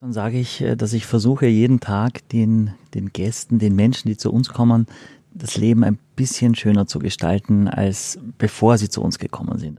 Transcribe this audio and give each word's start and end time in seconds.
Dann 0.00 0.12
sage 0.12 0.38
ich, 0.38 0.60
äh, 0.60 0.76
dass 0.76 0.92
ich 0.92 1.06
versuche 1.06 1.46
jeden 1.46 1.80
Tag 1.80 2.28
den, 2.28 2.74
den 2.92 3.12
Gästen, 3.12 3.58
den 3.58 3.74
Menschen, 3.74 4.08
die 4.08 4.16
zu 4.18 4.30
uns 4.30 4.50
kommen, 4.50 4.86
das 5.32 5.56
Leben 5.56 5.84
ein 5.84 5.98
bisschen 6.16 6.54
schöner 6.54 6.86
zu 6.86 6.98
gestalten, 6.98 7.66
als 7.66 8.18
bevor 8.36 8.76
sie 8.76 8.90
zu 8.90 9.02
uns 9.02 9.18
gekommen 9.18 9.58
sind. 9.58 9.78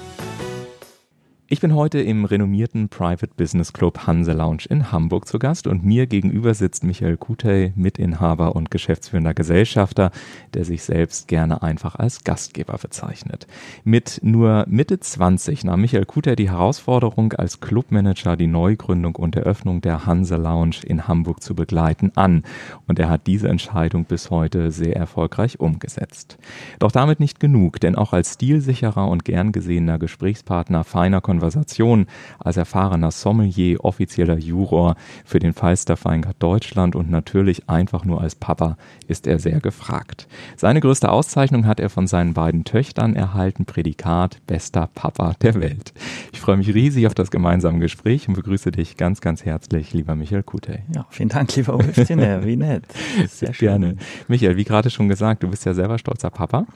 Ich 1.51 1.59
bin 1.59 1.75
heute 1.75 1.99
im 1.99 2.23
renommierten 2.23 2.87
Private 2.87 3.33
Business 3.35 3.73
Club 3.73 4.07
Hanse 4.07 4.31
Lounge 4.31 4.63
in 4.69 4.89
Hamburg 4.93 5.27
zu 5.27 5.37
Gast 5.37 5.67
und 5.67 5.83
mir 5.83 6.07
gegenüber 6.07 6.53
sitzt 6.53 6.85
Michael 6.85 7.17
Kutey, 7.17 7.73
Mitinhaber 7.75 8.55
und 8.55 8.71
geschäftsführender 8.71 9.33
Gesellschafter, 9.33 10.11
der 10.53 10.63
sich 10.63 10.81
selbst 10.83 11.27
gerne 11.27 11.61
einfach 11.61 11.95
als 11.95 12.23
Gastgeber 12.23 12.77
bezeichnet. 12.77 13.47
Mit 13.83 14.21
nur 14.23 14.63
Mitte 14.69 15.01
20 15.01 15.65
nahm 15.65 15.81
Michael 15.81 16.05
Kutey 16.05 16.37
die 16.37 16.49
Herausforderung, 16.49 17.33
als 17.33 17.59
Clubmanager 17.59 18.37
die 18.37 18.47
Neugründung 18.47 19.17
und 19.17 19.35
Eröffnung 19.35 19.81
der 19.81 20.05
Hanse 20.05 20.37
Lounge 20.37 20.77
in 20.85 21.09
Hamburg 21.09 21.43
zu 21.43 21.53
begleiten 21.53 22.13
an 22.15 22.43
und 22.87 22.97
er 22.97 23.09
hat 23.09 23.27
diese 23.27 23.49
Entscheidung 23.49 24.05
bis 24.05 24.31
heute 24.31 24.71
sehr 24.71 24.95
erfolgreich 24.95 25.59
umgesetzt. 25.59 26.37
Doch 26.79 26.93
damit 26.93 27.19
nicht 27.19 27.41
genug, 27.41 27.81
denn 27.81 27.97
auch 27.97 28.13
als 28.13 28.35
stilsicherer 28.35 29.09
und 29.09 29.25
gern 29.25 29.51
gesehener 29.51 29.99
Gesprächspartner 29.99 30.85
feiner 30.85 31.19
Konversation 31.41 32.05
als 32.37 32.57
erfahrener 32.57 33.09
Sommelier, 33.09 33.83
offizieller 33.83 34.37
Juror 34.37 34.95
für 35.25 35.39
den 35.39 35.53
Falster 35.53 35.97
Feingart 35.97 36.35
Deutschland 36.37 36.95
und 36.95 37.09
natürlich 37.09 37.67
einfach 37.67 38.05
nur 38.05 38.21
als 38.21 38.35
Papa 38.35 38.77
ist 39.07 39.25
er 39.25 39.39
sehr 39.39 39.59
gefragt. 39.59 40.27
Seine 40.55 40.81
größte 40.81 41.11
Auszeichnung 41.11 41.65
hat 41.65 41.79
er 41.79 41.89
von 41.89 42.05
seinen 42.05 42.35
beiden 42.35 42.63
Töchtern 42.63 43.15
erhalten, 43.15 43.65
Prädikat 43.65 44.37
bester 44.45 44.87
Papa 44.93 45.33
der 45.41 45.55
Welt. 45.55 45.93
Ich 46.31 46.39
freue 46.39 46.57
mich 46.57 46.73
riesig 46.73 47.07
auf 47.07 47.15
das 47.15 47.31
gemeinsame 47.31 47.79
Gespräch 47.79 48.27
und 48.27 48.35
begrüße 48.35 48.71
dich 48.71 48.95
ganz, 48.95 49.19
ganz 49.19 49.43
herzlich, 49.43 49.93
lieber 49.93 50.15
Michael 50.15 50.43
Kutey. 50.43 50.79
Ja, 50.93 51.07
vielen 51.09 51.29
Dank, 51.29 51.55
lieber 51.55 51.75
Ulfstine, 51.75 52.41
wie 52.45 52.55
nett. 52.55 52.83
Sehr 53.27 53.53
schön. 53.53 53.67
Gerne. 53.67 53.95
Michael, 54.27 54.57
wie 54.57 54.63
gerade 54.63 54.91
schon 54.91 55.09
gesagt, 55.09 55.41
du 55.41 55.47
bist 55.49 55.65
ja 55.65 55.73
selber 55.73 55.97
stolzer 55.97 56.29
Papa. 56.29 56.67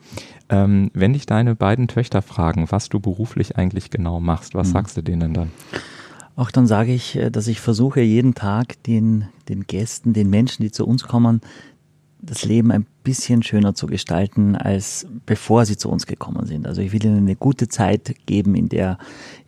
Ähm, 0.49 0.91
wenn 0.93 1.13
dich 1.13 1.25
deine 1.25 1.55
beiden 1.55 1.87
Töchter 1.87 2.21
fragen, 2.21 2.67
was 2.69 2.89
du 2.89 2.99
beruflich 2.99 3.57
eigentlich 3.57 3.89
genau 3.89 4.19
machst, 4.19 4.53
was 4.53 4.69
mhm. 4.69 4.73
sagst 4.73 4.97
du 4.97 5.01
denen 5.01 5.33
dann? 5.33 5.51
Auch 6.35 6.51
dann 6.51 6.67
sage 6.67 6.93
ich, 6.93 7.15
äh, 7.15 7.31
dass 7.31 7.47
ich 7.47 7.59
versuche, 7.59 8.01
jeden 8.01 8.35
Tag 8.35 8.81
den, 8.83 9.27
den 9.49 9.65
Gästen, 9.65 10.13
den 10.13 10.29
Menschen, 10.29 10.63
die 10.63 10.71
zu 10.71 10.85
uns 10.85 11.03
kommen, 11.03 11.41
das 12.21 12.43
Leben 12.43 12.71
ein 12.71 12.85
bisschen 13.03 13.43
schöner 13.43 13.75
zu 13.75 13.87
gestalten, 13.87 14.55
als 14.55 15.07
bevor 15.25 15.65
sie 15.65 15.77
zu 15.77 15.89
uns 15.89 16.07
gekommen 16.07 16.45
sind. 16.45 16.67
Also 16.67 16.81
ich 16.81 16.91
will 16.91 17.05
ihnen 17.05 17.17
eine 17.17 17.35
gute 17.35 17.67
Zeit 17.67 18.15
geben 18.25 18.55
in 18.55 18.69
der, 18.69 18.97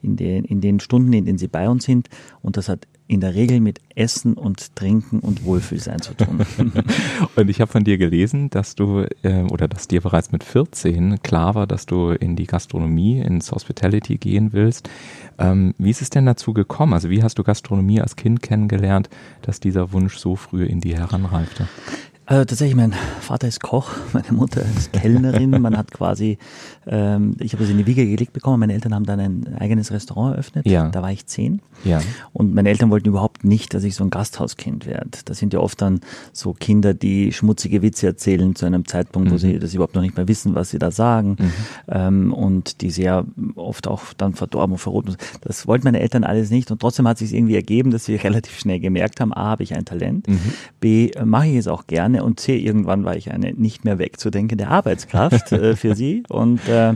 in 0.01 0.15
den, 0.15 0.45
in 0.45 0.61
den 0.61 0.79
Stunden, 0.79 1.11
in 1.13 1.25
denen 1.25 1.37
sie 1.37 1.47
bei 1.47 1.67
uns 1.69 1.85
sind. 1.85 2.07
Und 2.41 2.57
das 2.57 2.69
hat 2.69 2.87
in 3.07 3.21
der 3.21 3.35
Regel 3.35 3.59
mit 3.59 3.79
Essen 3.95 4.33
und 4.33 4.75
Trinken 4.75 5.19
und 5.19 5.45
Wohlfühlsein 5.45 6.01
zu 6.01 6.13
tun. 6.13 6.45
und 7.35 7.49
ich 7.49 7.61
habe 7.61 7.71
von 7.71 7.83
dir 7.83 7.97
gelesen, 7.97 8.49
dass 8.49 8.75
du 8.75 9.05
äh, 9.23 9.43
oder 9.43 9.67
dass 9.67 9.87
dir 9.87 10.01
bereits 10.01 10.31
mit 10.31 10.43
14 10.43 11.21
klar 11.23 11.55
war, 11.55 11.67
dass 11.67 11.85
du 11.85 12.11
in 12.11 12.35
die 12.35 12.45
Gastronomie, 12.45 13.19
ins 13.19 13.51
Hospitality 13.51 14.17
gehen 14.17 14.51
willst. 14.53 14.89
Ähm, 15.39 15.73
wie 15.77 15.89
ist 15.89 16.01
es 16.01 16.09
denn 16.09 16.25
dazu 16.25 16.53
gekommen? 16.53 16.93
Also 16.93 17.09
wie 17.09 17.23
hast 17.23 17.37
du 17.39 17.43
Gastronomie 17.43 18.01
als 18.01 18.15
Kind 18.15 18.41
kennengelernt, 18.41 19.09
dass 19.41 19.59
dieser 19.59 19.93
Wunsch 19.93 20.17
so 20.17 20.35
früh 20.35 20.65
in 20.65 20.81
dir 20.81 20.97
heranreifte? 20.97 21.67
Also 22.29 22.43
tatsächlich, 22.43 22.75
mein 22.75 22.93
Vater 23.21 23.47
ist 23.47 23.61
Koch, 23.61 23.89
meine 24.13 24.33
Mutter 24.33 24.61
ist 24.75 24.91
Kellnerin. 24.91 25.49
Man 25.49 25.77
hat 25.77 25.93
quasi, 25.93 26.37
ähm, 26.85 27.37
ich 27.39 27.53
habe 27.53 27.63
es 27.63 27.69
in 27.69 27.77
die 27.77 27.85
Wiege 27.85 28.05
gelegt 28.05 28.33
bekommen. 28.33 28.59
Meine 28.59 28.73
Eltern 28.73 28.93
haben 28.93 29.05
dann 29.05 29.21
ein 29.21 29.55
eigenes 29.57 29.91
Restaurant 29.91 30.33
eröffnet. 30.33 30.65
Ja. 30.67 30.89
Da 30.89 31.01
war 31.01 31.09
ich 31.09 31.25
zehn. 31.25 31.61
Ja. 31.85 32.01
Und 32.33 32.53
meine 32.53 32.67
Eltern 32.67 32.89
wollten 32.89 33.07
überhaupt 33.07 33.45
nicht, 33.45 33.73
dass 33.73 33.85
ich 33.85 33.95
so 33.95 34.03
ein 34.03 34.09
Gasthauskind 34.09 34.85
werde. 34.85 35.09
Das 35.23 35.37
sind 35.37 35.53
ja 35.53 35.61
oft 35.61 35.81
dann 35.81 36.01
so 36.33 36.51
Kinder, 36.51 36.93
die 36.93 37.31
schmutzige 37.31 37.81
Witze 37.81 38.07
erzählen 38.07 38.55
zu 38.55 38.65
einem 38.65 38.85
Zeitpunkt, 38.85 39.29
mhm. 39.29 39.33
wo 39.33 39.37
sie 39.37 39.57
das 39.57 39.73
überhaupt 39.73 39.95
noch 39.95 40.01
nicht 40.01 40.17
mehr 40.17 40.27
wissen, 40.27 40.53
was 40.53 40.69
sie 40.69 40.79
da 40.79 40.91
sagen. 40.91 41.37
Mhm. 41.39 41.51
Ähm, 41.87 42.33
und 42.33 42.81
die 42.81 42.91
sehr 42.91 43.23
oft 43.55 43.87
auch 43.87 44.03
dann 44.17 44.33
verdorben 44.33 44.73
und 44.73 44.79
verroten. 44.79 45.15
Das 45.39 45.65
wollten 45.65 45.85
meine 45.85 46.01
Eltern 46.01 46.25
alles 46.25 46.49
nicht. 46.49 46.71
Und 46.71 46.81
trotzdem 46.81 47.07
hat 47.07 47.19
sich 47.19 47.33
irgendwie 47.33 47.55
ergeben, 47.55 47.91
dass 47.91 48.03
sie 48.03 48.15
relativ 48.17 48.59
schnell 48.59 48.81
gemerkt 48.81 49.21
haben, 49.21 49.31
A, 49.31 49.45
habe 49.45 49.63
ich 49.63 49.73
ein 49.73 49.85
Talent. 49.85 50.27
Mhm. 50.27 50.39
B, 50.81 51.11
mache 51.23 51.47
ich 51.47 51.55
es 51.55 51.67
auch 51.67 51.87
gerne 51.87 52.16
eine 52.17 52.25
und 52.25 52.39
C, 52.39 52.57
irgendwann 52.57 53.05
war 53.05 53.15
ich 53.15 53.31
eine 53.31 53.53
nicht 53.53 53.85
mehr 53.85 53.99
wegzudenkende 53.99 54.67
Arbeitskraft 54.67 55.51
äh, 55.51 55.75
für 55.75 55.95
sie. 55.95 56.23
Und 56.29 56.67
äh, 56.67 56.95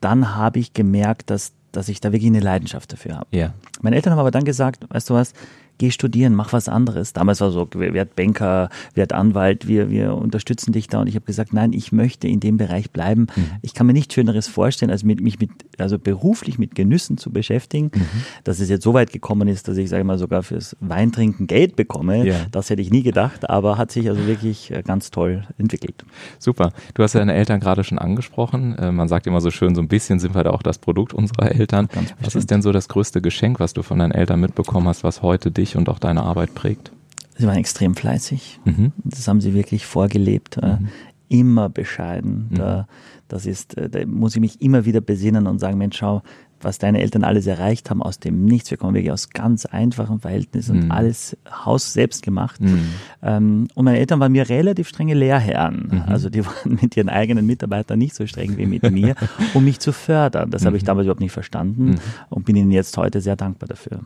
dann 0.00 0.36
habe 0.36 0.58
ich 0.58 0.72
gemerkt, 0.72 1.30
dass, 1.30 1.52
dass 1.72 1.88
ich 1.88 2.00
da 2.00 2.12
wirklich 2.12 2.30
eine 2.30 2.40
Leidenschaft 2.40 2.92
dafür 2.92 3.16
habe. 3.16 3.36
Ja. 3.36 3.54
Meine 3.80 3.96
Eltern 3.96 4.12
haben 4.12 4.20
aber 4.20 4.30
dann 4.30 4.44
gesagt, 4.44 4.86
weißt 4.88 5.10
du 5.10 5.14
was, 5.14 5.32
geh 5.80 5.90
studieren, 5.90 6.34
mach 6.34 6.52
was 6.52 6.68
anderes. 6.68 7.14
Damals 7.14 7.40
war 7.40 7.50
so, 7.50 7.66
werd 7.72 8.14
Banker, 8.14 8.68
werd 8.94 9.14
Anwalt, 9.14 9.66
wir, 9.66 9.90
wir 9.90 10.14
unterstützen 10.14 10.72
dich 10.72 10.88
da. 10.88 11.00
Und 11.00 11.06
ich 11.06 11.14
habe 11.14 11.24
gesagt, 11.24 11.54
nein, 11.54 11.72
ich 11.72 11.90
möchte 11.90 12.28
in 12.28 12.38
dem 12.38 12.58
Bereich 12.58 12.90
bleiben. 12.90 13.28
Mhm. 13.34 13.46
Ich 13.62 13.72
kann 13.72 13.86
mir 13.86 13.94
nichts 13.94 14.14
Schöneres 14.14 14.46
vorstellen, 14.46 14.90
als 14.90 15.04
mit, 15.04 15.22
mich 15.22 15.40
mit, 15.40 15.50
also 15.78 15.98
beruflich 15.98 16.58
mit 16.58 16.74
Genüssen 16.74 17.16
zu 17.16 17.32
beschäftigen. 17.32 17.90
Mhm. 17.94 18.06
Dass 18.44 18.60
es 18.60 18.68
jetzt 18.68 18.84
so 18.84 18.92
weit 18.92 19.10
gekommen 19.10 19.48
ist, 19.48 19.68
dass 19.68 19.78
ich, 19.78 19.88
sage 19.88 20.04
mal, 20.04 20.18
sogar 20.18 20.42
fürs 20.42 20.76
Weintrinken 20.80 21.46
Geld 21.46 21.76
bekomme. 21.76 22.26
Ja. 22.26 22.36
Das 22.52 22.68
hätte 22.68 22.82
ich 22.82 22.90
nie 22.90 23.02
gedacht, 23.02 23.48
aber 23.48 23.78
hat 23.78 23.90
sich 23.90 24.06
also 24.08 24.26
wirklich 24.26 24.70
äh, 24.70 24.82
ganz 24.82 25.10
toll 25.10 25.44
entwickelt. 25.56 26.04
Super. 26.38 26.72
Du 26.92 27.02
hast 27.02 27.14
deine 27.14 27.32
Eltern 27.32 27.58
gerade 27.58 27.84
schon 27.84 27.98
angesprochen. 27.98 28.76
Äh, 28.76 28.92
man 28.92 29.08
sagt 29.08 29.26
immer 29.26 29.40
so 29.40 29.50
schön, 29.50 29.74
so 29.74 29.80
ein 29.80 29.88
bisschen 29.88 30.18
sind 30.20 30.34
wir 30.34 30.44
da 30.44 30.50
auch 30.50 30.62
das 30.62 30.78
Produkt 30.78 31.14
unserer 31.14 31.52
Eltern. 31.52 31.88
was 32.20 32.34
ist 32.34 32.50
denn 32.50 32.60
so 32.60 32.70
das 32.70 32.88
größte 32.88 33.22
Geschenk, 33.22 33.60
was 33.60 33.72
du 33.72 33.82
von 33.82 33.98
deinen 33.98 34.12
Eltern 34.12 34.40
mitbekommen 34.40 34.86
hast, 34.86 35.04
was 35.04 35.22
heute 35.22 35.50
dich 35.50 35.69
dich 35.70 35.76
und 35.76 35.88
auch 35.88 35.98
deine 35.98 36.22
Arbeit 36.22 36.54
prägt? 36.54 36.92
Sie 37.36 37.46
waren 37.46 37.56
extrem 37.56 37.94
fleißig. 37.94 38.60
Mhm. 38.64 38.92
Das 39.04 39.26
haben 39.26 39.40
sie 39.40 39.54
wirklich 39.54 39.86
vorgelebt. 39.86 40.58
Äh, 40.58 40.76
mhm. 40.76 40.88
Immer 41.28 41.68
bescheiden. 41.68 42.48
Mhm. 42.50 42.54
Da, 42.56 42.88
das 43.28 43.46
ist, 43.46 43.76
äh, 43.78 43.88
da 43.88 44.04
muss 44.04 44.34
ich 44.34 44.40
mich 44.40 44.60
immer 44.60 44.84
wieder 44.84 45.00
besinnen 45.00 45.46
und 45.46 45.58
sagen, 45.58 45.78
Mensch, 45.78 45.96
schau, 45.98 46.22
was 46.62 46.76
deine 46.76 47.00
Eltern 47.00 47.24
alles 47.24 47.46
erreicht 47.46 47.88
haben 47.88 48.02
aus 48.02 48.18
dem 48.18 48.44
Nichts. 48.44 48.70
Wir 48.70 48.76
kommen 48.76 48.92
wirklich 48.92 49.12
aus 49.12 49.30
ganz 49.30 49.64
einfachen 49.64 50.20
Verhältnissen 50.20 50.76
und 50.76 50.84
mhm. 50.86 50.90
alles 50.90 51.34
Haus 51.64 51.94
selbst 51.94 52.22
gemacht. 52.22 52.60
Mhm. 52.60 52.88
Ähm, 53.22 53.68
und 53.74 53.86
meine 53.86 53.98
Eltern 53.98 54.20
waren 54.20 54.32
mir 54.32 54.46
relativ 54.50 54.88
strenge 54.88 55.14
Lehrherren. 55.14 55.88
Mhm. 55.90 56.02
Also 56.06 56.28
die 56.28 56.44
waren 56.44 56.78
mit 56.82 56.94
ihren 56.98 57.08
eigenen 57.08 57.46
Mitarbeitern 57.46 57.98
nicht 57.98 58.14
so 58.14 58.26
streng 58.26 58.58
wie 58.58 58.66
mit 58.66 58.90
mir, 58.90 59.14
um 59.54 59.64
mich 59.64 59.78
zu 59.78 59.92
fördern. 59.92 60.50
Das 60.50 60.66
habe 60.66 60.76
ich 60.76 60.84
damals 60.84 61.06
überhaupt 61.06 61.20
nicht 61.20 61.32
verstanden 61.32 61.98
und 62.28 62.44
bin 62.44 62.56
ihnen 62.56 62.70
jetzt 62.70 62.98
heute 62.98 63.22
sehr 63.22 63.36
dankbar 63.36 63.68
dafür. 63.68 64.00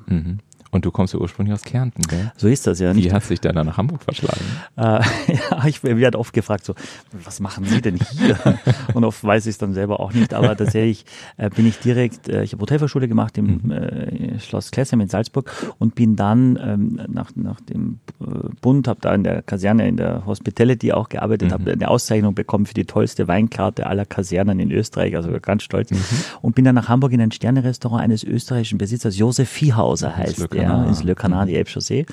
Und 0.74 0.84
du 0.84 0.90
kommst 0.90 1.14
ja 1.14 1.20
ursprünglich 1.20 1.54
aus 1.54 1.62
Kärnten, 1.62 2.02
gell? 2.02 2.32
So 2.36 2.48
ist 2.48 2.66
das 2.66 2.80
ja. 2.80 2.96
Wie 2.96 3.12
hat 3.12 3.22
sich 3.22 3.40
dann 3.40 3.54
nach 3.54 3.76
Hamburg 3.76 4.02
verschlagen? 4.02 4.40
Äh, 4.76 4.82
ja, 5.32 5.64
ich 5.66 5.84
werde 5.84 6.18
oft 6.18 6.32
gefragt, 6.32 6.64
so, 6.64 6.74
was 7.12 7.38
machen 7.38 7.64
Sie 7.64 7.80
denn 7.80 7.96
hier? 7.96 8.36
und 8.94 9.04
oft 9.04 9.22
weiß 9.22 9.46
ich 9.46 9.50
es 9.50 9.58
dann 9.58 9.72
selber 9.72 10.00
auch 10.00 10.12
nicht, 10.12 10.34
aber 10.34 10.56
tatsächlich 10.56 11.04
äh, 11.36 11.48
bin 11.48 11.64
ich 11.64 11.78
direkt, 11.78 12.28
äh, 12.28 12.42
ich 12.42 12.54
habe 12.54 12.62
Hotelfachschule 12.62 13.06
gemacht 13.06 13.38
im 13.38 13.60
mhm. 13.62 13.70
äh, 13.70 14.40
Schloss 14.40 14.72
Klessem 14.72 15.00
in 15.00 15.06
Salzburg 15.06 15.52
und 15.78 15.94
bin 15.94 16.16
dann 16.16 16.58
ähm, 16.60 17.00
nach, 17.06 17.30
nach 17.36 17.60
dem 17.60 18.00
äh, 18.20 18.24
Bund, 18.60 18.88
habe 18.88 18.98
da 19.00 19.14
in 19.14 19.22
der 19.22 19.42
Kaserne, 19.42 19.86
in 19.86 19.96
der 19.96 20.26
Hospitality 20.26 20.90
auch 20.90 21.08
gearbeitet, 21.08 21.50
mhm. 21.50 21.52
habe 21.52 21.70
eine 21.70 21.86
Auszeichnung 21.86 22.34
bekommen 22.34 22.66
für 22.66 22.74
die 22.74 22.84
tollste 22.84 23.28
Weinkarte 23.28 23.86
aller 23.86 24.06
Kasernen 24.06 24.58
in 24.58 24.72
Österreich, 24.72 25.14
also 25.14 25.30
ganz 25.40 25.62
stolz. 25.62 25.92
Mhm. 25.92 25.98
Und 26.42 26.56
bin 26.56 26.64
dann 26.64 26.74
nach 26.74 26.88
Hamburg 26.88 27.12
in 27.12 27.20
ein 27.20 27.30
Sternerestaurant 27.30 28.02
eines 28.02 28.24
österreichischen 28.24 28.78
Besitzers, 28.78 29.16
Josef 29.16 29.48
Viehhauser 29.48 30.16
heißt 30.16 30.52
der 30.52 30.63
ja, 30.64 30.84
ins 30.84 31.02
Le 31.02 31.14
Canard, 31.14 31.48
die 31.48 31.56
Elbchaussee. 31.56 32.06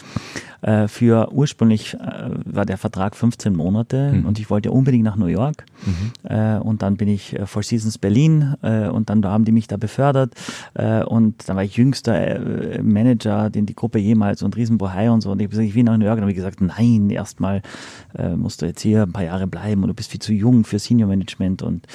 Äh, 0.61 0.87
für 0.87 1.31
ursprünglich 1.31 1.95
äh, 1.95 2.29
war 2.45 2.65
der 2.65 2.77
Vertrag 2.77 3.15
15 3.15 3.55
Monate 3.55 4.11
mhm. 4.13 4.25
und 4.25 4.39
ich 4.39 4.49
wollte 4.51 4.71
unbedingt 4.71 5.03
nach 5.03 5.15
New 5.15 5.25
York. 5.25 5.65
Mhm. 5.85 6.29
Äh, 6.29 6.57
und 6.59 6.83
dann 6.83 6.97
bin 6.97 7.07
ich 7.07 7.37
äh, 7.37 7.47
Four 7.47 7.63
Seasons 7.63 7.97
Berlin 7.97 8.55
und 8.61 9.09
dann 9.09 9.25
haben 9.25 9.45
die 9.45 9.51
mich 9.51 9.67
da 9.67 9.77
befördert. 9.77 10.33
Und 10.73 11.47
dann 11.47 11.55
war 11.55 11.63
ich 11.63 11.77
jüngster 11.77 12.39
Manager, 12.81 13.49
den 13.49 13.65
die 13.65 13.75
Gruppe 13.75 13.99
jemals 13.99 14.43
und 14.43 14.55
Riesenbohai 14.55 15.09
und 15.09 15.21
so. 15.21 15.31
Und 15.31 15.39
ich 15.39 15.45
habe 15.45 15.51
gesagt, 15.51 15.67
ich 15.67 15.75
will 15.75 15.83
nach 15.83 15.97
New 15.97 16.05
York. 16.05 16.17
Und 16.17 16.21
habe 16.21 16.31
ich 16.31 16.37
gesagt, 16.37 16.61
nein, 16.61 17.09
erstmal 17.09 17.61
musst 18.35 18.61
du 18.61 18.65
jetzt 18.65 18.81
hier 18.81 19.03
ein 19.03 19.11
paar 19.11 19.23
Jahre 19.23 19.47
bleiben 19.47 19.83
und 19.83 19.89
du 19.89 19.93
bist 19.93 20.11
viel 20.11 20.21
zu 20.21 20.33
jung 20.33 20.63
für 20.63 20.79
Senior 20.79 21.09
Management. 21.09 21.61
Und 21.61 21.87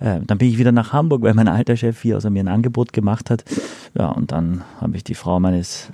dann 0.00 0.38
bin 0.38 0.48
ich 0.48 0.58
wieder 0.58 0.72
nach 0.72 0.92
Hamburg, 0.92 1.22
weil 1.22 1.34
mein 1.34 1.48
alter 1.48 1.76
Chef 1.76 2.00
hier 2.00 2.16
außer 2.16 2.30
mir 2.30 2.42
ein 2.42 2.48
Angebot 2.48 2.92
gemacht 2.92 3.30
hat. 3.30 3.44
Ja, 3.94 4.08
und 4.08 4.32
dann 4.32 4.62
habe 4.80 4.96
ich 4.96 5.04
die 5.04 5.14
Frau 5.14 5.40
meines 5.40 5.90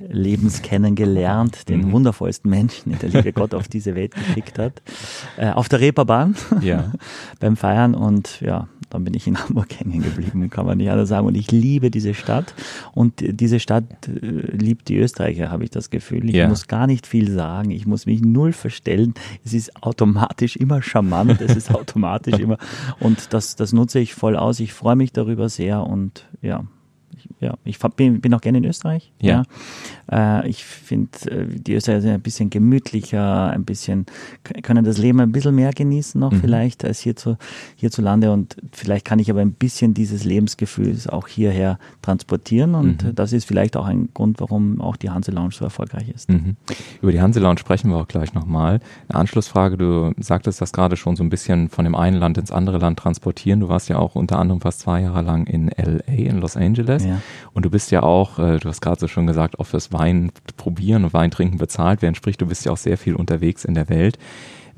Lebens 0.00 0.62
kennengelernt, 0.62 1.68
den 1.68 1.88
mhm. 1.88 1.92
wundervollsten 1.92 2.50
Menschen, 2.50 2.92
den 2.92 2.98
der 2.98 3.08
liebe 3.08 3.32
Gott 3.32 3.54
auf 3.54 3.68
diese 3.68 3.94
Welt 3.94 4.14
geschickt 4.14 4.58
hat, 4.58 4.82
äh, 5.36 5.50
auf 5.50 5.68
der 5.68 5.80
Reeperbahn 5.80 6.36
ja. 6.60 6.92
beim 7.40 7.56
Feiern 7.56 7.94
und 7.94 8.40
ja, 8.40 8.68
dann 8.90 9.04
bin 9.04 9.14
ich 9.14 9.26
in 9.26 9.38
Hamburg 9.38 9.78
hängen 9.78 10.02
geblieben, 10.02 10.48
kann 10.50 10.66
man 10.66 10.78
nicht 10.78 10.90
anders 10.90 11.08
sagen. 11.08 11.26
Und 11.26 11.34
ich 11.34 11.50
liebe 11.50 11.90
diese 11.90 12.14
Stadt 12.14 12.54
und 12.94 13.14
diese 13.18 13.60
Stadt 13.60 13.84
äh, 14.08 14.20
liebt 14.20 14.88
die 14.88 14.96
Österreicher, 14.96 15.50
habe 15.50 15.64
ich 15.64 15.70
das 15.70 15.90
Gefühl. 15.90 16.28
Ich 16.28 16.36
ja. 16.36 16.48
muss 16.48 16.68
gar 16.68 16.86
nicht 16.86 17.06
viel 17.06 17.30
sagen, 17.30 17.70
ich 17.70 17.86
muss 17.86 18.06
mich 18.06 18.22
null 18.22 18.52
verstellen. 18.52 19.14
Es 19.44 19.52
ist 19.52 19.82
automatisch 19.82 20.56
immer 20.56 20.82
charmant, 20.82 21.40
es 21.40 21.54
ist 21.54 21.74
automatisch 21.74 22.38
immer 22.38 22.58
und 23.00 23.32
das, 23.32 23.56
das 23.56 23.72
nutze 23.72 23.98
ich 23.98 24.14
voll 24.14 24.36
aus. 24.36 24.60
Ich 24.60 24.72
freue 24.72 24.96
mich 24.96 25.12
darüber 25.12 25.48
sehr 25.48 25.82
und 25.84 26.26
ja, 26.40 26.64
ja, 27.40 27.54
ich 27.64 27.78
bin, 27.78 28.20
bin 28.20 28.34
auch 28.34 28.40
gerne 28.40 28.58
in 28.58 28.64
Österreich. 28.64 29.12
Ja. 29.20 29.44
ja. 30.10 30.40
Äh, 30.40 30.48
ich 30.48 30.64
finde, 30.64 31.10
äh, 31.30 31.46
die 31.46 31.74
Österreicher 31.74 32.00
sind 32.00 32.10
ein 32.12 32.20
bisschen 32.20 32.50
gemütlicher, 32.50 33.50
ein 33.50 33.64
bisschen, 33.64 34.06
können 34.62 34.84
das 34.84 34.98
Leben 34.98 35.20
ein 35.20 35.30
bisschen 35.30 35.54
mehr 35.54 35.72
genießen 35.72 36.20
noch 36.20 36.32
mhm. 36.32 36.40
vielleicht 36.40 36.84
als 36.84 37.00
hierzu, 37.00 37.36
hierzulande 37.76 38.32
und 38.32 38.56
vielleicht 38.72 39.04
kann 39.04 39.18
ich 39.18 39.30
aber 39.30 39.40
ein 39.40 39.52
bisschen 39.52 39.94
dieses 39.94 40.24
Lebensgefühl 40.24 40.96
auch 41.08 41.28
hierher 41.28 41.78
transportieren 42.02 42.74
und 42.74 43.04
mhm. 43.04 43.14
das 43.14 43.32
ist 43.32 43.44
vielleicht 43.44 43.76
auch 43.76 43.86
ein 43.86 44.08
Grund, 44.14 44.40
warum 44.40 44.80
auch 44.80 44.96
die 44.96 45.10
Hanse 45.10 45.30
Lounge 45.30 45.52
so 45.52 45.64
erfolgreich 45.64 46.08
ist. 46.08 46.28
Mhm. 46.28 46.56
Über 47.02 47.12
die 47.12 47.20
Hanse 47.20 47.40
Lounge 47.40 47.58
sprechen 47.58 47.90
wir 47.90 47.98
auch 47.98 48.08
gleich 48.08 48.34
nochmal. 48.34 48.80
Eine 49.08 49.20
Anschlussfrage, 49.20 49.76
du 49.76 50.12
sagtest 50.18 50.60
das 50.60 50.72
gerade 50.72 50.96
schon 50.96 51.14
so 51.14 51.22
ein 51.22 51.30
bisschen 51.30 51.68
von 51.68 51.84
dem 51.84 51.94
einen 51.94 52.16
Land 52.16 52.38
ins 52.38 52.50
andere 52.50 52.78
Land 52.78 52.98
transportieren. 52.98 53.60
Du 53.60 53.68
warst 53.68 53.88
ja 53.88 53.98
auch 53.98 54.14
unter 54.14 54.38
anderem 54.38 54.60
fast 54.60 54.80
zwei 54.80 55.02
Jahre 55.02 55.22
lang 55.22 55.46
in 55.46 55.68
LA, 55.68 56.00
in 56.06 56.38
Los 56.38 56.56
Angeles. 56.56 57.04
Ja. 57.04 57.20
Und 57.52 57.64
du 57.64 57.70
bist 57.70 57.90
ja 57.90 58.02
auch, 58.02 58.38
äh, 58.38 58.58
du 58.58 58.68
hast 58.68 58.80
gerade 58.80 59.00
so 59.00 59.08
schon 59.08 59.26
gesagt, 59.26 59.58
auch 59.58 59.64
fürs 59.64 59.92
Wein 59.92 60.32
probieren 60.56 61.04
und 61.04 61.12
Wein 61.12 61.30
trinken 61.30 61.58
bezahlt 61.58 62.02
werden. 62.02 62.14
Sprich, 62.14 62.36
du 62.36 62.46
bist 62.46 62.64
ja 62.64 62.72
auch 62.72 62.76
sehr 62.76 62.98
viel 62.98 63.14
unterwegs 63.14 63.64
in 63.64 63.74
der 63.74 63.88
Welt. 63.88 64.18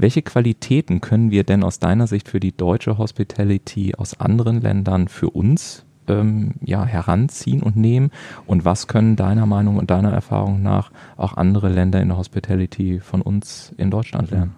Welche 0.00 0.22
Qualitäten 0.22 1.02
können 1.02 1.30
wir 1.30 1.44
denn 1.44 1.62
aus 1.62 1.78
deiner 1.78 2.06
Sicht 2.06 2.28
für 2.28 2.40
die 2.40 2.56
deutsche 2.56 2.96
Hospitality 2.96 3.94
aus 3.96 4.18
anderen 4.18 4.62
Ländern 4.62 5.08
für 5.08 5.28
uns 5.28 5.84
ähm, 6.08 6.54
ja, 6.64 6.86
heranziehen 6.86 7.62
und 7.62 7.76
nehmen? 7.76 8.10
Und 8.46 8.64
was 8.64 8.86
können 8.86 9.16
deiner 9.16 9.44
Meinung 9.44 9.76
und 9.76 9.90
deiner 9.90 10.10
Erfahrung 10.10 10.62
nach 10.62 10.90
auch 11.18 11.36
andere 11.36 11.68
Länder 11.68 12.00
in 12.00 12.08
der 12.08 12.16
Hospitality 12.16 13.00
von 13.00 13.20
uns 13.20 13.74
in 13.76 13.90
Deutschland 13.90 14.30
lernen? 14.30 14.54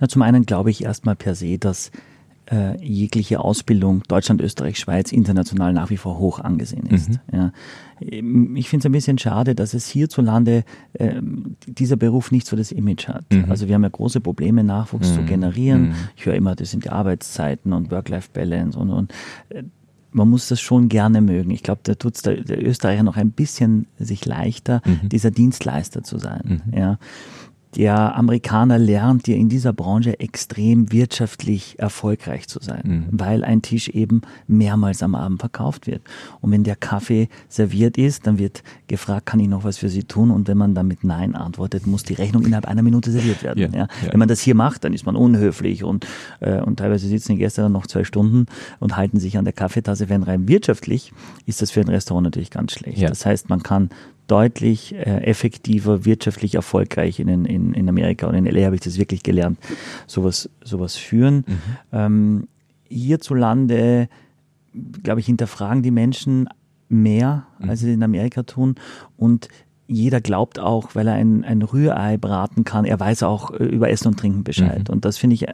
Na, 0.00 0.08
zum 0.08 0.20
einen 0.20 0.44
glaube 0.44 0.70
ich 0.70 0.84
erstmal 0.84 1.16
per 1.16 1.34
se, 1.34 1.58
dass 1.58 1.90
äh, 2.50 2.76
jegliche 2.84 3.40
Ausbildung 3.40 4.02
Deutschland, 4.08 4.40
Österreich, 4.40 4.78
Schweiz 4.78 5.12
international 5.12 5.72
nach 5.72 5.90
wie 5.90 5.96
vor 5.96 6.18
hoch 6.18 6.40
angesehen 6.40 6.86
ist. 6.86 7.10
Mhm. 7.10 7.18
Ja. 7.32 7.52
Ich 8.00 8.68
finde 8.68 8.82
es 8.82 8.86
ein 8.86 8.92
bisschen 8.92 9.18
schade, 9.18 9.54
dass 9.54 9.72
es 9.72 9.88
hierzulande 9.88 10.64
äh, 10.94 11.14
dieser 11.66 11.96
Beruf 11.96 12.32
nicht 12.32 12.46
so 12.46 12.56
das 12.56 12.72
Image 12.72 13.08
hat. 13.08 13.24
Mhm. 13.32 13.46
Also 13.48 13.68
wir 13.68 13.74
haben 13.74 13.84
ja 13.84 13.88
große 13.88 14.20
Probleme, 14.20 14.64
Nachwuchs 14.64 15.10
mhm. 15.10 15.14
zu 15.14 15.22
generieren. 15.22 15.82
Mhm. 15.88 15.94
Ich 16.16 16.26
höre 16.26 16.34
immer, 16.34 16.54
das 16.54 16.70
sind 16.70 16.84
die 16.84 16.90
Arbeitszeiten 16.90 17.72
und 17.72 17.90
Work-Life-Balance 17.90 18.78
und, 18.78 18.90
und 18.90 19.12
äh, 19.50 19.62
man 20.10 20.28
muss 20.28 20.46
das 20.46 20.60
schon 20.60 20.88
gerne 20.88 21.20
mögen. 21.20 21.50
Ich 21.50 21.64
glaube, 21.64 21.80
da 21.82 21.96
tut 21.96 22.14
es 22.14 22.22
der, 22.22 22.36
der, 22.36 22.64
Österreicher 22.64 23.02
noch 23.02 23.16
ein 23.16 23.32
bisschen 23.32 23.86
sich 23.98 24.24
leichter, 24.26 24.80
mhm. 24.84 25.08
dieser 25.08 25.32
Dienstleister 25.32 26.04
zu 26.04 26.18
sein. 26.18 26.62
Mhm. 26.66 26.78
Ja 26.78 26.98
der 27.76 28.16
Amerikaner 28.16 28.78
lernt 28.78 29.26
ja 29.28 29.34
in 29.34 29.48
dieser 29.48 29.72
Branche 29.72 30.18
extrem 30.20 30.92
wirtschaftlich 30.92 31.78
erfolgreich 31.78 32.48
zu 32.48 32.60
sein, 32.60 32.82
mhm. 32.84 33.18
weil 33.18 33.44
ein 33.44 33.62
Tisch 33.62 33.88
eben 33.88 34.22
mehrmals 34.46 35.02
am 35.02 35.14
Abend 35.14 35.40
verkauft 35.40 35.86
wird. 35.86 36.02
Und 36.40 36.52
wenn 36.52 36.64
der 36.64 36.76
Kaffee 36.76 37.28
serviert 37.48 37.98
ist, 37.98 38.26
dann 38.26 38.38
wird 38.38 38.62
gefragt, 38.86 39.26
kann 39.26 39.40
ich 39.40 39.48
noch 39.48 39.64
was 39.64 39.78
für 39.78 39.88
Sie 39.88 40.04
tun? 40.04 40.30
Und 40.30 40.48
wenn 40.48 40.58
man 40.58 40.74
damit 40.74 41.04
Nein 41.04 41.34
antwortet, 41.34 41.86
muss 41.86 42.04
die 42.04 42.14
Rechnung 42.14 42.44
innerhalb 42.44 42.66
einer 42.66 42.82
Minute 42.82 43.10
serviert 43.10 43.42
werden. 43.42 43.58
Ja, 43.58 43.68
ja. 43.68 43.88
ja. 44.02 44.12
Wenn 44.12 44.18
man 44.18 44.28
das 44.28 44.40
hier 44.40 44.54
macht, 44.54 44.84
dann 44.84 44.92
ist 44.92 45.06
man 45.06 45.16
unhöflich 45.16 45.84
und, 45.84 46.06
äh, 46.40 46.60
und 46.60 46.78
teilweise 46.78 47.08
sitzen 47.08 47.32
die 47.32 47.38
Gäste 47.38 47.62
dann 47.62 47.72
noch 47.72 47.86
zwei 47.86 48.04
Stunden 48.04 48.46
und 48.78 48.96
halten 48.96 49.18
sich 49.18 49.36
an 49.36 49.44
der 49.44 49.52
Kaffeetasse. 49.52 50.08
Wenn 50.08 50.22
rein 50.22 50.48
wirtschaftlich 50.48 51.12
ist 51.46 51.62
das 51.62 51.70
für 51.70 51.80
ein 51.80 51.88
Restaurant 51.88 52.24
natürlich 52.24 52.50
ganz 52.50 52.72
schlecht. 52.72 53.02
Das 53.02 53.26
heißt, 53.26 53.48
man 53.48 53.62
kann 53.62 53.90
deutlich 54.26 54.94
äh, 54.94 55.24
effektiver, 55.24 56.04
wirtschaftlich 56.04 56.54
erfolgreich 56.54 57.20
in, 57.20 57.28
in, 57.28 57.74
in 57.74 57.88
Amerika 57.88 58.26
und 58.26 58.34
in 58.34 58.46
LA 58.46 58.66
habe 58.66 58.74
ich 58.74 58.80
das 58.80 58.98
wirklich 58.98 59.22
gelernt, 59.22 59.58
sowas, 60.06 60.48
sowas 60.62 60.96
führen. 60.96 61.44
Mhm. 61.46 61.60
Ähm, 61.92 62.48
hierzulande, 62.88 64.08
glaube 65.02 65.20
ich, 65.20 65.26
hinterfragen 65.26 65.82
die 65.82 65.90
Menschen 65.90 66.48
mehr, 66.88 67.46
als 67.60 67.80
sie 67.80 67.92
in 67.92 68.02
Amerika 68.02 68.42
tun 68.42 68.76
und 69.16 69.48
jeder 69.86 70.20
glaubt 70.20 70.58
auch, 70.58 70.94
weil 70.94 71.08
er 71.08 71.14
ein, 71.14 71.44
ein 71.44 71.62
Rührei 71.62 72.16
braten 72.16 72.64
kann, 72.64 72.84
er 72.84 72.98
weiß 72.98 73.22
auch 73.22 73.50
äh, 73.50 73.64
über 73.64 73.90
Essen 73.90 74.08
und 74.08 74.18
Trinken 74.18 74.42
Bescheid. 74.42 74.88
Mhm. 74.88 74.94
Und 74.94 75.04
das 75.04 75.18
finde 75.18 75.34
ich, 75.34 75.46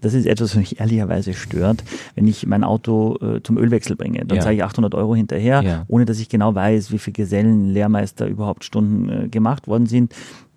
das 0.00 0.14
ist 0.14 0.26
etwas, 0.26 0.50
was 0.50 0.56
mich 0.56 0.80
ehrlicherweise 0.80 1.34
stört, 1.34 1.82
wenn 2.14 2.26
ich 2.28 2.46
mein 2.46 2.62
Auto 2.62 3.16
äh, 3.20 3.42
zum 3.42 3.58
Ölwechsel 3.58 3.96
bringe. 3.96 4.24
Dann 4.24 4.36
ja. 4.36 4.42
zahle 4.42 4.54
ich 4.54 4.64
800 4.64 4.94
Euro 4.94 5.16
hinterher, 5.16 5.62
ja. 5.62 5.84
ohne 5.88 6.04
dass 6.04 6.20
ich 6.20 6.28
genau 6.28 6.54
weiß, 6.54 6.92
wie 6.92 6.98
viele 6.98 7.14
Gesellen, 7.14 7.70
Lehrmeister 7.70 8.26
überhaupt 8.26 8.64
Stunden 8.64 9.08
äh, 9.08 9.28
gemacht 9.28 9.66
worden 9.66 9.86
sind 9.86 10.14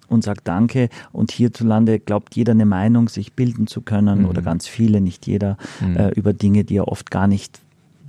und 0.08 0.24
sagt 0.24 0.48
Danke. 0.48 0.90
Und 1.12 1.32
hierzulande 1.32 2.00
glaubt 2.00 2.36
jeder 2.36 2.52
eine 2.52 2.66
Meinung, 2.66 3.10
sich 3.10 3.34
bilden 3.34 3.66
zu 3.66 3.82
können 3.82 4.20
mhm. 4.20 4.26
oder 4.28 4.44
ganz 4.44 4.68
viele, 4.68 5.02
nicht 5.02 5.26
jeder, 5.26 5.58
mhm. 5.82 5.98
äh, 5.98 6.10
über 6.10 6.34
Dinge, 6.34 6.64
die 6.64 6.78
er 6.78 6.88
oft 6.88 7.10
gar 7.10 7.28
nicht 7.28 7.60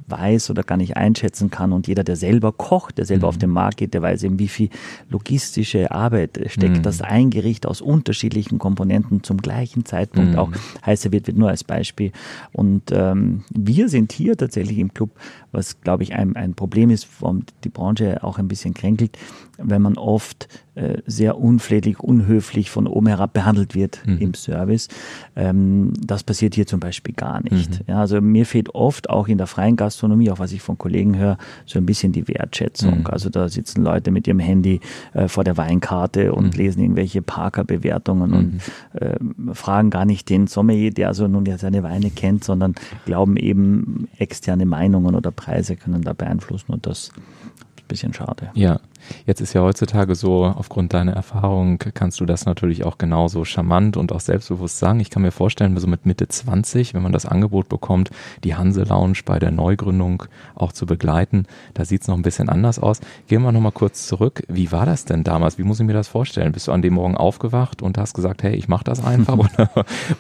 weiß 0.09 0.51
oder 0.51 0.63
gar 0.63 0.77
nicht 0.77 0.97
einschätzen 0.97 1.51
kann. 1.51 1.73
Und 1.73 1.87
jeder, 1.87 2.05
der 2.05 2.17
selber 2.17 2.53
kocht, 2.53 2.99
der 2.99 3.05
selber 3.05 3.27
mhm. 3.27 3.29
auf 3.29 3.39
den 3.39 3.51
Markt 3.51 3.79
geht, 3.79 3.95
der 3.95 4.03
weiß 4.03 4.23
eben, 4.23 4.39
wie 4.39 4.49
viel 4.49 4.71
logistische 5.11 5.91
Arbeit 5.91 6.41
steckt, 6.47 6.79
mhm. 6.79 6.83
dass 6.83 7.03
ein 7.03 7.31
Gericht 7.31 7.67
aus 7.67 7.81
unterschiedlichen 7.81 8.59
Komponenten 8.59 9.23
zum 9.23 9.39
gleichen 9.39 9.85
Zeitpunkt 9.85 10.33
mhm. 10.33 10.39
auch 10.39 10.51
heißer 10.85 11.13
wird, 11.13 11.27
wird 11.27 11.37
nur 11.37 11.49
als 11.49 11.65
Beispiel. 11.65 12.13
Und 12.53 12.93
ähm, 12.93 13.45
wir 13.51 13.89
sind 13.89 14.13
hier 14.13 14.37
tatsächlich 14.37 14.79
im 14.79 14.95
Club, 14.95 15.11
was 15.57 15.81
glaube 15.81 16.03
ich 16.03 16.15
ein, 16.15 16.37
ein 16.37 16.55
Problem 16.55 16.91
ist, 16.91 17.09
warum 17.21 17.45
die 17.65 17.69
Branche 17.69 18.23
auch 18.23 18.39
ein 18.39 18.47
bisschen 18.47 18.75
kränkelt, 18.75 19.19
wenn 19.59 19.83
man 19.83 19.97
oft 19.97 20.49
äh, 20.75 20.99
sehr 21.07 21.39
unflätig, 21.39 22.01
unhöflich 22.01 22.71
von 22.71 22.87
oben 22.87 23.07
herab 23.07 23.33
behandelt 23.33 23.75
wird 23.75 24.03
mhm. 24.05 24.19
im 24.19 24.35
Service. 24.35 24.89
Ähm, 25.35 25.95
das 25.99 26.23
passiert 26.23 26.55
hier 26.55 26.67
zum 26.67 26.81
Beispiel 26.81 27.15
gar 27.15 27.43
nicht. 27.43 27.81
Mhm. 27.81 27.85
Ja, 27.87 28.01
also 28.01 28.21
mir 28.21 28.45
fehlt 28.45 28.75
oft 28.75 29.09
auch 29.09 29.29
in 29.29 29.39
der 29.39 29.47
freien 29.47 29.77
Gastronomie, 29.77 30.31
auch 30.31 30.39
was 30.39 30.53
ich 30.53 30.61
von 30.61 30.77
Kollegen 30.77 31.17
höre, 31.17 31.39
so 31.65 31.79
ein 31.79 31.87
bisschen 31.87 32.13
die 32.13 32.29
Wertschätzung. 32.29 33.01
Mhm. 33.01 33.07
Also 33.07 33.31
da 33.31 33.49
sitzen 33.49 33.83
Leute 33.83 34.11
mit 34.11 34.27
ihrem 34.27 34.39
Handy 34.39 34.81
äh, 35.15 35.29
vor 35.29 35.45
der 35.45 35.57
Weinkarte 35.57 36.35
und 36.35 36.53
mhm. 36.53 36.59
lesen 36.59 36.83
irgendwelche 36.83 37.23
Parker-Bewertungen 37.23 38.35
und 38.35 38.61
äh, 39.01 39.17
fragen 39.55 39.89
gar 39.89 40.05
nicht 40.05 40.29
den 40.29 40.47
Sommelier, 40.47 40.91
der 40.91 41.09
also 41.09 41.27
nun 41.27 41.47
ja 41.47 41.57
seine 41.57 41.83
Weine 41.83 42.11
kennt, 42.11 42.45
sondern 42.45 42.75
glauben 43.07 43.39
eben 43.39 44.09
externe 44.19 44.67
Meinungen 44.67 45.15
oder 45.15 45.31
Preise 45.31 45.46
können 45.77 46.03
da 46.03 46.13
beeinflussen 46.13 46.73
und 46.73 46.87
das 46.87 47.05
ist 47.09 47.17
ein 47.17 47.89
bisschen 47.89 48.13
schade. 48.13 48.51
Ja, 48.55 48.81
Jetzt 49.27 49.41
ist 49.41 49.53
ja 49.53 49.63
heutzutage 49.63 50.15
so, 50.15 50.45
aufgrund 50.45 50.95
deiner 50.95 51.13
Erfahrung 51.13 51.79
kannst 51.79 52.21
du 52.21 52.27
das 52.27 52.47
natürlich 52.47 52.85
auch 52.85 52.99
genauso 52.99 53.45
charmant 53.45 53.97
und 53.97 54.13
auch 54.13 54.21
selbstbewusst 54.21 54.79
sagen. 54.79 55.01
Ich 55.01 55.11
kann 55.11 55.23
mir 55.23 55.31
vorstellen, 55.31 55.77
so 55.77 55.87
mit 55.87 56.07
Mitte 56.07 56.29
20, 56.29 56.95
wenn 56.95 57.03
man 57.03 57.13
das 57.13 57.27
Angebot 57.27 57.69
bekommt, 57.69 58.11
die 58.45 58.55
Hanse 58.55 58.85
Lounge 58.85 59.19
bei 59.25 59.39
der 59.39 59.51
Neugründung 59.51 60.25
auch 60.55 60.73
zu 60.73 60.87
begleiten, 60.87 61.47
da 61.75 61.85
sieht 61.85 62.03
es 62.03 62.09
noch 62.09 62.17
ein 62.17 62.23
bisschen 62.23 62.49
anders 62.49 62.79
aus. 62.79 63.01
Gehen 63.27 63.43
wir 63.43 63.53
nochmal 63.53 63.73
kurz 63.73 64.07
zurück. 64.07 64.43
Wie 64.49 64.73
war 64.73 64.87
das 64.87 65.05
denn 65.05 65.25
damals? 65.25 65.59
Wie 65.59 65.63
muss 65.63 65.81
ich 65.81 65.87
mir 65.87 65.93
das 65.93 66.09
vorstellen? 66.09 66.53
Bist 66.53 66.69
du 66.69 66.73
an 66.73 66.83
dem 66.83 66.95
Morgen 66.95 67.17
aufgewacht 67.17 67.83
und 67.83 67.99
hast 67.99 68.15
gesagt, 68.15 68.43
hey, 68.43 68.55
ich 68.55 68.69
mache 68.69 68.85
das 68.85 69.05
einfach? 69.05 69.37
oder, 69.39 69.71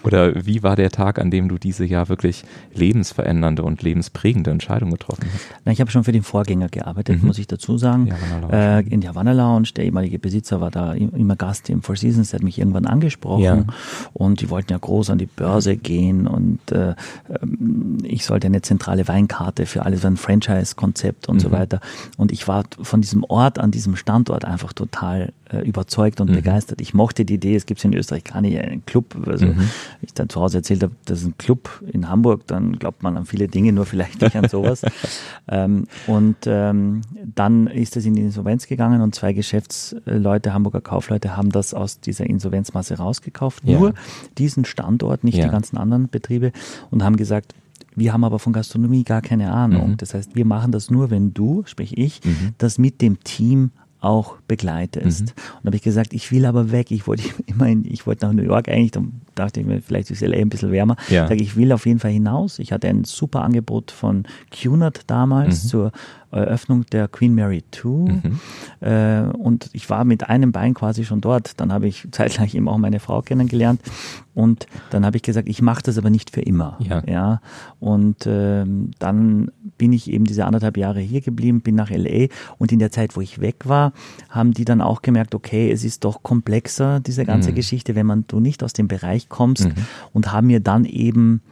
oder 0.02 0.46
wie 0.46 0.62
war 0.62 0.76
der 0.76 0.90
Tag, 0.90 1.18
an 1.18 1.30
dem 1.30 1.48
du 1.48 1.58
diese 1.58 1.84
ja 1.84 2.08
wirklich 2.08 2.44
lebensverändernde 2.74 3.62
und 3.62 3.82
lebensprägende 3.82 4.50
Entscheidung 4.50 4.90
getroffen 4.90 5.26
hast? 5.32 5.46
Na, 5.64 5.72
ich 5.72 5.80
habe 5.80 5.90
schon 5.90 6.04
für 6.04 6.12
den 6.12 6.22
Vorgänger 6.22 6.68
gearbeitet, 6.68 7.20
mhm. 7.20 7.28
muss 7.28 7.38
ich 7.38 7.46
dazu 7.46 7.78
sagen. 7.78 8.06
Ja, 8.06 8.75
äh, 8.78 8.84
in 8.88 9.00
die 9.00 9.08
Havanna 9.08 9.32
Lounge. 9.32 9.68
Der 9.76 9.84
ehemalige 9.84 10.18
Besitzer 10.18 10.60
war 10.60 10.70
da 10.70 10.92
immer 10.92 11.36
Gast 11.36 11.68
im 11.70 11.82
Four 11.82 11.96
Seasons, 11.96 12.30
der 12.30 12.38
hat 12.38 12.44
mich 12.44 12.58
irgendwann 12.58 12.86
angesprochen 12.86 13.42
ja. 13.42 13.64
und 14.12 14.40
die 14.40 14.50
wollten 14.50 14.72
ja 14.72 14.78
groß 14.78 15.10
an 15.10 15.18
die 15.18 15.26
Börse 15.26 15.76
gehen 15.76 16.26
und 16.26 16.72
äh, 16.72 16.94
ähm, 17.42 17.98
ich 18.02 18.24
sollte 18.24 18.46
eine 18.46 18.62
zentrale 18.62 19.08
Weinkarte 19.08 19.66
für 19.66 19.84
alles, 19.84 20.04
ein 20.04 20.16
Franchise-Konzept 20.16 21.28
und 21.28 21.36
mhm. 21.36 21.40
so 21.40 21.50
weiter. 21.50 21.80
Und 22.16 22.32
ich 22.32 22.48
war 22.48 22.64
von 22.80 23.00
diesem 23.00 23.24
Ort 23.24 23.58
an 23.58 23.70
diesem 23.70 23.96
Standort 23.96 24.44
einfach 24.44 24.72
total 24.72 25.32
äh, 25.52 25.58
überzeugt 25.58 26.20
und 26.20 26.30
mhm. 26.30 26.34
begeistert. 26.34 26.80
Ich 26.80 26.94
mochte 26.94 27.24
die 27.24 27.34
Idee, 27.34 27.54
es 27.54 27.66
gibt 27.66 27.84
in 27.84 27.94
Österreich 27.94 28.24
gar 28.24 28.40
nicht 28.40 28.58
einen 28.58 28.84
Club. 28.84 29.16
Also 29.26 29.46
mhm. 29.46 29.70
ich 30.02 30.12
dann 30.12 30.28
zu 30.28 30.40
Hause 30.40 30.58
erzählt 30.58 30.82
habe, 30.82 30.94
das 31.04 31.20
ist 31.20 31.26
ein 31.26 31.38
Club 31.38 31.82
in 31.92 32.08
Hamburg, 32.08 32.46
dann 32.46 32.78
glaubt 32.78 33.02
man 33.02 33.16
an 33.16 33.26
viele 33.26 33.48
Dinge, 33.48 33.72
nur 33.72 33.86
vielleicht 33.86 34.20
nicht 34.20 34.34
an 34.34 34.48
sowas. 34.48 34.82
ähm, 35.48 35.86
und 36.06 36.36
ähm, 36.46 37.02
dann 37.34 37.66
ist 37.68 37.96
es 37.96 38.06
in 38.06 38.14
die 38.14 38.22
Insolvenz 38.22 38.65
gegangen 38.68 39.00
und 39.00 39.14
zwei 39.14 39.32
Geschäftsleute, 39.32 40.52
Hamburger 40.52 40.80
Kaufleute, 40.80 41.36
haben 41.36 41.50
das 41.50 41.74
aus 41.74 42.00
dieser 42.00 42.26
Insolvenzmasse 42.26 42.96
rausgekauft. 42.98 43.64
Ja. 43.64 43.78
Nur 43.78 43.94
diesen 44.38 44.64
Standort, 44.64 45.24
nicht 45.24 45.38
ja. 45.38 45.44
die 45.44 45.50
ganzen 45.50 45.76
anderen 45.76 46.08
Betriebe 46.08 46.52
und 46.90 47.02
haben 47.02 47.16
gesagt, 47.16 47.54
wir 47.94 48.12
haben 48.12 48.24
aber 48.24 48.38
von 48.38 48.52
Gastronomie 48.52 49.04
gar 49.04 49.22
keine 49.22 49.52
Ahnung. 49.52 49.92
Mhm. 49.92 49.96
Das 49.96 50.14
heißt, 50.14 50.36
wir 50.36 50.44
machen 50.44 50.70
das 50.70 50.90
nur, 50.90 51.10
wenn 51.10 51.32
du, 51.32 51.64
sprich 51.66 51.96
ich, 51.96 52.22
mhm. 52.24 52.54
das 52.58 52.78
mit 52.78 53.00
dem 53.00 53.22
Team 53.24 53.70
auch 54.00 54.36
begleitest. 54.46 55.22
Mhm. 55.22 55.28
Und 55.28 55.64
da 55.64 55.66
habe 55.68 55.76
ich 55.76 55.82
gesagt, 55.82 56.12
ich 56.12 56.30
will 56.30 56.44
aber 56.44 56.70
weg. 56.70 56.90
Ich 56.90 57.06
wollte 57.06 57.24
immerhin, 57.46 57.84
ich 57.84 58.06
wollte 58.06 58.26
nach 58.26 58.32
New 58.32 58.42
York 58.42 58.68
eigentlich, 58.68 58.92
dann 58.92 59.20
dachte 59.38 59.60
ich 59.60 59.66
mir, 59.66 59.80
vielleicht 59.80 60.10
ist 60.10 60.20
LA 60.20 60.38
ein 60.38 60.48
bisschen 60.48 60.72
wärmer. 60.72 60.96
Ja. 61.08 61.28
Sag, 61.28 61.40
ich 61.40 61.56
will 61.56 61.72
auf 61.72 61.86
jeden 61.86 62.00
Fall 62.00 62.10
hinaus. 62.10 62.58
Ich 62.58 62.72
hatte 62.72 62.88
ein 62.88 63.04
super 63.04 63.42
Angebot 63.42 63.90
von 63.90 64.24
QNAT 64.50 65.02
damals 65.06 65.64
mhm. 65.64 65.68
zur 65.68 65.92
Eröffnung 66.36 66.84
der 66.86 67.08
Queen 67.08 67.34
Mary 67.34 67.64
2 67.70 67.88
mhm. 67.88 68.40
äh, 68.80 69.20
und 69.36 69.70
ich 69.72 69.88
war 69.88 70.04
mit 70.04 70.28
einem 70.28 70.52
Bein 70.52 70.74
quasi 70.74 71.04
schon 71.04 71.20
dort. 71.20 71.60
Dann 71.60 71.72
habe 71.72 71.86
ich 71.86 72.08
zeitgleich 72.10 72.54
eben 72.54 72.68
auch 72.68 72.78
meine 72.78 73.00
Frau 73.00 73.22
kennengelernt 73.22 73.80
und 74.34 74.66
dann 74.90 75.06
habe 75.06 75.16
ich 75.16 75.22
gesagt, 75.22 75.48
ich 75.48 75.62
mache 75.62 75.82
das 75.82 75.98
aber 75.98 76.10
nicht 76.10 76.30
für 76.30 76.42
immer. 76.42 76.76
Ja. 76.80 77.02
ja? 77.06 77.40
Und 77.80 78.26
ähm, 78.26 78.90
dann 78.98 79.50
bin 79.78 79.92
ich 79.92 80.10
eben 80.10 80.24
diese 80.24 80.44
anderthalb 80.44 80.76
Jahre 80.76 81.00
hier 81.00 81.20
geblieben, 81.20 81.60
bin 81.60 81.74
nach 81.74 81.90
LA 81.90 82.26
und 82.58 82.72
in 82.72 82.78
der 82.78 82.90
Zeit, 82.90 83.16
wo 83.16 83.20
ich 83.20 83.40
weg 83.40 83.64
war, 83.64 83.92
haben 84.28 84.52
die 84.52 84.64
dann 84.64 84.80
auch 84.80 85.02
gemerkt, 85.02 85.34
okay, 85.34 85.70
es 85.70 85.84
ist 85.84 86.04
doch 86.04 86.22
komplexer, 86.22 87.00
diese 87.00 87.24
ganze 87.24 87.52
mhm. 87.52 87.54
Geschichte, 87.54 87.94
wenn 87.94 88.06
man 88.06 88.24
du 88.26 88.40
nicht 88.40 88.62
aus 88.62 88.72
dem 88.72 88.88
Bereich 88.88 89.25
kommst 89.28 89.66
mhm. 89.66 89.74
und 90.12 90.32
haben 90.32 90.46
mir 90.46 90.60
dann 90.60 90.84
eben 90.84 91.42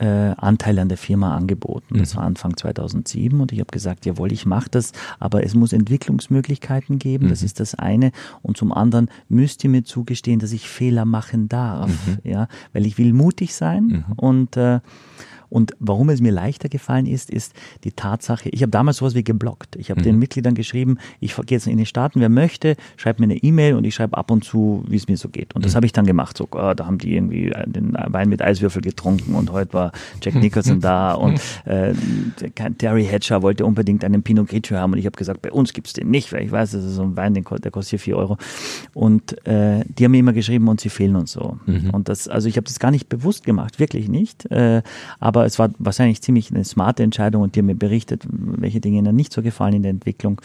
äh, 0.00 0.34
Anteile 0.38 0.80
an 0.80 0.88
der 0.88 0.96
Firma 0.96 1.36
angeboten. 1.36 1.98
Das 1.98 2.14
mhm. 2.14 2.18
war 2.18 2.24
Anfang 2.24 2.56
2007 2.56 3.38
und 3.38 3.52
ich 3.52 3.60
habe 3.60 3.70
gesagt, 3.70 4.06
jawohl, 4.06 4.32
ich 4.32 4.46
mache 4.46 4.70
das, 4.70 4.92
aber 5.18 5.44
es 5.44 5.54
muss 5.54 5.74
Entwicklungsmöglichkeiten 5.74 6.98
geben, 6.98 7.26
mhm. 7.26 7.30
das 7.30 7.42
ist 7.42 7.60
das 7.60 7.74
eine. 7.74 8.12
Und 8.42 8.56
zum 8.56 8.72
anderen 8.72 9.10
müsst 9.28 9.62
ihr 9.62 9.70
mir 9.70 9.84
zugestehen, 9.84 10.40
dass 10.40 10.52
ich 10.52 10.68
Fehler 10.68 11.04
machen 11.04 11.48
darf, 11.48 11.90
mhm. 11.90 12.18
ja, 12.24 12.48
weil 12.72 12.86
ich 12.86 12.96
will 12.96 13.12
mutig 13.12 13.54
sein 13.54 14.04
mhm. 14.08 14.12
und 14.16 14.56
äh, 14.56 14.80
und 15.50 15.74
warum 15.80 16.08
es 16.08 16.20
mir 16.20 16.32
leichter 16.32 16.68
gefallen 16.68 17.06
ist, 17.06 17.30
ist 17.30 17.52
die 17.84 17.92
Tatsache, 17.92 18.48
ich 18.48 18.62
habe 18.62 18.70
damals 18.70 18.98
sowas 18.98 19.14
wie 19.14 19.24
geblockt. 19.24 19.76
Ich 19.76 19.90
habe 19.90 20.00
mhm. 20.00 20.04
den 20.04 20.18
Mitgliedern 20.18 20.54
geschrieben, 20.54 20.98
ich 21.18 21.36
gehe 21.36 21.44
jetzt 21.58 21.66
in 21.66 21.76
die 21.76 21.86
Staaten, 21.86 22.20
wer 22.20 22.28
möchte, 22.28 22.76
schreibt 22.96 23.20
mir 23.20 23.24
eine 23.24 23.36
E-Mail 23.36 23.74
und 23.74 23.84
ich 23.84 23.94
schreibe 23.94 24.16
ab 24.16 24.30
und 24.30 24.44
zu, 24.44 24.84
wie 24.88 24.96
es 24.96 25.08
mir 25.08 25.16
so 25.16 25.28
geht. 25.28 25.54
Und 25.54 25.64
das 25.64 25.72
mhm. 25.72 25.76
habe 25.76 25.86
ich 25.86 25.92
dann 25.92 26.06
gemacht. 26.06 26.36
So, 26.36 26.48
oh, 26.52 26.72
da 26.74 26.86
haben 26.86 26.98
die 26.98 27.14
irgendwie 27.14 27.52
den 27.66 27.94
Wein 27.94 28.28
mit 28.28 28.40
Eiswürfel 28.40 28.80
getrunken 28.80 29.34
und 29.34 29.50
heute 29.50 29.72
war 29.74 29.92
Jack 30.22 30.36
Nicholson 30.36 30.80
da 30.80 31.14
und 31.14 31.40
äh, 31.64 31.92
Terry 32.78 33.04
Hatcher 33.04 33.42
wollte 33.42 33.66
unbedingt 33.66 34.04
einen 34.04 34.22
Pinot 34.22 34.48
Grigio 34.48 34.76
haben 34.76 34.92
und 34.92 34.98
ich 34.98 35.06
habe 35.06 35.16
gesagt, 35.16 35.42
bei 35.42 35.50
uns 35.50 35.72
gibt's 35.72 35.92
den 35.92 36.10
nicht, 36.10 36.32
weil 36.32 36.42
ich 36.42 36.52
weiß, 36.52 36.70
das 36.72 36.84
ist 36.84 36.94
so 36.94 37.02
ein 37.02 37.16
Wein, 37.16 37.34
der 37.34 37.42
kostet 37.42 37.90
hier 37.90 37.98
vier 37.98 38.16
Euro. 38.16 38.38
Und 38.94 39.46
äh, 39.46 39.84
die 39.86 40.04
haben 40.04 40.12
mir 40.12 40.18
immer 40.18 40.32
geschrieben 40.32 40.68
und 40.68 40.80
sie 40.80 40.90
fehlen 40.90 41.16
uns 41.16 41.32
so. 41.32 41.58
Mhm. 41.66 41.90
Und 41.90 42.08
das, 42.08 42.28
also 42.28 42.48
ich 42.48 42.56
habe 42.56 42.66
das 42.66 42.78
gar 42.78 42.90
nicht 42.90 43.08
bewusst 43.08 43.44
gemacht, 43.44 43.80
wirklich 43.80 44.08
nicht. 44.08 44.50
Äh, 44.50 44.82
aber 45.18 45.39
aber 45.40 45.46
es 45.46 45.58
war 45.58 45.70
wahrscheinlich 45.78 46.20
ziemlich 46.20 46.50
eine 46.50 46.64
smarte 46.64 47.02
Entscheidung 47.02 47.42
und 47.42 47.54
die 47.54 47.60
haben 47.60 47.66
mir 47.66 47.74
berichtet, 47.74 48.24
welche 48.30 48.80
Dinge 48.80 48.98
ihnen 48.98 49.16
nicht 49.16 49.32
so 49.32 49.42
gefallen 49.42 49.74
in 49.74 49.82
der 49.82 49.90
Entwicklung. 49.90 50.40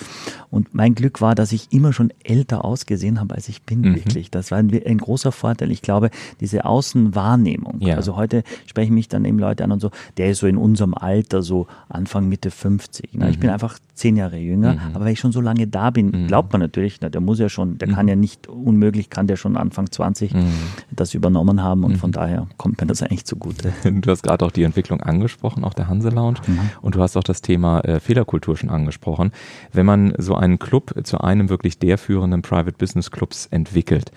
Und 0.49 0.73
mein 0.73 0.95
Glück 0.95 1.21
war, 1.21 1.35
dass 1.35 1.51
ich 1.51 1.71
immer 1.71 1.91
schon 1.91 2.13
älter 2.23 2.63
ausgesehen 2.63 3.19
habe, 3.19 3.35
als 3.35 3.49
ich 3.49 3.63
bin, 3.63 3.81
mhm. 3.81 3.95
wirklich. 3.95 4.31
Das 4.31 4.51
war 4.51 4.57
ein, 4.57 4.71
ein, 4.85 4.97
großer 4.97 5.31
Vorteil. 5.31 5.71
Ich 5.71 5.81
glaube, 5.81 6.09
diese 6.39 6.65
Außenwahrnehmung. 6.65 7.81
Ja. 7.81 7.95
Also 7.95 8.15
heute 8.15 8.43
sprechen 8.65 8.93
mich 8.93 9.09
dann 9.09 9.25
eben 9.25 9.37
Leute 9.37 9.63
an 9.63 9.71
und 9.71 9.81
so, 9.81 9.91
der 10.17 10.31
ist 10.31 10.39
so 10.39 10.47
in 10.47 10.57
unserem 10.57 10.93
Alter, 10.93 11.41
so 11.41 11.67
Anfang, 11.89 12.29
Mitte 12.29 12.51
50. 12.51 13.09
Na, 13.13 13.25
mhm. 13.25 13.31
Ich 13.31 13.39
bin 13.39 13.49
einfach 13.49 13.77
zehn 13.95 14.17
Jahre 14.17 14.37
jünger, 14.37 14.73
mhm. 14.73 14.79
aber 14.93 15.05
weil 15.05 15.13
ich 15.13 15.19
schon 15.19 15.31
so 15.31 15.41
lange 15.41 15.67
da 15.67 15.89
bin, 15.89 16.11
mhm. 16.11 16.27
glaubt 16.27 16.51
man 16.51 16.61
natürlich, 16.61 16.99
na, 17.01 17.09
der 17.09 17.21
muss 17.21 17.39
ja 17.39 17.49
schon, 17.49 17.77
der 17.77 17.87
kann 17.87 18.05
mhm. 18.05 18.09
ja 18.09 18.15
nicht 18.15 18.47
unmöglich, 18.47 19.09
kann 19.09 19.27
der 19.27 19.37
schon 19.37 19.57
Anfang 19.57 19.91
20 19.91 20.33
mhm. 20.33 20.53
das 20.91 21.13
übernommen 21.13 21.63
haben 21.63 21.83
und 21.83 21.97
von 21.97 22.11
daher 22.11 22.47
kommt 22.57 22.79
mir 22.81 22.87
das 22.87 23.01
eigentlich 23.01 23.25
zugute. 23.25 23.73
Du 24.05 24.11
hast 24.11 24.23
gerade 24.23 24.45
auch 24.45 24.51
die 24.51 24.63
Entwicklung 24.63 24.84
Entwicklung 24.85 25.01
angesprochen, 25.01 25.63
auch 25.63 25.73
der 25.73 25.87
Hanse 25.87 26.09
Lounge. 26.09 26.39
Mhm. 26.45 26.59
Und 26.81 26.95
du 26.95 27.01
hast 27.01 27.17
auch 27.17 27.23
das 27.23 27.41
Thema 27.41 27.79
äh, 27.81 27.99
Fehlerkultur 27.99 28.55
schon 28.55 28.69
angesprochen. 28.69 29.31
Wenn 29.71 29.85
man 29.85 30.13
so 30.17 30.35
einen 30.35 30.59
Club 30.59 30.93
zu 31.03 31.19
einem 31.19 31.49
wirklich 31.49 31.79
der 31.79 31.97
führenden 31.97 32.41
Private 32.41 32.77
Business 32.77 33.11
Clubs 33.11 33.47
entwickelt, 33.47 34.11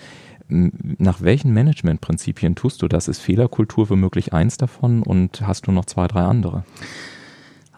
nach 0.49 1.21
welchen 1.21 1.53
Managementprinzipien 1.53 2.55
tust 2.55 2.81
du 2.81 2.89
das? 2.89 3.07
Ist 3.07 3.21
Fehlerkultur 3.21 3.91
womöglich 3.91 4.33
eins 4.33 4.57
davon 4.57 5.03
und 5.03 5.47
hast 5.47 5.67
du 5.67 5.73
noch 5.73 5.85
zwei, 5.85 6.09
drei 6.09 6.23
andere? 6.23 6.65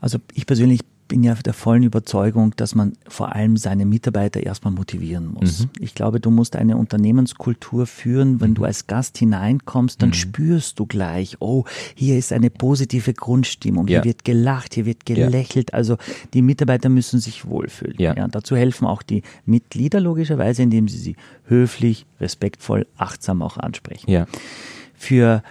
Also 0.01 0.19
ich 0.35 0.47
persönlich 0.47 0.81
bin 1.11 1.25
ja 1.25 1.35
der 1.35 1.55
vollen 1.55 1.83
Überzeugung, 1.83 2.55
dass 2.55 2.77
man 2.77 2.93
vor 3.09 3.35
allem 3.35 3.57
seine 3.57 3.85
Mitarbeiter 3.85 4.45
erstmal 4.45 4.73
motivieren 4.73 5.27
muss. 5.27 5.65
Mhm. 5.65 5.71
Ich 5.81 5.97
glaube, 5.97 6.21
du 6.21 6.31
musst 6.31 6.55
eine 6.55 6.77
Unternehmenskultur 6.77 7.87
führen. 7.87 8.41
Wenn 8.41 8.51
mhm. 8.51 8.55
du 8.55 8.65
als 8.65 8.87
Gast 8.87 9.19
hineinkommst, 9.19 10.01
dann 10.01 10.11
mhm. 10.11 10.15
spürst 10.15 10.79
du 10.79 10.87
gleich, 10.87 11.37
oh, 11.41 11.65
hier 11.97 12.17
ist 12.17 12.33
eine 12.33 12.49
positive 12.49 13.13
Grundstimmung. 13.13 13.89
Ja. 13.89 13.99
Hier 13.99 14.05
wird 14.05 14.25
gelacht, 14.25 14.75
hier 14.75 14.87
wird 14.87 15.05
gelächelt. 15.05 15.71
Ja. 15.73 15.79
Also 15.79 15.97
die 16.33 16.43
Mitarbeiter 16.43 16.89
müssen 16.89 17.19
sich 17.19 17.45
wohlfühlen. 17.45 17.97
Ja. 17.99 18.15
ja. 18.15 18.29
dazu 18.29 18.55
helfen 18.55 18.87
auch 18.87 19.03
die 19.03 19.23
Mitglieder 19.45 19.99
logischerweise, 20.01 20.63
indem 20.63 20.87
sie 20.87 20.99
sie 20.99 21.17
höflich, 21.47 22.07
respektvoll, 22.21 22.87
achtsam 22.97 23.43
auch 23.43 23.57
ansprechen. 23.57 24.09
Ja. 24.09 24.27
Für 24.95 25.43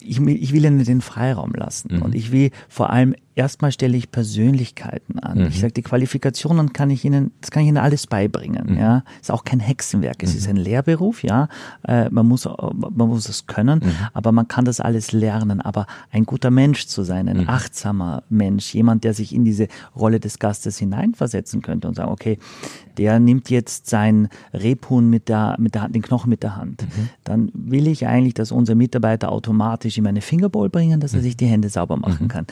ich, 0.00 0.20
ich 0.20 0.52
will 0.52 0.64
ihnen 0.64 0.84
den 0.84 1.00
Freiraum 1.00 1.52
lassen. 1.54 1.96
Mhm. 1.96 2.02
Und 2.02 2.14
ich 2.14 2.32
will 2.32 2.50
vor 2.68 2.90
allem 2.90 3.14
erstmal 3.34 3.72
stelle 3.72 3.96
ich 3.96 4.10
Persönlichkeiten 4.10 5.18
an. 5.18 5.38
Mhm. 5.38 5.46
Ich 5.46 5.60
sage, 5.60 5.72
die 5.72 5.82
Qualifikationen 5.82 6.72
kann 6.72 6.90
ich 6.90 7.04
Ihnen, 7.04 7.32
das 7.40 7.50
kann 7.50 7.62
ich 7.62 7.68
Ihnen 7.68 7.78
alles 7.78 8.06
beibringen. 8.06 8.72
Mhm. 8.72 8.78
Ja, 8.78 9.04
ist 9.20 9.30
auch 9.30 9.44
kein 9.44 9.60
Hexenwerk. 9.60 10.22
Es 10.22 10.32
mhm. 10.32 10.38
ist 10.38 10.48
ein 10.48 10.56
Lehrberuf. 10.56 11.22
Ja, 11.22 11.48
äh, 11.86 12.10
man 12.10 12.26
muss, 12.26 12.44
man 12.44 13.08
muss 13.08 13.28
es 13.28 13.46
können, 13.46 13.80
mhm. 13.80 13.92
aber 14.12 14.32
man 14.32 14.48
kann 14.48 14.64
das 14.64 14.80
alles 14.80 15.12
lernen. 15.12 15.60
Aber 15.60 15.86
ein 16.10 16.24
guter 16.24 16.50
Mensch 16.50 16.86
zu 16.86 17.02
sein, 17.02 17.28
ein 17.28 17.42
mhm. 17.42 17.48
achtsamer 17.48 18.24
Mensch, 18.28 18.74
jemand, 18.74 19.04
der 19.04 19.14
sich 19.14 19.34
in 19.34 19.44
diese 19.44 19.68
Rolle 19.96 20.20
des 20.20 20.38
Gastes 20.38 20.78
hineinversetzen 20.78 21.62
könnte 21.62 21.88
und 21.88 21.94
sagen, 21.94 22.10
okay, 22.10 22.38
der 22.98 23.20
nimmt 23.20 23.48
jetzt 23.48 23.88
sein 23.88 24.28
Rebhuhn 24.52 25.08
mit 25.08 25.28
der, 25.28 25.56
mit 25.58 25.74
der 25.74 25.82
Hand, 25.82 25.94
den 25.94 26.02
Knochen 26.02 26.28
mit 26.28 26.42
der 26.42 26.56
Hand. 26.56 26.82
Mhm. 26.82 27.08
Dann 27.24 27.50
will 27.54 27.86
ich 27.86 28.06
eigentlich, 28.06 28.34
dass 28.34 28.52
unser 28.52 28.74
Mitarbeiter 28.74 29.30
automatisch 29.30 29.96
ihm 29.96 30.06
eine 30.06 30.20
Fingerbowl 30.20 30.68
bringen, 30.68 31.00
dass 31.00 31.14
er 31.14 31.20
sich 31.20 31.36
die 31.36 31.46
Hände 31.46 31.68
sauber 31.68 31.96
machen 31.96 32.28
kann 32.28 32.46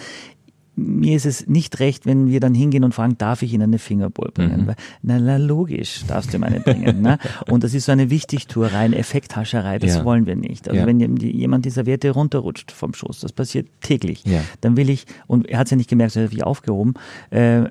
mir 0.79 1.17
ist 1.17 1.27
es 1.27 1.47
nicht 1.47 1.81
recht, 1.81 2.07
wenn 2.07 2.29
wir 2.29 2.41
dann 2.41 2.55
hingehen 2.55 2.85
und 2.85 2.95
fragen, 2.95 3.19
darf 3.19 3.43
ich 3.43 3.53
Ihnen 3.53 3.65
eine 3.65 3.79
Fingerbowl 3.79 4.31
bringen? 4.33 4.63
Mhm. 4.63 4.67
Weil, 4.69 4.77
na, 5.03 5.19
na, 5.19 5.37
logisch, 5.37 6.05
darfst 6.07 6.33
du 6.33 6.39
meine 6.39 6.61
bringen. 6.61 7.03
ne? 7.03 7.19
Und 7.51 7.65
das 7.65 7.75
ist 7.75 7.87
so 7.87 7.93
eine 7.93 8.11
Wichtigtuerei, 8.11 8.79
eine 8.79 8.97
Effekthascherei, 8.97 9.79
das 9.79 9.97
ja. 9.97 10.05
wollen 10.05 10.27
wir 10.27 10.37
nicht. 10.37 10.69
Also 10.69 10.81
ja. 10.81 10.87
wenn 10.87 11.17
jemand 11.17 11.65
die 11.65 11.71
Serviette 11.71 12.11
runterrutscht 12.11 12.71
vom 12.71 12.95
Schoß, 12.95 13.21
das 13.21 13.33
passiert 13.33 13.69
täglich, 13.81 14.25
ja. 14.25 14.41
dann 14.61 14.77
will 14.77 14.89
ich, 14.89 15.07
und 15.27 15.49
er 15.49 15.59
hat 15.59 15.67
es 15.67 15.73
ja 15.73 15.77
nicht 15.77 15.91
gemerkt, 15.91 16.15
er 16.17 16.25
hat 16.25 16.31
sich 16.31 16.45
aufgehoben, 16.45 16.95
äh, 17.31 17.65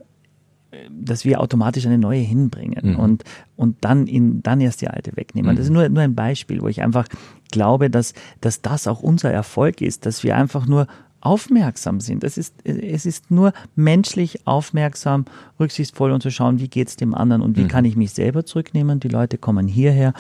dass 0.92 1.24
wir 1.24 1.40
automatisch 1.40 1.86
eine 1.86 1.98
neue 1.98 2.20
hinbringen 2.20 2.92
mhm. 2.92 3.00
und, 3.00 3.24
und 3.56 3.78
dann, 3.82 4.06
in, 4.06 4.44
dann 4.44 4.60
erst 4.60 4.82
die 4.82 4.90
alte 4.90 5.16
wegnehmen. 5.16 5.52
Mhm. 5.52 5.56
Das 5.56 5.66
ist 5.66 5.72
nur, 5.72 5.88
nur 5.88 6.04
ein 6.04 6.14
Beispiel, 6.14 6.62
wo 6.62 6.68
ich 6.68 6.82
einfach 6.82 7.08
glaube, 7.52 7.90
dass, 7.90 8.14
dass 8.42 8.62
das 8.62 8.88
auch 8.88 9.02
unser 9.02 9.32
Erfolg 9.32 9.82
ist, 9.82 10.06
dass 10.06 10.24
wir 10.24 10.36
einfach 10.36 10.68
nur 10.68 10.88
aufmerksam 11.22 12.00
sind. 12.00 12.24
Es 12.24 12.38
ist, 12.38 12.56
es 12.64 13.06
ist 13.06 13.32
nur 13.32 13.54
menschlich 13.76 14.46
aufmerksam, 14.46 15.26
rücksichtsvoll 15.60 16.12
und 16.12 16.22
zu 16.22 16.32
schauen, 16.32 16.60
wie 16.60 16.68
geht 16.68 16.88
es 16.88 16.96
dem 16.96 17.14
anderen 17.14 17.42
und 17.42 17.58
wie 17.58 17.64
mhm. 17.64 17.68
kann 17.70 17.86
ich 17.86 17.96
mich 17.96 18.12
selber 18.12 18.46
zurücknehmen. 18.46 19.00
Die 19.00 19.08
Leute 19.08 19.38
kommen 19.38 19.68
hierher 19.68 20.14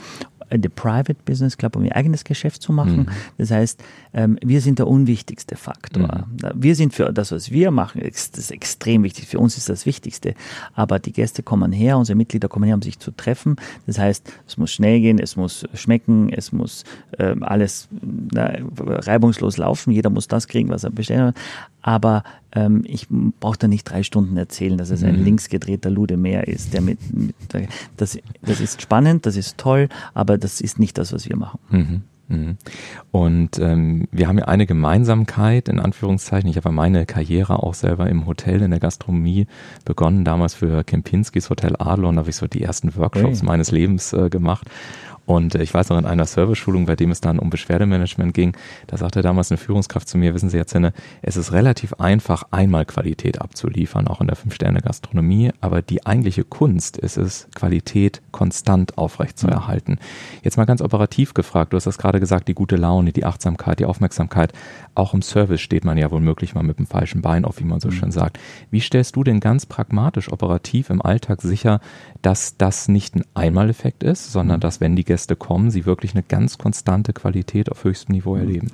The 0.49 0.69
Private 0.69 1.17
Business 1.25 1.57
Club, 1.57 1.75
um 1.75 1.83
ihr 1.83 1.95
eigenes 1.95 2.23
Geschäft 2.23 2.61
zu 2.61 2.71
machen. 2.71 2.97
Mhm. 2.97 3.07
Das 3.37 3.51
heißt, 3.51 3.83
ähm, 4.13 4.37
wir 4.41 4.61
sind 4.61 4.79
der 4.79 4.87
unwichtigste 4.87 5.55
Faktor. 5.55 6.25
Mhm. 6.41 6.51
Wir 6.55 6.75
sind 6.75 6.93
für 6.93 7.11
das, 7.11 7.31
was 7.31 7.51
wir 7.51 7.71
machen, 7.71 8.01
das 8.03 8.29
ist 8.29 8.51
extrem 8.51 9.03
wichtig. 9.03 9.27
Für 9.27 9.39
uns 9.39 9.57
ist 9.57 9.69
das 9.69 9.85
Wichtigste. 9.85 10.33
Aber 10.73 10.99
die 10.99 11.11
Gäste 11.11 11.43
kommen 11.43 11.71
her, 11.71 11.97
unsere 11.97 12.15
Mitglieder 12.15 12.47
kommen 12.47 12.65
her, 12.65 12.75
um 12.75 12.81
sich 12.81 12.99
zu 12.99 13.11
treffen. 13.11 13.57
Das 13.85 13.99
heißt, 13.99 14.31
es 14.47 14.57
muss 14.57 14.71
schnell 14.71 15.01
gehen, 15.01 15.19
es 15.19 15.35
muss 15.35 15.65
schmecken, 15.73 16.29
es 16.29 16.51
muss 16.51 16.83
ähm, 17.19 17.43
alles 17.43 17.87
na, 18.01 18.53
reibungslos 18.77 19.57
laufen. 19.57 19.91
Jeder 19.91 20.09
muss 20.09 20.27
das 20.27 20.47
kriegen, 20.47 20.69
was 20.69 20.83
er 20.83 20.91
bestellt 20.91 21.21
hat. 21.21 21.35
Aber 21.87 22.23
ähm, 22.51 22.83
ich 22.85 23.07
brauche 23.39 23.57
da 23.57 23.69
nicht 23.69 23.85
drei 23.85 24.03
Stunden 24.03 24.35
erzählen, 24.35 24.77
dass 24.77 24.89
es 24.89 25.05
ein 25.05 25.19
mhm. 25.19 25.23
linksgedrehter 25.23 25.89
Ludemeer 25.89 26.45
ist. 26.45 26.73
Der 26.73 26.81
mit, 26.81 26.99
mit, 27.13 27.33
das, 27.95 28.19
das 28.41 28.59
ist 28.59 28.81
spannend, 28.81 29.25
das 29.25 29.37
ist 29.37 29.57
toll, 29.57 29.87
aber 30.13 30.37
das 30.37 30.59
ist 30.59 30.79
nicht 30.79 30.97
das, 30.97 31.13
was 31.13 31.29
wir 31.29 31.37
machen. 31.37 31.59
Mhm. 31.69 32.01
mhm. 32.27 32.57
Und 33.11 33.57
ähm, 33.59 34.09
wir 34.11 34.27
haben 34.27 34.37
ja 34.37 34.49
eine 34.49 34.65
Gemeinsamkeit, 34.65 35.69
in 35.69 35.79
Anführungszeichen. 35.79 36.49
Ich 36.49 36.57
habe 36.57 36.73
meine 36.73 37.05
Karriere 37.05 37.63
auch 37.63 37.73
selber 37.73 38.09
im 38.09 38.25
Hotel, 38.25 38.61
in 38.63 38.71
der 38.71 38.81
Gastronomie 38.81 39.47
begonnen, 39.85 40.25
damals 40.25 40.55
für 40.55 40.83
Kempinskis 40.83 41.49
Hotel 41.49 41.73
da 41.79 41.85
habe 41.85 42.29
ich 42.29 42.35
so 42.35 42.47
die 42.47 42.63
ersten 42.63 42.93
Workshops 42.97 43.39
hey. 43.39 43.47
meines 43.47 43.71
Lebens 43.71 44.11
äh, 44.11 44.29
gemacht. 44.29 44.67
Und 45.27 45.53
äh, 45.53 45.61
ich 45.61 45.73
weiß 45.73 45.89
noch 45.89 45.99
in 45.99 46.05
einer 46.05 46.25
Service-Schulung, 46.25 46.87
bei 46.87 46.95
dem 46.95 47.11
es 47.11 47.21
dann 47.21 47.37
um 47.37 47.51
Beschwerdemanagement 47.51 48.33
ging, 48.33 48.57
da 48.87 48.97
sagte 48.97 49.21
damals 49.21 49.51
eine 49.51 49.57
Führungskraft 49.57 50.07
zu 50.07 50.17
mir, 50.17 50.33
wissen 50.33 50.49
Sie 50.49 50.57
jetzt, 50.57 50.71
Sinne, 50.71 50.93
es 51.21 51.35
ist 51.35 51.51
relativ 51.51 51.93
einfach, 51.95 52.45
einmal 52.51 52.85
Qualität 52.85 53.41
abzuliefern, 53.41 54.07
auch 54.07 54.21
in 54.21 54.27
der 54.27 54.37
Fünf-Sterne-Gastronomie, 54.37 55.51
aber 55.61 55.81
die 55.81 56.05
eigentliche 56.05 56.45
Kunst 56.45 56.97
ist 56.97 57.17
es, 57.17 57.47
Qualität 57.53 58.21
konstant 58.31 58.97
aufrechtzuerhalten. 58.97 59.99
Jetzt 60.43 60.57
mal 60.57 60.65
ganz 60.65 60.81
operativ 60.81 61.33
gefragt, 61.33 61.73
du 61.73 61.77
hast 61.77 61.87
das 61.87 61.97
gerade 61.97 62.21
gesagt, 62.21 62.47
die 62.47 62.53
gute 62.53 62.77
Laune, 62.77 63.11
die 63.11 63.25
Achtsamkeit, 63.25 63.79
die 63.79 63.85
Aufmerksamkeit, 63.85 64.53
auch 64.95 65.13
im 65.13 65.21
Service 65.21 65.59
steht 65.59 65.83
man 65.83 65.97
ja 65.97 66.09
wohl 66.09 66.21
möglich 66.21 66.55
mal 66.55 66.63
mit 66.63 66.79
dem 66.79 66.87
falschen 66.87 67.21
Bein 67.21 67.43
auf, 67.43 67.59
wie 67.59 67.65
man 67.65 67.81
so 67.81 67.89
mhm. 67.89 67.93
schön 67.93 68.11
sagt. 68.11 68.39
Wie 68.71 68.79
stellst 68.79 69.17
du 69.17 69.25
denn 69.25 69.41
ganz 69.41 69.65
pragmatisch, 69.65 70.31
operativ 70.31 70.89
im 70.89 71.01
Alltag 71.01 71.41
sicher, 71.41 71.81
dass 72.21 72.55
das 72.57 72.87
nicht 72.87 73.15
ein 73.15 73.25
Einmaleffekt 73.33 74.03
ist, 74.03 74.31
sondern 74.31 74.57
mhm. 74.57 74.61
dass, 74.61 74.79
wenn 74.79 74.95
die 74.95 75.03
Gäste 75.03 75.16
kommen, 75.35 75.71
sie 75.71 75.85
wirklich 75.85 76.13
eine 76.13 76.23
ganz 76.23 76.57
konstante 76.57 77.13
Qualität 77.13 77.71
auf 77.71 77.83
höchstem 77.83 78.13
Niveau 78.13 78.35
mhm. 78.35 78.41
erleben? 78.41 78.67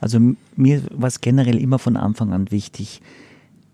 Also 0.00 0.20
mir 0.56 0.82
war 0.90 1.08
es 1.08 1.20
generell 1.20 1.58
immer 1.58 1.78
von 1.78 1.96
Anfang 1.96 2.32
an 2.32 2.50
wichtig, 2.50 3.00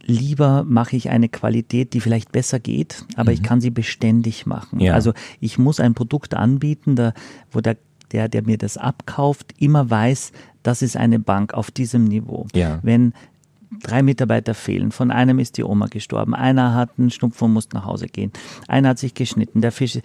lieber 0.05 0.65
mache 0.65 0.97
ich 0.97 1.11
eine 1.11 1.29
Qualität, 1.29 1.95
die 1.95 2.01
vielleicht 2.01 2.33
besser 2.33 2.59
geht, 2.59 3.05
aber 3.17 3.31
mhm. 3.31 3.35
ich 3.35 3.43
kann 3.43 3.61
sie 3.61 3.71
beständig 3.71 4.47
machen. 4.47 4.81
Ja. 4.81 4.95
Also 4.95 5.13
ich 5.41 5.59
muss 5.59 5.81
ein 5.81 5.95
Produkt 5.95 6.35
anbieten, 6.35 6.97
da, 6.97 7.15
wo 7.51 7.61
der, 7.61 7.77
der, 8.13 8.29
der 8.29 8.43
mir 8.43 8.59
das 8.59 8.77
abkauft, 8.77 9.55
immer 9.59 9.89
weiß, 9.89 10.33
das 10.63 10.83
ist 10.83 10.97
eine 10.97 11.19
Bank 11.19 11.55
auf 11.55 11.71
diesem 11.71 12.05
Niveau. 12.05 12.47
Ja. 12.55 12.81
Wenn 12.83 13.15
drei 13.81 14.03
Mitarbeiter 14.03 14.55
fehlen, 14.55 14.93
von 14.93 15.11
einem 15.11 15.39
ist 15.39 15.57
die 15.57 15.65
Oma 15.65 15.87
gestorben, 15.87 16.35
einer 16.35 16.75
hat 16.75 16.91
einen 16.99 17.11
Schnupfen 17.11 17.47
und 17.47 17.53
muss 17.55 17.69
nach 17.73 17.85
Hause 17.85 18.07
gehen, 18.07 18.33
einer 18.69 18.91
hat 18.91 18.99
sich 18.99 19.15
geschnitten, 19.15 19.61
der 19.61 19.73
Fisch 19.73 19.99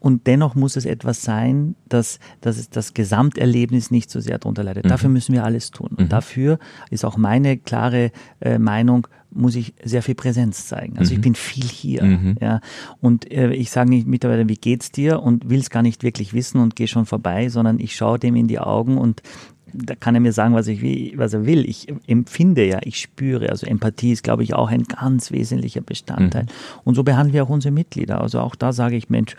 und 0.00 0.26
dennoch 0.26 0.54
muss 0.54 0.76
es 0.76 0.86
etwas 0.86 1.22
sein, 1.22 1.76
dass, 1.88 2.18
dass 2.40 2.56
es 2.56 2.70
das 2.70 2.94
Gesamterlebnis 2.94 3.90
nicht 3.90 4.10
so 4.10 4.18
sehr 4.18 4.38
darunter 4.38 4.64
leidet. 4.64 4.84
Mhm. 4.84 4.88
Dafür 4.88 5.10
müssen 5.10 5.34
wir 5.34 5.44
alles 5.44 5.70
tun. 5.70 5.90
Und 5.90 6.04
mhm. 6.04 6.08
dafür 6.08 6.58
ist 6.90 7.04
auch 7.04 7.18
meine 7.18 7.58
klare 7.58 8.10
äh, 8.40 8.58
Meinung, 8.58 9.06
muss 9.30 9.54
ich 9.54 9.74
sehr 9.84 10.02
viel 10.02 10.14
Präsenz 10.14 10.66
zeigen. 10.66 10.98
Also 10.98 11.12
mhm. 11.12 11.16
ich 11.16 11.20
bin 11.20 11.34
viel 11.34 11.64
hier. 11.64 12.02
Mhm. 12.02 12.36
Ja. 12.40 12.60
Und 13.00 13.30
äh, 13.30 13.52
ich 13.52 13.70
sage 13.70 13.90
nicht 13.90 14.06
Mitarbeiter, 14.06 14.48
wie 14.48 14.56
geht's 14.56 14.90
dir? 14.90 15.22
Und 15.22 15.50
will 15.50 15.60
es 15.60 15.70
gar 15.70 15.82
nicht 15.82 16.02
wirklich 16.02 16.32
wissen 16.32 16.60
und 16.60 16.76
gehe 16.76 16.88
schon 16.88 17.06
vorbei, 17.06 17.50
sondern 17.50 17.78
ich 17.78 17.94
schaue 17.94 18.18
dem 18.18 18.36
in 18.36 18.48
die 18.48 18.58
Augen 18.58 18.98
und 18.98 19.22
da 19.72 19.94
kann 19.94 20.16
er 20.16 20.20
mir 20.20 20.32
sagen, 20.32 20.54
was, 20.54 20.66
ich, 20.66 21.16
was 21.16 21.32
er 21.32 21.46
will. 21.46 21.68
Ich 21.68 21.86
empfinde 22.08 22.66
ja, 22.66 22.80
ich 22.82 22.98
spüre. 22.98 23.50
Also 23.50 23.66
Empathie 23.66 24.10
ist, 24.10 24.24
glaube 24.24 24.42
ich, 24.42 24.54
auch 24.54 24.68
ein 24.68 24.82
ganz 24.82 25.30
wesentlicher 25.30 25.80
Bestandteil. 25.80 26.44
Mhm. 26.44 26.48
Und 26.84 26.94
so 26.96 27.04
behandeln 27.04 27.34
wir 27.34 27.44
auch 27.44 27.50
unsere 27.50 27.72
Mitglieder. 27.72 28.20
Also 28.20 28.40
auch 28.40 28.56
da 28.56 28.72
sage 28.72 28.96
ich, 28.96 29.10
Mensch, 29.10 29.36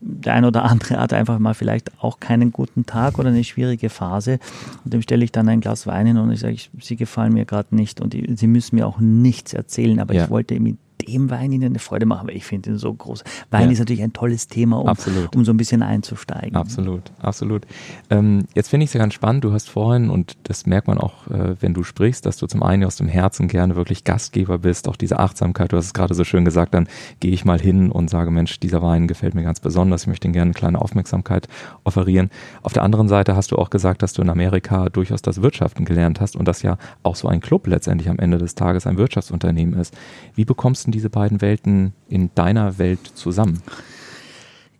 der 0.00 0.34
ein 0.34 0.44
oder 0.44 0.64
andere 0.64 0.98
hat 0.98 1.12
einfach 1.12 1.38
mal 1.38 1.54
vielleicht 1.54 1.90
auch 2.02 2.20
keinen 2.20 2.52
guten 2.52 2.86
Tag 2.86 3.18
oder 3.18 3.28
eine 3.28 3.44
schwierige 3.44 3.90
Phase. 3.90 4.38
Und 4.84 4.94
dem 4.94 5.02
stelle 5.02 5.24
ich 5.24 5.32
dann 5.32 5.48
ein 5.48 5.60
Glas 5.60 5.86
Wein 5.86 6.06
hin 6.06 6.18
und 6.18 6.30
ich 6.30 6.40
sage, 6.40 6.56
sie 6.80 6.96
gefallen 6.96 7.32
mir 7.32 7.44
gerade 7.44 7.74
nicht 7.74 8.00
und 8.00 8.14
sie 8.14 8.46
müssen 8.46 8.76
mir 8.76 8.86
auch 8.86 9.00
nichts 9.00 9.52
erzählen, 9.54 9.98
aber 10.00 10.14
ja. 10.14 10.24
ich 10.24 10.30
wollte 10.30 10.58
mit 10.60 10.78
dem 11.06 11.30
Wein 11.30 11.52
ihnen 11.52 11.64
eine 11.64 11.78
Freude 11.78 12.06
machen, 12.06 12.28
weil 12.28 12.36
ich 12.36 12.44
finde 12.44 12.70
ihn 12.70 12.78
so 12.78 12.92
groß. 12.92 13.24
Wein 13.50 13.66
ja. 13.66 13.72
ist 13.72 13.78
natürlich 13.78 14.02
ein 14.02 14.12
tolles 14.12 14.48
Thema, 14.48 14.78
um, 14.78 14.92
um 15.34 15.44
so 15.44 15.52
ein 15.52 15.56
bisschen 15.56 15.82
einzusteigen. 15.82 16.56
Absolut, 16.56 17.02
absolut. 17.20 17.66
Ähm, 18.10 18.44
jetzt 18.54 18.68
finde 18.68 18.84
ich 18.84 18.90
es 18.90 18.94
ja 18.94 18.98
ganz 18.98 19.14
spannend, 19.14 19.44
du 19.44 19.52
hast 19.52 19.68
vorhin, 19.68 20.10
und 20.10 20.36
das 20.44 20.66
merkt 20.66 20.88
man 20.88 20.98
auch, 20.98 21.26
äh, 21.28 21.56
wenn 21.60 21.74
du 21.74 21.82
sprichst, 21.82 22.26
dass 22.26 22.36
du 22.36 22.46
zum 22.46 22.62
einen 22.62 22.84
aus 22.84 22.96
dem 22.96 23.08
Herzen 23.08 23.48
gerne 23.48 23.76
wirklich 23.76 24.04
Gastgeber 24.04 24.58
bist, 24.58 24.88
auch 24.88 24.96
diese 24.96 25.18
Achtsamkeit, 25.18 25.72
du 25.72 25.76
hast 25.76 25.86
es 25.86 25.94
gerade 25.94 26.14
so 26.14 26.24
schön 26.24 26.44
gesagt, 26.44 26.74
dann 26.74 26.88
gehe 27.20 27.32
ich 27.32 27.44
mal 27.44 27.60
hin 27.60 27.90
und 27.90 28.10
sage, 28.10 28.30
Mensch, 28.30 28.60
dieser 28.60 28.82
Wein 28.82 29.06
gefällt 29.06 29.34
mir 29.34 29.42
ganz 29.42 29.60
besonders, 29.60 30.02
ich 30.02 30.08
möchte 30.08 30.28
ihm 30.28 30.32
gerne 30.32 30.50
eine 30.50 30.54
kleine 30.54 30.80
Aufmerksamkeit 30.80 31.48
offerieren. 31.84 32.30
Auf 32.62 32.72
der 32.72 32.82
anderen 32.82 33.08
Seite 33.08 33.36
hast 33.36 33.52
du 33.52 33.56
auch 33.56 33.70
gesagt, 33.70 34.02
dass 34.02 34.12
du 34.12 34.22
in 34.22 34.30
Amerika 34.30 34.88
durchaus 34.88 35.22
das 35.22 35.42
Wirtschaften 35.42 35.84
gelernt 35.84 36.20
hast 36.20 36.36
und 36.36 36.46
dass 36.48 36.62
ja 36.62 36.78
auch 37.02 37.16
so 37.16 37.28
ein 37.28 37.40
Club 37.40 37.66
letztendlich 37.66 38.08
am 38.08 38.18
Ende 38.18 38.38
des 38.38 38.54
Tages 38.54 38.86
ein 38.86 38.98
Wirtschaftsunternehmen 38.98 39.78
ist. 39.78 39.96
Wie 40.34 40.44
bekommst 40.44 40.87
du 40.88 40.96
diese 40.96 41.10
beiden 41.10 41.40
Welten 41.40 41.92
in 42.08 42.30
deiner 42.34 42.78
Welt 42.78 43.00
zusammen? 43.14 43.62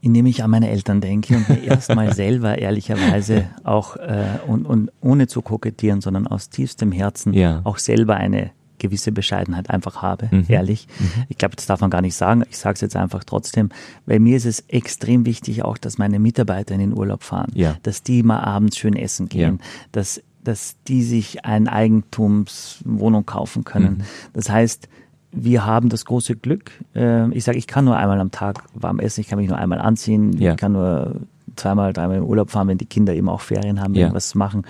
Indem 0.00 0.26
ich 0.26 0.44
an 0.44 0.50
meine 0.50 0.70
Eltern 0.70 1.00
denke 1.00 1.36
und 1.36 1.48
mir 1.48 1.62
erstmal 1.64 2.14
selber 2.14 2.58
ehrlicherweise 2.58 3.46
auch 3.64 3.96
äh, 3.96 4.38
und, 4.46 4.64
und 4.64 4.90
ohne 5.00 5.26
zu 5.26 5.42
kokettieren, 5.42 6.00
sondern 6.00 6.26
aus 6.26 6.50
tiefstem 6.50 6.92
Herzen 6.92 7.32
ja. 7.32 7.60
auch 7.64 7.78
selber 7.78 8.16
eine 8.16 8.52
gewisse 8.78 9.12
Bescheidenheit 9.12 9.70
einfach 9.70 10.02
habe, 10.02 10.28
mhm. 10.30 10.44
ehrlich. 10.48 10.86
Mhm. 10.98 11.24
Ich 11.28 11.38
glaube, 11.38 11.56
das 11.56 11.66
darf 11.66 11.80
man 11.80 11.90
gar 11.90 12.00
nicht 12.00 12.14
sagen. 12.14 12.44
Ich 12.48 12.58
sage 12.58 12.74
es 12.74 12.80
jetzt 12.80 12.96
einfach 12.96 13.24
trotzdem, 13.24 13.70
weil 14.06 14.20
mir 14.20 14.36
ist 14.36 14.46
es 14.46 14.60
extrem 14.68 15.26
wichtig 15.26 15.64
auch, 15.64 15.78
dass 15.78 15.98
meine 15.98 16.18
Mitarbeiter 16.18 16.74
in 16.74 16.80
den 16.80 16.96
Urlaub 16.96 17.22
fahren, 17.22 17.50
ja. 17.54 17.76
dass 17.82 18.02
die 18.02 18.22
mal 18.22 18.40
abends 18.40 18.78
schön 18.78 18.96
essen 18.96 19.28
gehen, 19.28 19.58
ja. 19.60 19.66
dass, 19.92 20.22
dass 20.42 20.76
die 20.86 21.02
sich 21.02 21.44
eine 21.44 21.70
Eigentumswohnung 21.72 23.26
kaufen 23.26 23.64
können. 23.64 23.98
Mhm. 23.98 24.04
Das 24.32 24.48
heißt, 24.48 24.88
wir 25.32 25.66
haben 25.66 25.88
das 25.88 26.04
große 26.04 26.36
Glück. 26.36 26.72
Äh, 26.94 27.30
ich 27.32 27.44
sage, 27.44 27.58
ich 27.58 27.66
kann 27.66 27.84
nur 27.84 27.96
einmal 27.96 28.20
am 28.20 28.30
Tag 28.30 28.64
warm 28.74 28.98
essen, 28.98 29.20
ich 29.20 29.28
kann 29.28 29.38
mich 29.38 29.48
nur 29.48 29.58
einmal 29.58 29.80
anziehen, 29.80 30.32
ja. 30.38 30.52
ich 30.52 30.56
kann 30.56 30.72
nur 30.72 31.16
zweimal, 31.56 31.92
dreimal 31.92 32.18
im 32.18 32.24
Urlaub 32.24 32.50
fahren, 32.50 32.68
wenn 32.68 32.78
die 32.78 32.86
Kinder 32.86 33.14
eben 33.14 33.28
auch 33.28 33.40
Ferien 33.40 33.80
haben, 33.80 33.94
ja. 33.94 34.02
irgendwas 34.02 34.34
machen. 34.34 34.64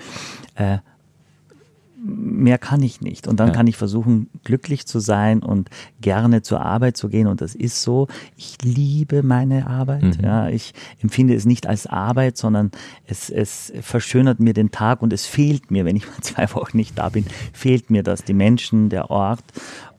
Äh, 0.55 0.79
mehr 2.01 2.57
kann 2.57 2.81
ich 2.81 3.01
nicht. 3.01 3.27
Und 3.27 3.39
dann 3.39 3.49
ja. 3.49 3.53
kann 3.53 3.67
ich 3.67 3.77
versuchen, 3.77 4.29
glücklich 4.43 4.85
zu 4.87 4.99
sein 4.99 5.43
und 5.43 5.69
gerne 6.01 6.41
zur 6.41 6.61
Arbeit 6.61 6.97
zu 6.97 7.09
gehen. 7.09 7.27
Und 7.27 7.41
das 7.41 7.55
ist 7.55 7.81
so. 7.81 8.07
Ich 8.37 8.57
liebe 8.61 9.23
meine 9.23 9.67
Arbeit. 9.67 10.03
Mhm. 10.03 10.23
Ja, 10.23 10.47
ich 10.47 10.73
empfinde 11.01 11.35
es 11.35 11.45
nicht 11.45 11.67
als 11.67 11.87
Arbeit, 11.87 12.37
sondern 12.37 12.71
es, 13.05 13.29
es 13.29 13.73
verschönert 13.81 14.39
mir 14.39 14.53
den 14.53 14.71
Tag 14.71 15.01
und 15.01 15.11
es 15.13 15.25
fehlt 15.25 15.71
mir, 15.71 15.85
wenn 15.85 15.95
ich 15.95 16.07
mal 16.07 16.17
zwei 16.21 16.49
Wochen 16.53 16.77
nicht 16.77 16.97
da 16.97 17.09
bin, 17.09 17.25
fehlt 17.53 17.89
mir 17.89 18.03
das, 18.03 18.23
die 18.23 18.33
Menschen, 18.33 18.89
der 18.89 19.11
Ort. 19.11 19.43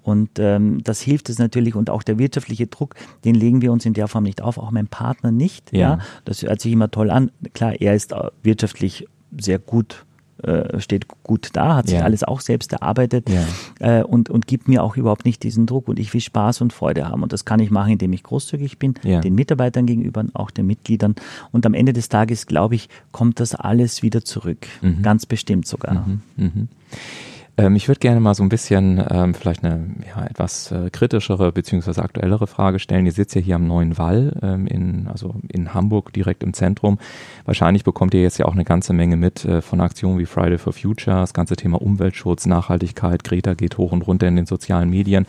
Und 0.02 0.38
ähm, 0.38 0.82
das 0.82 1.00
hilft 1.00 1.28
es 1.28 1.38
natürlich 1.38 1.74
und 1.74 1.90
auch 1.90 2.02
der 2.02 2.18
wirtschaftliche 2.18 2.66
Druck, 2.66 2.94
den 3.24 3.34
legen 3.34 3.62
wir 3.62 3.72
uns 3.72 3.84
in 3.84 3.92
der 3.92 4.08
Form 4.08 4.24
nicht 4.24 4.42
auf, 4.42 4.58
auch 4.58 4.70
mein 4.70 4.86
Partner 4.86 5.30
nicht. 5.30 5.72
Ja. 5.72 5.80
ja. 5.80 5.98
Das 6.24 6.42
hört 6.42 6.60
sich 6.60 6.72
immer 6.72 6.90
toll 6.90 7.10
an. 7.10 7.30
Klar, 7.52 7.80
er 7.80 7.94
ist 7.94 8.14
wirtschaftlich 8.42 9.06
sehr 9.38 9.58
gut 9.58 10.04
äh, 10.42 10.80
steht 10.80 11.06
gut 11.22 11.50
da, 11.52 11.76
hat 11.76 11.88
sich 11.88 11.98
ja. 11.98 12.04
alles 12.04 12.24
auch 12.24 12.40
selbst 12.40 12.72
erarbeitet 12.72 13.28
ja. 13.28 14.00
äh, 14.00 14.02
und, 14.02 14.30
und 14.30 14.46
gibt 14.46 14.68
mir 14.68 14.82
auch 14.82 14.96
überhaupt 14.96 15.26
nicht 15.26 15.42
diesen 15.42 15.66
Druck 15.66 15.86
und 15.86 15.98
ich 15.98 16.14
will 16.14 16.20
Spaß 16.22 16.62
und 16.62 16.72
Freude 16.72 17.06
haben 17.06 17.22
und 17.22 17.34
das 17.34 17.44
kann 17.44 17.60
ich 17.60 17.70
machen, 17.70 17.92
indem 17.92 18.14
ich 18.14 18.22
großzügig 18.22 18.78
bin, 18.78 18.94
ja. 19.02 19.20
den 19.20 19.34
Mitarbeitern 19.34 19.84
gegenüber, 19.84 20.24
auch 20.32 20.50
den 20.50 20.66
Mitgliedern 20.66 21.14
und 21.52 21.66
am 21.66 21.74
Ende 21.74 21.92
des 21.92 22.08
Tages, 22.08 22.46
glaube 22.46 22.74
ich, 22.74 22.88
kommt 23.12 23.38
das 23.38 23.54
alles 23.54 24.02
wieder 24.02 24.24
zurück, 24.24 24.66
mhm. 24.80 25.02
ganz 25.02 25.26
bestimmt 25.26 25.66
sogar. 25.66 26.06
Mhm. 26.06 26.20
Mhm. 26.36 26.68
Ähm, 27.60 27.76
ich 27.76 27.88
würde 27.88 28.00
gerne 28.00 28.20
mal 28.20 28.34
so 28.34 28.42
ein 28.42 28.48
bisschen 28.48 29.04
ähm, 29.10 29.34
vielleicht 29.34 29.64
eine 29.64 29.84
ja, 30.06 30.24
etwas 30.24 30.72
äh, 30.72 30.88
kritischere 30.90 31.52
beziehungsweise 31.52 32.02
aktuellere 32.02 32.46
Frage 32.46 32.78
stellen. 32.78 33.04
Ihr 33.04 33.12
sitzt 33.12 33.34
ja 33.34 33.40
hier 33.40 33.56
am 33.56 33.66
Neuen 33.66 33.98
Wall, 33.98 34.32
ähm, 34.42 34.66
in, 34.66 35.08
also 35.08 35.34
in 35.48 35.74
Hamburg 35.74 36.12
direkt 36.12 36.42
im 36.42 36.54
Zentrum. 36.54 36.98
Wahrscheinlich 37.44 37.84
bekommt 37.84 38.14
ihr 38.14 38.22
jetzt 38.22 38.38
ja 38.38 38.46
auch 38.46 38.54
eine 38.54 38.64
ganze 38.64 38.92
Menge 38.92 39.16
mit 39.16 39.44
äh, 39.44 39.60
von 39.60 39.80
Aktionen 39.80 40.18
wie 40.18 40.26
Friday 40.26 40.58
for 40.58 40.72
Future, 40.72 41.16
das 41.16 41.34
ganze 41.34 41.56
Thema 41.56 41.82
Umweltschutz, 41.82 42.46
Nachhaltigkeit, 42.46 43.24
Greta 43.24 43.54
geht 43.54 43.76
hoch 43.76 43.92
und 43.92 44.06
runter 44.06 44.26
in 44.26 44.36
den 44.36 44.46
sozialen 44.46 44.88
Medien. 44.88 45.26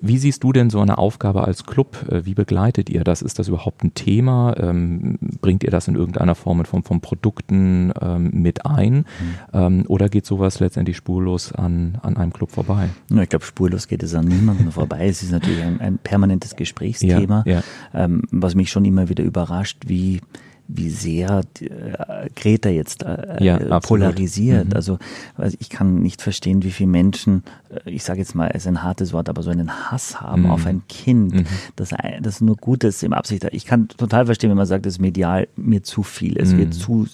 Wie 0.00 0.18
siehst 0.18 0.44
du 0.44 0.52
denn 0.52 0.70
so 0.70 0.80
eine 0.80 0.98
Aufgabe 0.98 1.44
als 1.44 1.64
Club? 1.64 2.06
Äh, 2.10 2.24
wie 2.24 2.34
begleitet 2.34 2.90
ihr 2.90 3.04
das? 3.04 3.22
Ist 3.22 3.38
das 3.38 3.48
überhaupt 3.48 3.82
ein 3.82 3.94
Thema? 3.94 4.54
Ähm, 4.58 5.18
bringt 5.40 5.64
ihr 5.64 5.70
das 5.70 5.88
in 5.88 5.94
irgendeiner 5.94 6.34
Form 6.34 6.60
in 6.60 6.66
Form 6.66 6.82
von 6.82 7.00
Produkten 7.00 7.92
ähm, 8.00 8.30
mit 8.32 8.66
ein? 8.66 9.04
Mhm. 9.52 9.84
Oder 9.88 10.08
geht 10.08 10.26
sowas 10.26 10.60
letztendlich 10.60 10.96
spurlos 10.96 11.52
an, 11.52 11.98
an 12.02 12.16
einem 12.16 12.32
Club 12.32 12.50
vorbei? 12.50 12.90
Ja, 13.10 13.22
ich 13.22 13.28
glaube, 13.28 13.44
spurlos 13.44 13.88
geht 13.88 14.02
es 14.02 14.14
an 14.14 14.26
niemanden 14.26 14.70
vorbei. 14.72 15.06
Es 15.06 15.22
ist 15.22 15.32
natürlich 15.32 15.62
ein, 15.62 15.80
ein 15.80 15.98
permanentes 15.98 16.56
Gesprächsthema, 16.56 17.42
ja, 17.46 17.54
ja. 17.54 17.62
Ähm, 17.94 18.22
was 18.30 18.54
mich 18.54 18.70
schon 18.70 18.84
immer 18.84 19.08
wieder 19.08 19.24
überrascht, 19.24 19.84
wie 19.86 20.20
wie 20.68 20.90
sehr 20.90 21.40
äh, 21.60 22.28
Greta 22.36 22.68
jetzt 22.68 23.02
äh, 23.02 23.42
ja, 23.42 23.80
polarisiert. 23.80 24.68
Mhm. 24.68 24.74
Also, 24.74 24.98
also 25.34 25.56
ich 25.58 25.70
kann 25.70 26.02
nicht 26.02 26.20
verstehen, 26.20 26.62
wie 26.62 26.70
viele 26.70 26.90
Menschen, 26.90 27.42
äh, 27.70 27.90
ich 27.90 28.04
sage 28.04 28.18
jetzt 28.20 28.34
mal, 28.34 28.50
es 28.52 28.62
ist 28.62 28.68
ein 28.68 28.82
hartes 28.82 29.14
Wort, 29.14 29.30
aber 29.30 29.42
so 29.42 29.50
einen 29.50 29.90
Hass 29.90 30.20
haben 30.20 30.42
mhm. 30.42 30.50
auf 30.50 30.66
ein 30.66 30.82
Kind, 30.88 31.34
mhm. 31.34 31.46
das, 31.76 31.94
das 32.20 32.42
nur 32.42 32.56
Gutes 32.56 33.02
im 33.02 33.14
Absicht 33.14 33.44
hat. 33.44 33.54
Ich 33.54 33.64
kann 33.64 33.88
total 33.88 34.26
verstehen, 34.26 34.50
wenn 34.50 34.58
man 34.58 34.66
sagt, 34.66 34.84
es 34.84 34.98
medial 34.98 35.48
mir 35.56 35.82
zu 35.82 36.02
viel. 36.02 36.36
Es 36.38 36.54
wird 36.54 36.68
mhm. 36.68 36.72
zu 36.72 37.06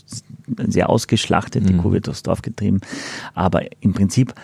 sehr 0.67 0.91
ausgeschlachtet, 0.91 1.69
die 1.69 1.75
mhm. 1.75 1.79
Kuh 1.79 1.93
wird 1.93 2.09
durchs 2.09 2.25
Dorf 2.25 2.43
getrieben. 2.43 2.81
Aber 3.35 3.63
im 3.81 3.93
Prinzip 3.95 4.35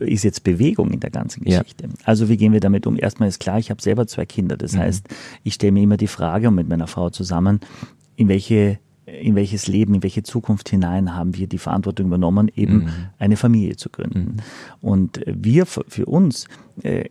ist 0.00 0.24
jetzt 0.24 0.44
Bewegung 0.44 0.90
in 0.90 1.00
der 1.00 1.10
ganzen 1.10 1.44
Geschichte. 1.44 1.84
Ja. 1.84 1.92
Also 2.04 2.30
wie 2.30 2.38
gehen 2.38 2.54
wir 2.54 2.60
damit 2.60 2.86
um? 2.86 2.98
Erstmal 2.98 3.28
ist 3.28 3.40
klar, 3.40 3.58
ich 3.58 3.70
habe 3.70 3.82
selber 3.82 4.06
zwei 4.06 4.24
Kinder. 4.24 4.56
Das 4.56 4.72
mhm. 4.72 4.78
heißt, 4.78 5.06
ich 5.42 5.54
stelle 5.54 5.72
mir 5.72 5.82
immer 5.82 5.98
die 5.98 6.06
Frage 6.06 6.48
und 6.48 6.54
mit 6.54 6.68
meiner 6.68 6.86
Frau 6.86 7.10
zusammen, 7.10 7.60
in 8.16 8.28
welche 8.28 8.78
in 9.06 9.34
welches 9.34 9.66
Leben, 9.66 9.94
in 9.94 10.02
welche 10.02 10.22
Zukunft 10.22 10.70
hinein 10.70 11.14
haben 11.14 11.36
wir 11.36 11.46
die 11.46 11.58
Verantwortung 11.58 12.06
übernommen, 12.06 12.50
eben 12.56 12.84
mhm. 12.84 12.90
eine 13.18 13.36
Familie 13.36 13.76
zu 13.76 13.90
gründen. 13.90 14.18
Mhm. 14.18 14.36
Und 14.80 15.20
wir 15.26 15.66
für 15.66 16.06
uns 16.06 16.48
äh, 16.82 17.04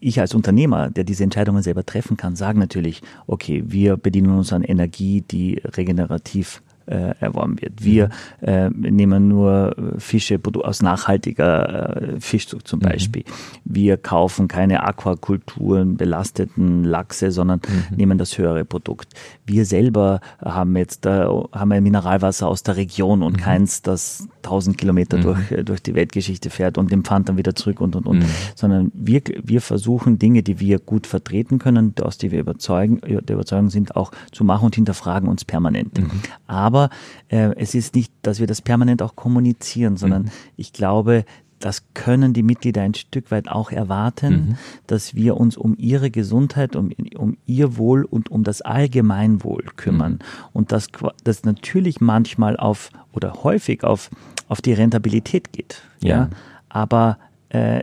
ich 0.00 0.20
als 0.20 0.34
Unternehmer, 0.34 0.90
der 0.90 1.04
diese 1.04 1.24
Entscheidungen 1.24 1.62
selber 1.62 1.84
treffen 1.84 2.16
kann, 2.16 2.36
sage 2.36 2.58
natürlich, 2.58 3.02
okay, 3.26 3.64
wir 3.66 3.96
bedienen 3.96 4.30
uns 4.30 4.52
an 4.52 4.62
Energie, 4.62 5.22
die 5.22 5.60
regenerativ 5.64 6.62
äh, 6.88 7.14
erworben 7.20 7.60
wird. 7.60 7.84
Wir 7.84 8.10
äh, 8.40 8.70
nehmen 8.70 9.28
nur 9.28 9.76
äh, 9.76 10.00
Fische 10.00 10.40
aus 10.62 10.82
nachhaltiger 10.82 12.14
äh, 12.14 12.20
Fischzucht 12.20 12.66
zum 12.66 12.80
mhm. 12.80 12.84
Beispiel. 12.84 13.24
Mhm. 13.26 13.32
Wir 13.64 13.96
kaufen 13.96 14.48
keine 14.48 14.82
Aquakulturen, 14.82 15.96
belasteten 15.96 16.84
Lachse, 16.84 17.30
sondern 17.30 17.60
mhm. 17.68 17.96
nehmen 17.96 18.18
das 18.18 18.38
höhere 18.38 18.64
Produkt. 18.64 19.14
Wir 19.46 19.64
selber 19.64 20.20
haben 20.42 20.76
jetzt 20.76 21.06
äh, 21.06 21.26
haben 21.52 21.72
ein 21.72 21.82
Mineralwasser 21.82 22.48
aus 22.48 22.62
der 22.62 22.76
Region 22.76 23.22
und 23.22 23.34
mhm. 23.34 23.40
keins, 23.40 23.82
das 23.82 24.28
1000 24.48 24.78
Kilometer 24.78 25.18
mhm. 25.18 25.22
durch, 25.22 25.52
äh, 25.52 25.64
durch 25.64 25.82
die 25.82 25.94
Weltgeschichte 25.94 26.50
fährt 26.50 26.78
und 26.78 26.90
den 26.90 27.04
Pfand 27.04 27.28
dann 27.28 27.36
wieder 27.36 27.54
zurück 27.54 27.80
und 27.80 27.96
und 27.96 28.06
und, 28.06 28.20
mhm. 28.20 28.26
sondern 28.54 28.92
wir, 28.94 29.22
wir 29.42 29.60
versuchen 29.60 30.18
Dinge, 30.18 30.42
die 30.42 30.60
wir 30.60 30.78
gut 30.78 31.06
vertreten 31.06 31.58
können, 31.58 31.94
aus 32.00 32.18
die 32.18 32.30
wir 32.30 32.40
überzeugen, 32.40 33.00
der 33.02 33.34
Überzeugung 33.34 33.70
sind, 33.70 33.96
auch 33.96 34.12
zu 34.32 34.44
machen 34.44 34.66
und 34.66 34.74
hinterfragen 34.74 35.28
uns 35.28 35.44
permanent. 35.44 36.00
Aber 36.46 36.78
aber 36.78 36.90
äh, 37.28 37.54
es 37.56 37.74
ist 37.74 37.94
nicht, 37.94 38.12
dass 38.22 38.40
wir 38.40 38.46
das 38.46 38.62
permanent 38.62 39.02
auch 39.02 39.16
kommunizieren, 39.16 39.96
sondern 39.96 40.24
mhm. 40.24 40.30
ich 40.56 40.72
glaube, 40.72 41.24
das 41.58 41.82
können 41.94 42.34
die 42.34 42.44
Mitglieder 42.44 42.82
ein 42.82 42.94
Stück 42.94 43.32
weit 43.32 43.48
auch 43.48 43.72
erwarten, 43.72 44.32
mhm. 44.32 44.56
dass 44.86 45.14
wir 45.14 45.36
uns 45.36 45.56
um 45.56 45.74
ihre 45.76 46.10
Gesundheit, 46.10 46.76
um, 46.76 46.92
um 47.16 47.36
ihr 47.46 47.76
Wohl 47.76 48.04
und 48.04 48.30
um 48.30 48.44
das 48.44 48.60
Allgemeinwohl 48.62 49.64
kümmern. 49.76 50.12
Mhm. 50.12 50.18
Und 50.52 50.72
das, 50.72 50.88
das 51.24 51.44
natürlich 51.44 52.00
manchmal 52.00 52.56
auf 52.56 52.90
oder 53.12 53.42
häufig 53.42 53.82
auf, 53.82 54.10
auf 54.48 54.60
die 54.60 54.72
Rentabilität 54.72 55.52
geht. 55.52 55.82
Ja. 56.00 56.16
ja? 56.16 56.30
Aber 56.68 57.18
äh, 57.50 57.82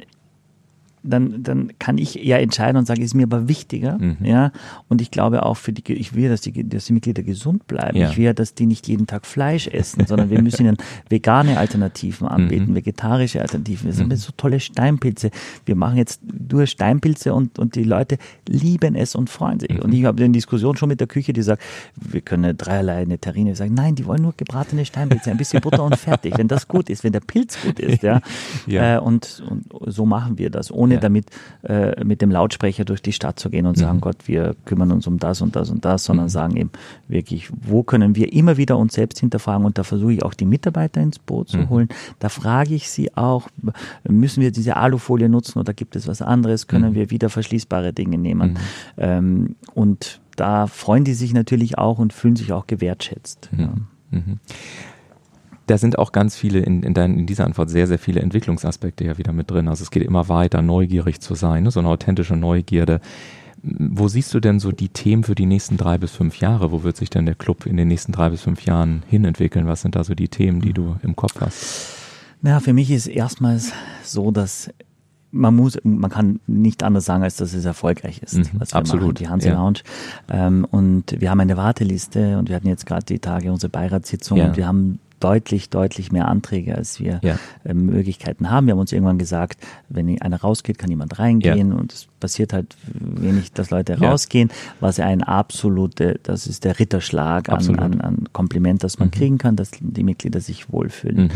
dann, 1.07 1.43
dann 1.43 1.71
kann 1.79 1.97
ich 1.97 2.23
eher 2.23 2.41
entscheiden 2.41 2.77
und 2.77 2.85
sagen, 2.85 3.01
ist 3.01 3.13
mir 3.13 3.23
aber 3.23 3.47
wichtiger. 3.47 3.97
Mhm. 3.97 4.17
Ja. 4.23 4.51
Und 4.89 5.01
ich 5.01 5.11
glaube 5.11 5.45
auch 5.45 5.57
für 5.57 5.71
die, 5.71 5.93
ich 5.93 6.13
will, 6.15 6.29
dass 6.29 6.41
die, 6.41 6.67
dass 6.67 6.85
die 6.85 6.93
Mitglieder 6.93 7.23
gesund 7.23 7.67
bleiben. 7.67 7.97
Ja. 7.97 8.09
Ich 8.09 8.17
will, 8.17 8.33
dass 8.33 8.53
die 8.53 8.65
nicht 8.65 8.87
jeden 8.87 9.07
Tag 9.07 9.25
Fleisch 9.25 9.67
essen, 9.67 10.05
sondern 10.05 10.29
wir 10.29 10.41
müssen 10.41 10.65
ihnen 10.65 10.77
vegane 11.09 11.57
Alternativen 11.57 12.27
anbieten, 12.27 12.71
mhm. 12.71 12.75
vegetarische 12.75 13.41
Alternativen. 13.41 13.91
Wir 13.91 13.99
haben 13.99 14.09
mhm. 14.09 14.15
so 14.15 14.31
tolle 14.35 14.59
Steinpilze. 14.59 15.31
Wir 15.65 15.75
machen 15.75 15.97
jetzt 15.97 16.21
nur 16.49 16.65
Steinpilze 16.65 17.33
und, 17.33 17.59
und 17.59 17.75
die 17.75 17.83
Leute 17.83 18.17
lieben 18.47 18.95
es 18.95 19.15
und 19.15 19.29
freuen 19.29 19.59
sich. 19.59 19.69
Mhm. 19.69 19.79
Und 19.79 19.93
ich 19.93 20.05
habe 20.05 20.23
eine 20.23 20.33
Diskussion 20.33 20.75
schon 20.77 20.89
mit 20.89 20.99
der 20.99 21.07
Küche, 21.07 21.33
die 21.33 21.41
sagt, 21.41 21.61
wir 21.95 22.21
können 22.21 22.57
dreierlei 22.57 23.01
eine 23.01 23.19
Terrine 23.19 23.55
sagen, 23.55 23.73
nein, 23.73 23.95
die 23.95 24.05
wollen 24.05 24.21
nur 24.21 24.33
gebratene 24.35 24.85
Steinpilze, 24.85 25.31
ein 25.31 25.37
bisschen 25.37 25.61
Butter 25.61 25.83
und 25.83 25.95
fertig. 25.95 26.37
Wenn 26.37 26.47
das 26.47 26.67
gut 26.67 26.89
ist, 26.89 27.03
wenn 27.03 27.13
der 27.13 27.19
Pilz 27.19 27.57
gut 27.61 27.79
ist, 27.79 28.03
ja. 28.03 28.21
ja. 28.67 28.95
Äh, 28.95 28.99
und, 28.99 29.43
und 29.49 29.65
so 29.85 30.05
machen 30.05 30.37
wir 30.37 30.49
das, 30.49 30.71
ohne 30.71 30.94
ja. 30.95 31.01
damit 31.01 31.27
äh, 31.63 32.03
mit 32.03 32.21
dem 32.21 32.31
Lautsprecher 32.31 32.85
durch 32.85 33.01
die 33.01 33.13
Stadt 33.13 33.39
zu 33.39 33.49
gehen 33.49 33.65
und 33.65 33.77
sagen, 33.77 33.97
mhm. 33.97 34.01
Gott, 34.01 34.27
wir 34.27 34.55
kümmern 34.65 34.91
uns 34.91 35.07
um 35.07 35.17
das 35.17 35.41
und 35.41 35.55
das 35.55 35.69
und 35.69 35.85
das, 35.85 36.03
sondern 36.05 36.25
mhm. 36.25 36.29
sagen 36.29 36.57
eben 36.57 36.69
wirklich, 37.07 37.49
wo 37.61 37.83
können 37.83 38.15
wir 38.15 38.33
immer 38.33 38.57
wieder 38.57 38.77
uns 38.77 38.93
selbst 38.93 39.19
hinterfragen 39.19 39.65
und 39.65 39.77
da 39.77 39.83
versuche 39.83 40.13
ich 40.13 40.23
auch 40.23 40.33
die 40.33 40.45
Mitarbeiter 40.45 41.01
ins 41.01 41.19
Boot 41.19 41.49
zu 41.49 41.57
mhm. 41.57 41.69
holen. 41.69 41.89
Da 42.19 42.29
frage 42.29 42.75
ich 42.75 42.89
sie 42.89 43.15
auch, 43.15 43.47
müssen 44.07 44.41
wir 44.41 44.51
diese 44.51 44.77
Alufolie 44.77 45.29
nutzen 45.29 45.59
oder 45.59 45.73
gibt 45.73 45.95
es 45.95 46.07
was 46.07 46.21
anderes? 46.21 46.67
Können 46.67 46.91
mhm. 46.91 46.95
wir 46.95 47.11
wieder 47.11 47.29
verschließbare 47.29 47.93
Dinge 47.93 48.17
nehmen? 48.17 48.51
Mhm. 48.51 48.57
Ähm, 48.97 49.55
und 49.73 50.19
da 50.35 50.67
freuen 50.67 51.03
die 51.03 51.13
sich 51.13 51.33
natürlich 51.33 51.77
auch 51.77 51.97
und 51.97 52.13
fühlen 52.13 52.35
sich 52.35 52.51
auch 52.51 52.67
gewertschätzt. 52.67 53.49
Ja. 53.57 53.73
Mhm 55.67 55.67
da 55.67 55.77
sind 55.77 55.97
auch 55.97 56.11
ganz 56.11 56.35
viele 56.35 56.59
in, 56.59 56.83
in, 56.83 56.93
dein, 56.93 57.17
in 57.17 57.25
dieser 57.25 57.45
Antwort 57.45 57.69
sehr, 57.69 57.87
sehr 57.87 57.99
viele 57.99 58.21
Entwicklungsaspekte 58.21 59.05
ja 59.05 59.17
wieder 59.17 59.33
mit 59.33 59.49
drin. 59.49 59.67
Also 59.67 59.83
es 59.83 59.91
geht 59.91 60.03
immer 60.03 60.29
weiter, 60.29 60.61
neugierig 60.61 61.19
zu 61.21 61.35
sein, 61.35 61.63
ne? 61.63 61.71
so 61.71 61.79
eine 61.79 61.89
authentische 61.89 62.35
Neugierde. 62.35 63.01
Wo 63.63 64.07
siehst 64.07 64.33
du 64.33 64.39
denn 64.39 64.59
so 64.59 64.71
die 64.71 64.89
Themen 64.89 65.23
für 65.23 65.33
die 65.33 65.47
nächsten 65.47 65.77
drei 65.77 65.97
bis 65.97 66.11
fünf 66.11 66.39
Jahre? 66.39 66.71
Wo 66.71 66.83
wird 66.83 66.97
sich 66.97 67.09
denn 67.09 67.25
der 67.25 67.33
Club 67.33 67.65
in 67.65 67.77
den 67.77 67.87
nächsten 67.87 68.11
drei 68.11 68.29
bis 68.29 68.41
fünf 68.41 68.63
Jahren 68.65 69.01
hinentwickeln? 69.07 69.65
Was 69.65 69.81
sind 69.81 69.95
da 69.95 70.03
so 70.03 70.13
die 70.13 70.27
Themen, 70.27 70.61
die 70.61 70.73
du 70.73 70.97
im 71.01 71.15
Kopf 71.15 71.41
hast? 71.41 71.87
Naja, 72.41 72.59
für 72.59 72.73
mich 72.73 72.91
ist 72.91 73.07
erstmals 73.07 73.71
so, 74.03 74.29
dass 74.29 74.69
man 75.31 75.55
muss, 75.55 75.77
man 75.83 76.11
kann 76.11 76.39
nicht 76.45 76.83
anders 76.83 77.05
sagen, 77.05 77.23
als 77.23 77.37
dass 77.37 77.53
es 77.53 77.65
erfolgreich 77.65 78.21
ist. 78.21 78.37
Mhm, 78.37 78.61
absolut. 78.71 79.01
Machen, 79.01 79.15
die 79.15 79.27
Hanse 79.27 79.47
ja. 79.49 79.55
Lounge. 79.55 79.79
Ähm, 80.29 80.65
und 80.69 81.19
wir 81.19 81.29
haben 81.29 81.39
eine 81.39 81.57
Warteliste 81.57 82.37
und 82.37 82.47
wir 82.49 82.55
hatten 82.55 82.67
jetzt 82.67 82.85
gerade 82.85 83.05
die 83.05 83.19
Tage 83.19 83.51
unsere 83.51 83.69
Beiratssitzung 83.69 84.37
ja. 84.37 84.45
und 84.45 84.57
wir 84.57 84.67
haben 84.67 84.99
deutlich, 85.19 85.69
deutlich 85.69 86.11
mehr 86.11 86.27
Anträge, 86.27 86.75
als 86.75 86.99
wir 86.99 87.19
ja. 87.23 87.37
äh, 87.63 87.73
Möglichkeiten 87.73 88.49
haben. 88.49 88.67
Wir 88.67 88.73
haben 88.73 88.79
uns 88.79 88.91
irgendwann 88.91 89.17
gesagt, 89.17 89.65
wenn 89.89 90.21
einer 90.21 90.41
rausgeht, 90.41 90.77
kann 90.77 90.89
jemand 90.89 91.19
reingehen 91.19 91.69
ja. 91.71 91.75
und 91.75 91.93
es 91.93 92.07
passiert 92.19 92.53
halt 92.53 92.75
wenig, 92.85 93.51
dass 93.51 93.69
Leute 93.69 93.97
ja. 93.99 94.09
rausgehen, 94.09 94.49
was 94.79 94.99
ein 94.99 95.23
absolute, 95.23 96.19
das 96.23 96.47
ist 96.47 96.63
der 96.63 96.79
Ritterschlag 96.79 97.49
an, 97.49 97.79
an, 97.79 98.01
an, 98.01 98.23
Kompliment, 98.33 98.83
das 98.83 98.99
man 98.99 99.09
mhm. 99.09 99.11
kriegen 99.11 99.37
kann, 99.37 99.55
dass 99.55 99.71
die 99.79 100.03
Mitglieder 100.03 100.41
sich 100.41 100.71
wohlfühlen. 100.71 101.31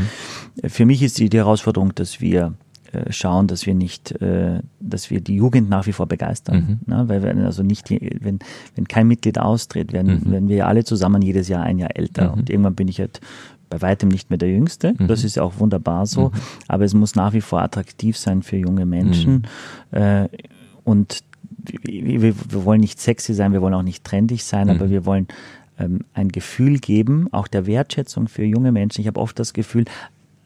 Mhm. 0.61 0.69
Für 0.69 0.85
mich 0.85 1.01
ist 1.01 1.17
die, 1.19 1.29
die 1.29 1.37
Herausforderung, 1.37 1.93
dass 1.95 2.21
wir 2.21 2.53
äh, 2.91 3.11
schauen, 3.11 3.45
dass 3.45 3.67
wir 3.67 3.75
nicht, 3.75 4.19
äh, 4.19 4.61
dass 4.79 5.11
wir 5.11 5.21
die 5.21 5.35
Jugend 5.35 5.69
nach 5.69 5.85
wie 5.85 5.91
vor 5.91 6.07
begeistern. 6.07 6.79
Mhm. 6.87 6.93
Ne? 6.93 7.03
Weil 7.07 7.21
wir 7.21 7.45
also 7.45 7.61
nicht, 7.61 7.91
wenn, 7.91 8.39
wenn 8.75 8.87
kein 8.87 9.07
Mitglied 9.07 9.37
austritt, 9.37 9.93
werden, 9.93 10.23
mhm. 10.23 10.31
werden 10.31 10.49
wir 10.49 10.65
alle 10.65 10.83
zusammen 10.83 11.21
jedes 11.21 11.47
Jahr 11.49 11.61
ein 11.61 11.77
Jahr 11.77 11.95
älter. 11.95 12.31
Mhm. 12.31 12.39
Und 12.39 12.49
irgendwann 12.49 12.73
bin 12.73 12.87
ich 12.87 12.99
halt 12.99 13.21
bei 13.69 13.81
weitem 13.81 14.09
nicht 14.09 14.29
mehr 14.29 14.37
der 14.37 14.49
Jüngste. 14.49 14.93
Mhm. 14.97 15.07
Das 15.07 15.23
ist 15.23 15.35
ja 15.35 15.43
auch 15.43 15.59
wunderbar 15.59 16.05
so. 16.05 16.29
Mhm. 16.29 16.33
Aber 16.67 16.85
es 16.85 16.93
muss 16.93 17.15
nach 17.15 17.33
wie 17.33 17.41
vor 17.41 17.61
attraktiv 17.61 18.17
sein 18.17 18.43
für 18.43 18.57
junge 18.57 18.85
Menschen. 18.85 19.45
Mhm. 19.91 19.97
Äh, 19.97 20.29
und 20.83 21.23
wir, 21.83 22.21
wir, 22.21 22.65
wollen 22.65 22.81
nicht 22.81 22.99
sexy 22.99 23.33
sein, 23.33 23.53
wir 23.53 23.61
wollen 23.61 23.73
auch 23.73 23.83
nicht 23.83 24.03
trendig 24.03 24.43
sein, 24.43 24.69
aber 24.69 24.85
mhm. 24.85 24.91
wir 24.91 25.05
wollen 25.05 25.27
ähm, 25.77 25.99
ein 26.13 26.29
Gefühl 26.29 26.79
geben, 26.79 27.27
auch 27.31 27.47
der 27.47 27.65
Wertschätzung 27.67 28.27
für 28.27 28.43
junge 28.43 28.71
Menschen. 28.71 29.01
Ich 29.01 29.07
habe 29.07 29.19
oft 29.19 29.37
das 29.39 29.53
Gefühl, 29.53 29.85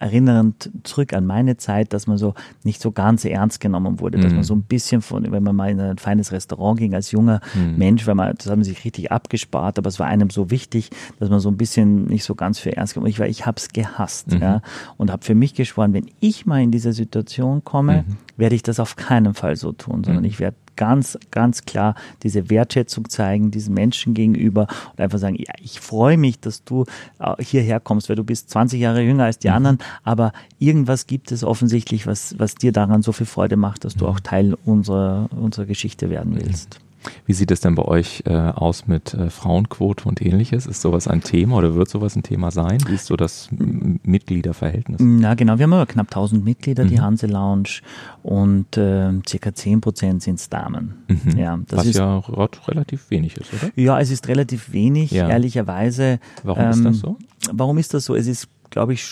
erinnernd 0.03 0.69
zurück 0.83 1.13
an 1.13 1.25
meine 1.25 1.55
Zeit, 1.55 1.93
dass 1.93 2.07
man 2.07 2.17
so 2.17 2.33
nicht 2.63 2.81
so 2.81 2.91
ganz 2.91 3.23
ernst 3.23 3.61
genommen 3.61 4.01
wurde, 4.01 4.17
dass 4.17 4.31
man 4.31 4.41
mhm. 4.41 4.43
so 4.43 4.55
ein 4.55 4.63
bisschen 4.63 5.01
von, 5.01 5.31
wenn 5.31 5.43
man 5.43 5.55
mal 5.55 5.71
in 5.71 5.79
ein 5.79 5.97
feines 5.97 6.31
Restaurant 6.33 6.77
ging 6.77 6.93
als 6.93 7.11
junger 7.11 7.39
mhm. 7.53 7.77
Mensch, 7.77 8.05
weil 8.05 8.15
man, 8.15 8.35
das 8.37 8.49
haben 8.49 8.63
sich 8.63 8.83
richtig 8.83 9.11
abgespart, 9.11 9.77
aber 9.77 9.87
es 9.87 9.99
war 9.99 10.07
einem 10.07 10.29
so 10.29 10.51
wichtig, 10.51 10.89
dass 11.19 11.29
man 11.29 11.39
so 11.39 11.49
ein 11.49 11.57
bisschen 11.57 12.05
nicht 12.05 12.25
so 12.25 12.35
ganz 12.35 12.59
für 12.59 12.75
ernst 12.75 12.93
genommen. 12.93 13.09
Ich 13.09 13.19
war, 13.19 13.27
ich 13.27 13.45
habe 13.45 13.57
es 13.57 13.69
gehasst, 13.69 14.31
mhm. 14.31 14.41
ja, 14.41 14.61
und 14.97 15.09
habe 15.09 15.23
für 15.23 15.35
mich 15.35 15.53
geschworen, 15.53 15.93
wenn 15.93 16.09
ich 16.19 16.45
mal 16.45 16.61
in 16.61 16.71
diese 16.71 16.91
Situation 16.91 17.63
komme, 17.63 18.03
mhm. 18.05 18.17
werde 18.35 18.55
ich 18.55 18.63
das 18.63 18.81
auf 18.81 18.97
keinen 18.97 19.33
Fall 19.33 19.55
so 19.55 19.71
tun, 19.71 20.03
sondern 20.03 20.23
mhm. 20.23 20.29
ich 20.29 20.39
werde 20.39 20.57
ganz, 20.75 21.17
ganz 21.31 21.63
klar 21.65 21.95
diese 22.23 22.49
Wertschätzung 22.49 23.09
zeigen, 23.09 23.51
diesen 23.51 23.73
Menschen 23.73 24.13
gegenüber 24.13 24.67
und 24.91 25.01
einfach 25.01 25.19
sagen, 25.19 25.35
ja, 25.35 25.53
ich 25.61 25.79
freue 25.79 26.17
mich, 26.17 26.39
dass 26.39 26.63
du 26.63 26.85
äh, 27.19 27.41
hierher 27.41 27.79
kommst, 27.79 28.09
weil 28.09 28.15
du 28.15 28.23
bist 28.23 28.49
20 28.49 28.79
Jahre 28.79 29.01
jünger 29.01 29.25
als 29.25 29.39
die 29.39 29.49
mhm. 29.49 29.55
anderen, 29.55 29.77
aber 30.03 30.33
irgendwas 30.59 31.07
gibt 31.07 31.31
es 31.31 31.43
offensichtlich, 31.43 32.07
was, 32.07 32.35
was 32.37 32.55
dir 32.55 32.71
daran 32.71 33.01
so 33.01 33.11
viel 33.11 33.25
Freude 33.25 33.57
macht, 33.57 33.85
dass 33.85 33.95
du 33.95 34.07
auch 34.07 34.19
Teil 34.19 34.55
unserer, 34.65 35.29
unserer 35.31 35.65
Geschichte 35.65 36.09
werden 36.09 36.35
willst. 36.35 36.79
Wie 37.25 37.33
sieht 37.33 37.51
es 37.51 37.61
denn 37.61 37.75
bei 37.75 37.83
euch 37.83 38.23
äh, 38.25 38.33
aus 38.33 38.87
mit 38.87 39.13
äh, 39.13 39.29
Frauenquote 39.29 40.07
und 40.07 40.21
ähnliches? 40.21 40.65
Ist 40.65 40.81
sowas 40.81 41.07
ein 41.07 41.21
Thema 41.21 41.57
oder 41.57 41.75
wird 41.75 41.89
sowas 41.89 42.15
ein 42.15 42.23
Thema 42.23 42.51
sein? 42.51 42.77
Wie 42.87 42.95
ist 42.95 43.07
so 43.07 43.15
das 43.15 43.49
Mitgliederverhältnis? 43.51 44.99
Na 45.01 45.33
genau, 45.33 45.57
wir 45.57 45.63
haben 45.63 45.73
aber 45.73 45.85
knapp 45.85 46.07
1000 46.07 46.43
Mitglieder, 46.43 46.85
mhm. 46.85 46.89
die 46.89 47.01
Hanse 47.01 47.27
Lounge 47.27 47.81
und 48.21 48.77
äh, 48.77 49.11
circa 49.27 49.53
10 49.53 49.81
Prozent 49.81 50.23
sind 50.23 50.43
Damen. 50.51 51.03
Mhm. 51.07 51.37
Ja, 51.37 51.59
das 51.67 51.79
Was 51.79 51.85
ist, 51.87 51.97
ja 51.97 52.21
relativ 52.67 53.09
wenig 53.09 53.37
ist, 53.37 53.53
oder? 53.53 53.71
Ja, 53.75 53.99
es 53.99 54.11
ist 54.11 54.27
relativ 54.27 54.71
wenig, 54.71 55.11
ja. 55.11 55.29
ehrlicherweise. 55.29 56.19
Warum 56.43 56.63
ähm, 56.63 56.71
ist 56.71 56.85
das 56.85 56.99
so? 56.99 57.17
Warum 57.51 57.77
ist 57.77 57.93
das 57.93 58.05
so? 58.05 58.15
Es 58.15 58.27
ist, 58.27 58.47
glaube 58.69 58.93
ich, 58.93 59.03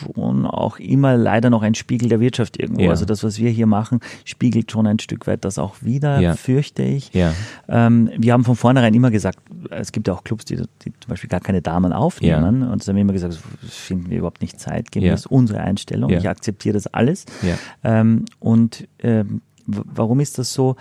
schon 0.00 0.46
auch 0.46 0.78
immer 0.78 1.16
leider 1.16 1.50
noch 1.50 1.62
ein 1.62 1.74
Spiegel 1.74 2.08
der 2.08 2.20
Wirtschaft 2.20 2.58
irgendwo. 2.60 2.82
Ja. 2.82 2.90
Also 2.90 3.04
das, 3.04 3.22
was 3.24 3.38
wir 3.38 3.50
hier 3.50 3.66
machen, 3.66 4.00
spiegelt 4.24 4.70
schon 4.70 4.86
ein 4.86 4.98
Stück 4.98 5.26
weit 5.26 5.44
das 5.44 5.58
auch 5.58 5.76
wieder, 5.82 6.20
ja. 6.20 6.34
fürchte 6.34 6.82
ich. 6.82 7.12
Ja. 7.12 7.32
Ähm, 7.68 8.10
wir 8.16 8.32
haben 8.32 8.44
von 8.44 8.56
vornherein 8.56 8.94
immer 8.94 9.10
gesagt, 9.10 9.38
es 9.70 9.92
gibt 9.92 10.08
ja 10.08 10.14
auch 10.14 10.24
Clubs, 10.24 10.44
die, 10.44 10.56
die 10.56 10.92
zum 10.92 11.08
Beispiel 11.08 11.30
gar 11.30 11.40
keine 11.40 11.62
Damen 11.62 11.92
aufnehmen. 11.92 12.62
Und 12.62 12.80
das 12.80 12.88
haben 12.88 12.96
wir 12.96 13.02
immer 13.02 13.12
gesagt, 13.12 13.34
das 13.62 13.74
finden 13.74 14.10
wir 14.10 14.18
überhaupt 14.18 14.42
nicht 14.42 14.60
zeitgemäß. 14.60 15.24
Ja. 15.24 15.30
unsere 15.30 15.60
Einstellung. 15.60 16.10
Ich 16.10 16.28
akzeptiere 16.28 16.74
das 16.74 16.86
alles. 16.86 17.26
Ähm, 17.82 18.24
und 18.40 18.86
ähm, 19.00 19.40
warum 19.66 20.20
ist 20.20 20.38
das 20.38 20.52
so? 20.52 20.76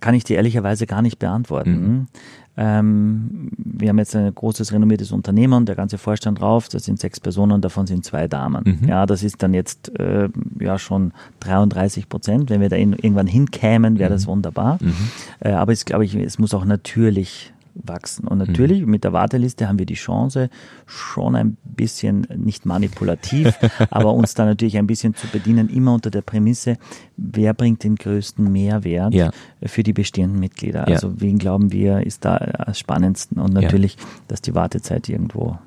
Kann 0.00 0.14
ich 0.14 0.22
dir 0.22 0.36
ehrlicherweise 0.36 0.86
gar 0.86 1.02
nicht 1.02 1.18
beantworten. 1.18 1.70
Mhm. 1.72 2.06
Ähm, 2.56 3.50
wir 3.56 3.88
haben 3.88 3.98
jetzt 3.98 4.14
ein 4.16 4.34
großes 4.34 4.72
renommiertes 4.72 5.12
Unternehmen, 5.12 5.66
der 5.66 5.76
ganze 5.76 5.98
Vorstand 5.98 6.40
drauf, 6.40 6.68
das 6.68 6.84
sind 6.84 6.98
sechs 6.98 7.20
Personen, 7.20 7.60
davon 7.60 7.86
sind 7.86 8.04
zwei 8.04 8.28
Damen. 8.28 8.78
Mhm. 8.80 8.88
Ja, 8.88 9.06
das 9.06 9.22
ist 9.22 9.42
dann 9.42 9.54
jetzt 9.54 9.98
äh, 9.98 10.28
ja 10.58 10.78
schon 10.78 11.12
33 11.40 12.08
Prozent. 12.08 12.50
Wenn 12.50 12.60
wir 12.60 12.68
da 12.68 12.76
in, 12.76 12.92
irgendwann 12.92 13.26
hinkämen, 13.26 13.98
wäre 13.98 14.10
das 14.10 14.26
mhm. 14.26 14.30
wunderbar. 14.30 14.78
Mhm. 14.80 14.94
Äh, 15.40 15.52
aber 15.52 15.72
es 15.72 15.84
glaube 15.84 16.04
ich, 16.04 16.14
es 16.14 16.38
muss 16.38 16.52
auch 16.52 16.64
natürlich 16.64 17.52
wachsen. 17.74 18.26
Und 18.26 18.38
natürlich 18.38 18.82
mhm. 18.82 18.90
mit 18.90 19.04
der 19.04 19.12
Warteliste 19.12 19.68
haben 19.68 19.78
wir 19.78 19.86
die 19.86 19.94
Chance, 19.94 20.50
schon 20.86 21.36
ein 21.36 21.56
bisschen 21.64 22.26
nicht 22.36 22.66
manipulativ, 22.66 23.54
aber 23.90 24.14
uns 24.14 24.34
da 24.34 24.44
natürlich 24.44 24.78
ein 24.78 24.86
bisschen 24.86 25.14
zu 25.14 25.26
bedienen, 25.28 25.68
immer 25.68 25.94
unter 25.94 26.10
der 26.10 26.22
Prämisse, 26.22 26.76
wer 27.16 27.54
bringt 27.54 27.84
den 27.84 27.96
größten 27.96 28.50
Mehrwert 28.50 29.14
ja. 29.14 29.30
für 29.62 29.82
die 29.82 29.92
bestehenden 29.92 30.40
Mitglieder. 30.40 30.88
Ja. 30.88 30.94
Also 30.94 31.20
wen 31.20 31.38
glauben 31.38 31.72
wir 31.72 32.06
ist 32.06 32.24
da 32.24 32.36
am 32.36 32.74
spannendsten 32.74 33.38
und 33.40 33.52
natürlich, 33.52 33.96
ja. 33.96 34.04
dass 34.28 34.42
die 34.42 34.54
Wartezeit 34.54 35.08
irgendwo 35.08 35.58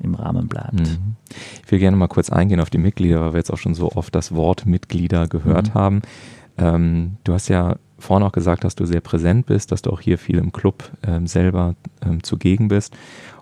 im 0.00 0.14
Rahmen 0.14 0.48
bleibt. 0.48 0.80
Mhm. 0.80 1.16
Ich 1.64 1.70
will 1.70 1.78
gerne 1.78 1.96
mal 1.96 2.08
kurz 2.08 2.30
eingehen 2.30 2.60
auf 2.60 2.70
die 2.70 2.78
Mitglieder, 2.78 3.20
weil 3.20 3.32
wir 3.34 3.38
jetzt 3.38 3.52
auch 3.52 3.58
schon 3.58 3.74
so 3.74 3.92
oft 3.92 4.14
das 4.14 4.34
Wort 4.34 4.66
Mitglieder 4.66 5.28
gehört 5.28 5.68
mhm. 5.68 5.74
haben. 5.74 6.02
Ähm, 6.58 7.16
du 7.24 7.32
hast 7.32 7.48
ja 7.48 7.76
vorhin 8.02 8.26
auch 8.26 8.32
gesagt, 8.32 8.64
dass 8.64 8.74
du 8.74 8.84
sehr 8.84 9.00
präsent 9.00 9.46
bist, 9.46 9.72
dass 9.72 9.82
du 9.82 9.90
auch 9.90 10.00
hier 10.00 10.18
viel 10.18 10.38
im 10.38 10.52
Club 10.52 10.90
ähm, 11.06 11.26
selber 11.26 11.74
ähm, 12.04 12.22
zugegen 12.22 12.68
bist. 12.68 12.94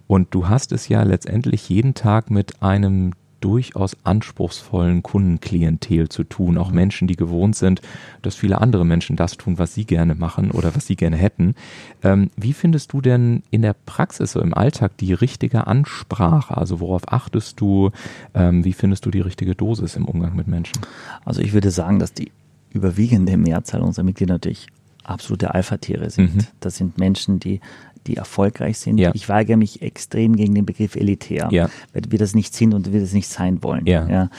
Und 0.07 0.35
du 0.35 0.49
hast 0.49 0.73
es 0.73 0.89
ja 0.89 1.03
letztendlich 1.03 1.69
jeden 1.69 1.95
Tag 1.95 2.31
mit 2.31 2.63
einem 2.63 3.13
durchaus 3.41 3.97
anspruchsvollen 4.05 5.03
Kundenklientel 5.03 6.09
zu 6.09 6.25
tun. 6.25 6.59
Auch 6.59 6.71
mhm. 6.71 6.75
Menschen, 6.75 7.09
die 7.09 7.17
gewohnt 7.17 7.57
sind, 7.57 7.81
dass 8.23 8.35
viele 8.35 8.61
andere 8.61 8.85
Menschen 8.85 9.17
das 9.17 9.37
tun, 9.37 9.59
was 9.59 9.75
sie 9.75 9.85
gerne 9.85 10.15
machen 10.15 10.51
oder 10.51 10.75
was 10.77 10.87
sie 10.87 10.97
gerne 10.97 11.17
hätten. 11.17 11.55
Ähm, 12.03 12.31
wie 12.37 12.53
findest 12.53 12.93
du 12.93 13.01
denn 13.01 13.43
in 13.51 13.63
der 13.63 13.75
Praxis, 13.87 14.33
so 14.33 14.41
im 14.41 14.55
Alltag, 14.55 14.97
die 14.99 15.15
richtige 15.15 15.67
Ansprache? 15.67 16.57
Also 16.57 16.81
worauf 16.81 17.11
achtest 17.11 17.61
du? 17.61 17.91
Ähm, 18.35 18.65
wie 18.65 18.73
findest 18.73 19.07
du 19.07 19.11
die 19.11 19.21
richtige 19.21 19.55
Dosis 19.55 19.97
im 19.97 20.05
Umgang 20.05 20.37
mit 20.37 20.47
Menschen? 20.47 20.81
Also 21.25 21.41
ich 21.41 21.53
würde 21.53 21.71
sagen, 21.71 21.99
dass 21.99 22.13
die 22.13 22.31
überwiegende 22.71 23.37
Mehrzahl 23.37 23.83
unserer 23.83 24.05
Mitglieder 24.05 24.35
natürlich 24.35 24.67
absolute 25.05 25.55
Alpha-Tiere 25.55 26.11
sind. 26.11 26.37
Mhm. 26.37 26.47
Das 26.61 26.77
sind 26.77 26.99
Menschen, 26.99 27.41
die 27.41 27.61
die 28.07 28.17
erfolgreich 28.17 28.79
sind. 28.79 28.99
Ja. 28.99 29.11
Ich 29.15 29.29
weigere 29.29 29.57
mich 29.57 29.83
extrem 29.83 30.37
gegen 30.37 30.55
den 30.55 30.67
Begriff 30.67 30.97
elitär, 30.97 31.49
ja. 31.51 31.69
weil 31.93 32.03
wir 32.09 32.19
das 32.19 32.35
nicht 32.35 32.55
sind 32.55 32.75
und 32.75 32.93
wir 32.93 33.01
das 33.01 33.13
nicht 33.13 33.29
sein 33.29 33.63
wollen. 33.63 33.87
Ja. 33.87 34.09
ja. 34.09 34.31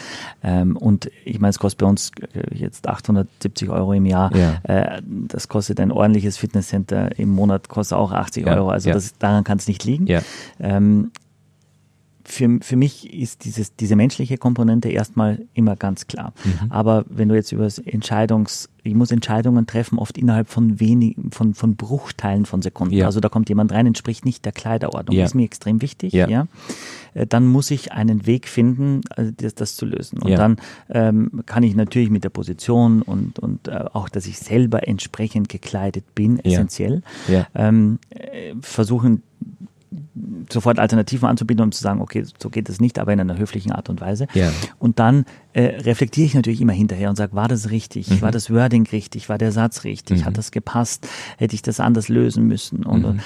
Ähm, 0.43 0.75
und 0.75 1.11
ich 1.25 1.39
meine, 1.39 1.51
es 1.51 1.59
kostet 1.59 1.79
bei 1.79 1.85
uns 1.85 2.11
äh, 2.33 2.55
jetzt 2.55 2.87
870 2.87 3.69
Euro 3.69 3.93
im 3.93 4.05
Jahr. 4.05 4.35
Ja. 4.35 4.59
Äh, 4.63 5.01
das 5.05 5.47
kostet 5.47 5.79
ein 5.79 5.91
ordentliches 5.91 6.37
Fitnesscenter 6.37 7.17
im 7.19 7.29
Monat, 7.29 7.69
kostet 7.69 7.97
auch 7.97 8.11
80 8.11 8.47
Euro. 8.47 8.69
Also 8.69 8.91
das, 8.91 9.17
daran 9.17 9.43
kann 9.43 9.57
es 9.57 9.67
nicht 9.67 9.83
liegen. 9.83 10.07
Ähm, 10.59 11.11
für, 12.25 12.59
für 12.61 12.75
mich 12.75 13.13
ist 13.13 13.45
dieses, 13.45 13.75
diese 13.75 13.95
menschliche 13.95 14.37
Komponente 14.37 14.89
erstmal 14.89 15.45
immer 15.53 15.75
ganz 15.75 16.07
klar. 16.07 16.33
Mhm. 16.43 16.71
Aber 16.71 17.05
wenn 17.09 17.29
du 17.29 17.35
jetzt 17.35 17.51
über 17.51 17.67
Entscheidungs, 17.85 18.69
ich 18.83 18.95
muss 18.95 19.11
Entscheidungen 19.11 19.67
treffen, 19.67 19.99
oft 19.99 20.17
innerhalb 20.17 20.49
von 20.49 20.79
wenigen, 20.79 21.31
von, 21.31 21.53
von 21.53 21.75
Bruchteilen 21.75 22.45
von 22.45 22.61
Sekunden. 22.61 22.95
Ja. 22.95 23.05
Also 23.05 23.19
da 23.19 23.29
kommt 23.29 23.49
jemand 23.49 23.71
rein, 23.71 23.85
entspricht 23.85 24.25
nicht 24.25 24.43
der 24.45 24.51
Kleiderordnung. 24.51 25.15
Ja. 25.15 25.25
Ist 25.25 25.35
mir 25.35 25.43
extrem 25.43 25.81
wichtig, 25.81 26.13
ja. 26.13 26.27
ja. 26.27 26.47
Äh, 27.13 27.27
dann 27.27 27.47
muss 27.47 27.69
ich 27.71 27.91
einen 27.91 28.25
Weg 28.25 28.47
finden, 28.47 29.01
äh, 29.15 29.31
das, 29.35 29.55
das 29.55 29.75
zu 29.75 29.85
lösen. 29.85 30.19
Und 30.19 30.31
dann 30.31 30.57
ähm, 30.89 31.43
kann 31.45 31.63
ich 31.63 31.75
natürlich 31.75 32.09
mit 32.09 32.23
der 32.23 32.29
Position 32.29 33.01
und, 33.01 33.39
und 33.39 33.67
äh, 33.67 33.85
auch, 33.93 34.09
dass 34.09 34.25
ich 34.25 34.39
selber 34.39 34.87
entsprechend 34.87 35.49
gekleidet 35.49 36.15
bin, 36.15 36.39
essentiell, 36.39 37.03
ähm, 37.53 37.99
äh, 38.09 38.53
versuchen, 38.61 39.23
sofort 40.51 40.79
Alternativen 40.79 41.29
anzubieten, 41.29 41.63
um 41.63 41.71
zu 41.71 41.81
sagen, 41.81 42.01
okay, 42.01 42.25
so 42.37 42.49
geht 42.49 42.67
es 42.67 42.81
nicht, 42.81 42.99
aber 42.99 43.13
in 43.13 43.19
einer 43.19 43.37
höflichen 43.37 43.71
Art 43.71 43.89
und 43.89 44.01
Weise. 44.01 44.27
Ja. 44.33 44.51
Und 44.77 44.99
dann 44.99 45.25
äh, 45.53 45.81
reflektiere 45.81 46.25
ich 46.25 46.33
natürlich 46.33 46.59
immer 46.59 46.73
hinterher 46.73 47.09
und 47.09 47.15
sage, 47.15 47.33
war 47.33 47.47
das 47.47 47.69
richtig? 47.69 48.09
Mhm. 48.09 48.21
War 48.21 48.31
das 48.31 48.49
Wording 48.49 48.85
richtig? 48.87 49.29
War 49.29 49.37
der 49.37 49.51
Satz 49.51 49.83
richtig? 49.83 50.21
Mhm. 50.21 50.25
Hat 50.25 50.37
das 50.37 50.51
gepasst? 50.51 51.07
Hätte 51.37 51.55
ich 51.55 51.61
das 51.61 51.79
anders 51.79 52.09
lösen 52.09 52.45
müssen? 52.45 52.85
Und, 52.85 53.01
mhm. 53.03 53.19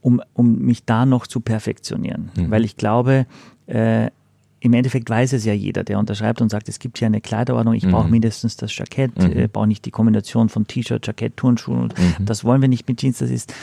um, 0.00 0.22
um 0.34 0.58
mich 0.58 0.84
da 0.84 1.06
noch 1.06 1.26
zu 1.26 1.40
perfektionieren. 1.40 2.30
Mhm. 2.36 2.50
Weil 2.50 2.64
ich 2.64 2.76
glaube, 2.76 3.26
äh, 3.66 4.10
im 4.60 4.72
Endeffekt 4.72 5.08
weiß 5.08 5.32
es 5.34 5.44
ja 5.44 5.52
jeder, 5.52 5.84
der 5.84 5.98
unterschreibt 5.98 6.40
und 6.40 6.50
sagt, 6.50 6.68
es 6.68 6.78
gibt 6.78 6.98
hier 6.98 7.06
eine 7.06 7.20
Kleiderordnung, 7.20 7.74
ich 7.74 7.86
brauche 7.86 8.06
mhm. 8.06 8.12
mindestens 8.12 8.56
das 8.56 8.76
Jackett, 8.76 9.16
mhm. 9.16 9.32
äh, 9.32 9.48
brauche 9.48 9.68
nicht 9.68 9.84
die 9.84 9.90
Kombination 9.90 10.48
von 10.48 10.66
T-Shirt, 10.66 11.06
Jackett, 11.06 11.36
Turnschuhen. 11.36 11.92
Mhm. 11.96 12.24
Das 12.24 12.44
wollen 12.44 12.60
wir 12.60 12.68
nicht 12.68 12.88
mit 12.88 12.98
Jeans. 12.98 13.18
Das 13.18 13.30
ist, 13.30 13.54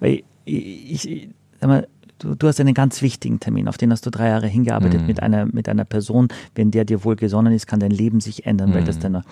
weil 0.00 0.22
ich, 0.44 1.08
ich 1.08 1.28
sag 1.60 1.68
mal, 1.68 1.88
du, 2.18 2.34
du 2.34 2.46
hast 2.46 2.60
einen 2.60 2.74
ganz 2.74 3.02
wichtigen 3.02 3.40
Termin, 3.40 3.68
auf 3.68 3.76
den 3.76 3.92
hast 3.92 4.06
du 4.06 4.10
drei 4.10 4.28
Jahre 4.28 4.46
hingearbeitet 4.46 5.02
mhm. 5.02 5.06
mit 5.06 5.22
einer, 5.22 5.46
mit 5.46 5.68
einer 5.68 5.84
Person. 5.84 6.28
Wenn 6.54 6.70
der 6.70 6.84
dir 6.84 7.04
wohl 7.04 7.16
gesonnen 7.16 7.52
ist, 7.52 7.66
kann 7.66 7.80
dein 7.80 7.90
Leben 7.90 8.20
sich 8.20 8.46
ändern, 8.46 8.70
mhm. 8.70 8.74
weil 8.74 8.84
das 8.84 8.98
dann 8.98 9.22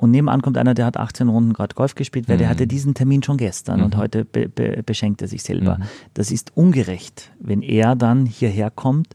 und 0.00 0.12
nebenan 0.12 0.40
kommt 0.40 0.56
einer, 0.56 0.72
der 0.72 0.86
hat 0.86 0.96
18 0.96 1.28
Runden 1.28 1.52
gerade 1.52 1.74
Golf 1.74 1.94
gespielt, 1.94 2.26
weil 2.26 2.36
mhm. 2.36 2.40
der 2.40 2.48
hatte 2.48 2.66
diesen 2.66 2.94
Termin 2.94 3.22
schon 3.22 3.36
gestern 3.36 3.80
mhm. 3.80 3.84
und 3.86 3.96
heute 3.98 4.24
be 4.24 4.48
be 4.48 4.82
beschenkt 4.84 5.20
er 5.20 5.28
sich 5.28 5.42
selber. 5.42 5.76
Mhm. 5.76 5.84
Das 6.14 6.30
ist 6.30 6.56
ungerecht, 6.56 7.30
wenn 7.38 7.60
er 7.60 7.96
dann 7.96 8.24
hierher 8.24 8.70
kommt, 8.70 9.08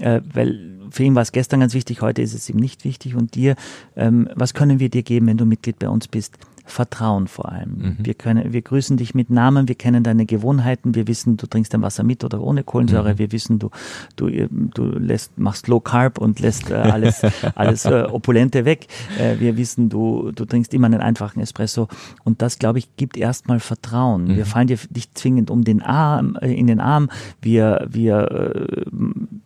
äh, 0.00 0.20
weil 0.32 0.74
für 0.90 1.04
ihn 1.04 1.14
war 1.14 1.22
es 1.22 1.30
gestern 1.30 1.60
ganz 1.60 1.72
wichtig, 1.74 2.02
heute 2.02 2.20
ist 2.20 2.34
es 2.34 2.50
ihm 2.50 2.56
nicht 2.56 2.84
wichtig. 2.84 3.14
Und 3.14 3.36
dir, 3.36 3.54
ähm, 3.94 4.28
was 4.34 4.54
können 4.54 4.80
wir 4.80 4.88
dir 4.88 5.04
geben, 5.04 5.28
wenn 5.28 5.36
du 5.36 5.46
Mitglied 5.46 5.78
bei 5.78 5.88
uns 5.88 6.08
bist? 6.08 6.36
Vertrauen 6.64 7.28
vor 7.28 7.52
allem. 7.52 7.70
Mhm. 7.70 7.96
Wir 7.98 8.14
können, 8.14 8.52
wir 8.52 8.62
grüßen 8.62 8.96
dich 8.96 9.14
mit 9.14 9.28
Namen, 9.28 9.68
wir 9.68 9.74
kennen 9.74 10.02
deine 10.02 10.24
Gewohnheiten, 10.24 10.94
wir 10.94 11.06
wissen, 11.06 11.36
du 11.36 11.46
trinkst 11.46 11.74
dein 11.74 11.82
Wasser 11.82 12.04
mit 12.04 12.24
oder 12.24 12.40
ohne 12.40 12.64
Kohlensäure, 12.64 13.14
mhm. 13.14 13.18
wir 13.18 13.32
wissen, 13.32 13.58
du, 13.58 13.70
du, 14.16 14.30
du 14.48 14.84
lässt, 14.98 15.38
machst 15.38 15.68
Low 15.68 15.80
Carb 15.80 16.18
und 16.18 16.40
lässt 16.40 16.70
äh, 16.70 16.74
alles, 16.74 17.22
alles 17.54 17.84
äh, 17.84 18.04
Opulente 18.10 18.64
weg. 18.64 18.86
Äh, 19.18 19.40
wir 19.40 19.58
wissen, 19.58 19.90
du, 19.90 20.32
du 20.34 20.46
trinkst 20.46 20.72
immer 20.72 20.86
einen 20.86 21.00
einfachen 21.00 21.40
Espresso 21.40 21.88
und 22.24 22.40
das, 22.40 22.58
glaube 22.58 22.78
ich, 22.78 22.96
gibt 22.96 23.18
erstmal 23.18 23.60
Vertrauen. 23.60 24.24
Mhm. 24.24 24.36
Wir 24.36 24.46
fallen 24.46 24.66
dir 24.66 24.78
nicht 24.94 25.18
zwingend 25.18 25.50
um 25.50 25.64
den 25.64 25.82
Arm, 25.82 26.38
äh, 26.40 26.52
in 26.52 26.66
den 26.66 26.80
Arm. 26.80 27.10
Wir, 27.42 27.86
wir 27.90 28.30
äh, 28.30 28.84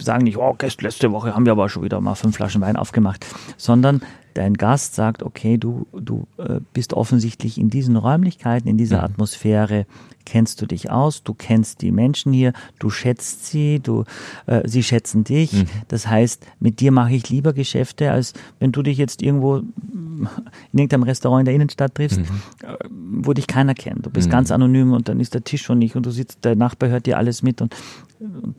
sagen 0.00 0.22
nicht, 0.22 0.36
oh, 0.36 0.56
letzte 0.80 1.10
Woche 1.10 1.34
haben 1.34 1.46
wir 1.46 1.52
aber 1.52 1.68
schon 1.68 1.82
wieder 1.82 2.00
mal 2.00 2.14
fünf 2.14 2.36
Flaschen 2.36 2.60
Wein 2.60 2.76
aufgemacht, 2.76 3.26
sondern 3.56 4.02
dein 4.38 4.54
Gast 4.54 4.94
sagt, 4.94 5.24
okay, 5.24 5.58
du, 5.58 5.88
du 5.92 6.28
äh, 6.38 6.60
bist 6.72 6.94
offensichtlich 6.94 7.58
in 7.58 7.70
diesen 7.70 7.96
Räumlichkeiten, 7.96 8.68
in 8.68 8.78
dieser 8.78 8.98
mhm. 8.98 9.04
Atmosphäre, 9.04 9.84
kennst 10.24 10.62
du 10.62 10.66
dich 10.66 10.90
aus, 10.90 11.24
du 11.24 11.34
kennst 11.34 11.82
die 11.82 11.90
Menschen 11.90 12.32
hier, 12.32 12.52
du 12.78 12.88
schätzt 12.88 13.46
sie, 13.46 13.80
du, 13.80 14.04
äh, 14.46 14.66
sie 14.68 14.84
schätzen 14.84 15.24
dich. 15.24 15.52
Mhm. 15.52 15.66
Das 15.88 16.06
heißt, 16.06 16.46
mit 16.60 16.78
dir 16.78 16.92
mache 16.92 17.14
ich 17.14 17.28
lieber 17.28 17.52
Geschäfte, 17.52 18.12
als 18.12 18.32
wenn 18.60 18.70
du 18.70 18.82
dich 18.82 18.96
jetzt 18.96 19.22
irgendwo 19.22 19.56
in 19.56 20.28
irgendeinem 20.72 21.02
Restaurant 21.02 21.40
in 21.40 21.46
der 21.46 21.54
Innenstadt 21.54 21.96
triffst, 21.96 22.20
mhm. 22.20 22.26
äh, 22.62 22.76
wo 22.90 23.32
dich 23.32 23.48
keiner 23.48 23.74
kennt. 23.74 24.06
Du 24.06 24.10
bist 24.10 24.28
mhm. 24.28 24.32
ganz 24.32 24.52
anonym 24.52 24.92
und 24.92 25.08
dann 25.08 25.18
ist 25.18 25.34
der 25.34 25.42
Tisch 25.42 25.62
schon 25.62 25.78
nicht 25.78 25.96
und 25.96 26.06
du 26.06 26.12
sitzt, 26.12 26.44
der 26.44 26.54
Nachbar 26.54 26.90
hört 26.90 27.06
dir 27.06 27.18
alles 27.18 27.42
mit 27.42 27.60
und 27.60 27.74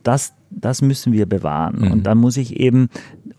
das, 0.03 0.33
das 0.49 0.81
müssen 0.81 1.13
wir 1.13 1.25
bewahren. 1.25 1.79
Mhm. 1.79 1.91
Und 1.91 2.03
da 2.03 2.15
muss 2.15 2.37
ich 2.37 2.59
eben, 2.59 2.89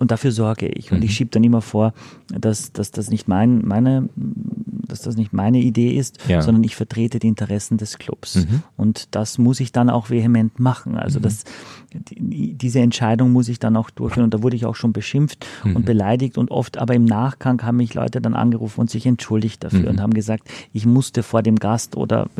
und 0.00 0.10
dafür 0.10 0.32
sorge 0.32 0.66
ich. 0.66 0.90
Und 0.92 0.98
mhm. 0.98 1.04
ich 1.04 1.14
schiebe 1.14 1.30
dann 1.30 1.44
immer 1.44 1.60
vor, 1.60 1.92
dass, 2.28 2.72
dass 2.72 2.90
das 2.90 3.10
nicht 3.10 3.28
mein, 3.28 3.66
meine, 3.66 4.08
dass 4.16 5.02
das 5.02 5.14
nicht 5.14 5.34
meine 5.34 5.58
Idee 5.58 5.90
ist, 5.90 6.18
ja. 6.26 6.40
sondern 6.40 6.64
ich 6.64 6.74
vertrete 6.74 7.18
die 7.18 7.28
Interessen 7.28 7.76
des 7.76 7.98
Clubs. 7.98 8.36
Mhm. 8.36 8.62
Und 8.78 9.14
das 9.14 9.36
muss 9.36 9.60
ich 9.60 9.72
dann 9.72 9.90
auch 9.90 10.08
vehement 10.08 10.58
machen. 10.58 10.96
Also 10.96 11.18
mhm. 11.18 11.24
das, 11.24 11.44
die, 11.92 12.54
diese 12.54 12.80
Entscheidung 12.80 13.30
muss 13.30 13.48
ich 13.48 13.58
dann 13.58 13.76
auch 13.76 13.90
durchführen. 13.90 14.24
Und 14.24 14.32
da 14.32 14.42
wurde 14.42 14.56
ich 14.56 14.64
auch 14.64 14.74
schon 14.74 14.94
beschimpft 14.94 15.46
und 15.64 15.80
mhm. 15.80 15.84
beleidigt 15.84 16.38
und 16.38 16.50
oft, 16.50 16.78
aber 16.78 16.94
im 16.94 17.04
Nachgang 17.04 17.62
haben 17.62 17.76
mich 17.76 17.92
Leute 17.92 18.22
dann 18.22 18.34
angerufen 18.34 18.80
und 18.80 18.90
sich 18.90 19.04
entschuldigt 19.04 19.62
dafür 19.62 19.90
und 19.90 19.96
mhm. 19.96 20.00
haben 20.00 20.14
gesagt, 20.14 20.48
ich 20.72 20.86
musste 20.86 21.22
vor 21.22 21.42
dem 21.42 21.56
Gast 21.56 21.94
oder, 21.94 22.30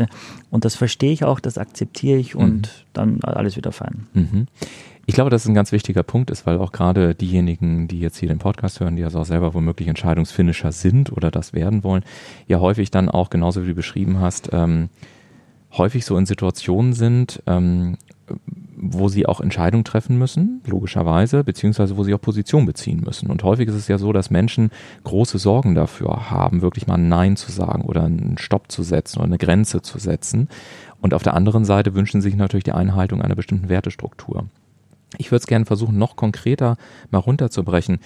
und 0.51 0.65
das 0.65 0.77
verstehe 0.77 1.13
ich 1.13 1.25
auch, 1.25 1.41
das 1.41 1.59
akzeptiere 1.59 2.19
ich 2.19 2.35
und 2.35 2.87
dann 2.95 3.21
alles 3.23 3.57
wieder 3.57 3.71
fein. 3.71 4.07
Ich 5.11 5.15
glaube, 5.15 5.29
dass 5.29 5.43
es 5.43 5.49
ein 5.49 5.55
ganz 5.55 5.73
wichtiger 5.73 6.05
Punkt 6.05 6.31
ist, 6.31 6.47
weil 6.47 6.59
auch 6.59 6.71
gerade 6.71 7.17
diejenigen, 7.17 7.89
die 7.89 7.99
jetzt 7.99 8.19
hier 8.19 8.29
den 8.29 8.39
Podcast 8.39 8.79
hören, 8.79 8.95
die 8.95 9.03
also 9.03 9.19
auch 9.19 9.25
selber 9.25 9.55
womöglich 9.55 9.89
Entscheidungsfinisher 9.89 10.71
sind 10.71 11.11
oder 11.11 11.33
das 11.33 11.53
werden 11.53 11.83
wollen, 11.83 12.05
ja 12.47 12.61
häufig 12.61 12.93
dann 12.93 13.09
auch, 13.09 13.29
genauso 13.29 13.65
wie 13.65 13.71
du 13.71 13.75
beschrieben 13.75 14.21
hast, 14.21 14.51
ähm, 14.53 14.89
häufig 15.73 16.05
so 16.05 16.17
in 16.17 16.27
Situationen 16.27 16.93
sind, 16.93 17.43
ähm, 17.49 17.97
wo 18.77 19.09
sie 19.09 19.27
auch 19.27 19.41
Entscheidungen 19.41 19.83
treffen 19.83 20.17
müssen, 20.17 20.63
logischerweise, 20.65 21.43
beziehungsweise 21.43 21.97
wo 21.97 22.05
sie 22.05 22.15
auch 22.15 22.21
Position 22.21 22.65
beziehen 22.65 23.01
müssen. 23.05 23.31
Und 23.31 23.43
häufig 23.43 23.69
ist 23.69 23.75
es 23.75 23.89
ja 23.89 23.99
so, 23.99 24.13
dass 24.13 24.31
Menschen 24.31 24.71
große 25.03 25.39
Sorgen 25.39 25.75
dafür 25.75 26.31
haben, 26.31 26.63
wirklich 26.63 26.87
mal 26.87 26.95
ein 26.95 27.09
Nein 27.09 27.35
zu 27.35 27.51
sagen 27.51 27.83
oder 27.83 28.05
einen 28.05 28.39
Stopp 28.39 28.71
zu 28.71 28.85
setzen 28.85 29.19
oder 29.19 29.27
eine 29.27 29.39
Grenze 29.39 29.83
zu 29.83 29.99
setzen. 29.99 30.49
Und 31.01 31.15
auf 31.15 31.25
der 31.25 31.35
anderen 31.35 31.65
Seite 31.65 31.95
wünschen 31.95 32.21
sich 32.21 32.37
natürlich 32.37 32.63
die 32.63 32.71
Einhaltung 32.71 33.21
einer 33.21 33.35
bestimmten 33.35 33.69
Wertestruktur. 33.69 34.47
Ich 35.19 35.31
würde 35.31 35.41
es 35.41 35.47
gerne 35.47 35.67
versuchen, 35.67 35.99
noch 35.99 36.17
konkreter 36.17 36.77
mal 37.11 37.19
runterzubrechen. 37.19 37.99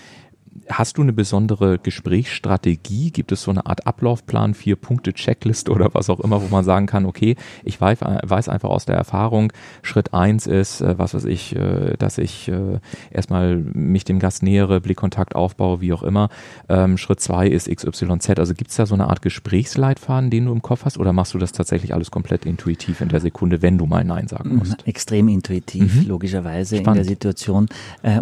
Hast 0.69 0.99
du 0.99 1.03
eine 1.03 1.13
besondere 1.13 1.79
Gesprächsstrategie? 1.79 3.11
Gibt 3.11 3.33
es 3.33 3.43
so 3.43 3.51
eine 3.51 3.67
Art 3.67 3.87
Ablaufplan, 3.87 4.55
vier 4.55 4.77
Punkte 4.77 5.13
Checklist 5.13 5.69
oder 5.69 5.91
was 5.93 6.11
auch 6.11 6.21
immer, 6.21 6.43
wo 6.43 6.49
man 6.49 6.65
sagen 6.65 6.87
kann, 6.87 7.07
okay, 7.07 7.37
ich 7.65 7.81
weiß, 7.81 8.03
einfach 8.49 8.71
aus 8.71 8.85
der 8.85 8.97
Erfahrung, 8.97 9.53
Schritt 9.83 10.15
eins 10.15 10.47
ist, 10.47 10.81
äh, 10.81 10.99
was 10.99 11.15
weiß 11.15 11.25
ich, 11.25 11.57
äh, 11.57 11.97
dass 11.99 12.19
ich 12.19 12.49
äh, 12.49 12.79
erstmal 13.11 13.57
mich 13.57 14.05
dem 14.05 14.19
Gast 14.19 14.43
nähere, 14.43 14.81
Blickkontakt 14.81 15.35
aufbaue, 15.35 15.81
wie 15.81 15.93
auch 15.93 16.03
immer. 16.03 16.29
Ähm, 16.69 16.99
Schritt 16.99 17.21
zwei 17.21 17.49
ist 17.49 17.69
XYZ. 17.69 18.39
Also 18.39 18.55
gibt 18.55 18.71
es 18.71 18.77
da 18.77 18.87
so 18.87 18.95
eine 18.95 19.09
Art 19.09 19.23
Gesprächsleitfaden, 19.23 20.31
den 20.31 20.47
du 20.47 20.53
im 20.53 20.63
Kopf 20.63 20.85
hast 20.85 20.99
oder 20.99 21.13
machst 21.13 21.35
du 21.35 21.39
das 21.39 21.53
tatsächlich 21.53 21.95
alles 21.95 22.11
komplett 22.11 22.47
intuitiv 22.47 23.01
in 23.01 23.09
der 23.09 23.21
Sekunde, 23.21 23.63
wenn 23.63 23.79
du 23.79 23.87
mal 23.87 24.05
Nein 24.05 24.29
sagen 24.29 24.57
musst? 24.57 24.87
Extrem 24.87 25.29
intuitiv, 25.29 26.03
mhm. 26.03 26.09
logischerweise 26.09 26.77
Spannend. 26.77 27.01
in 27.01 27.05
der 27.05 27.05
Situation. 27.05 27.69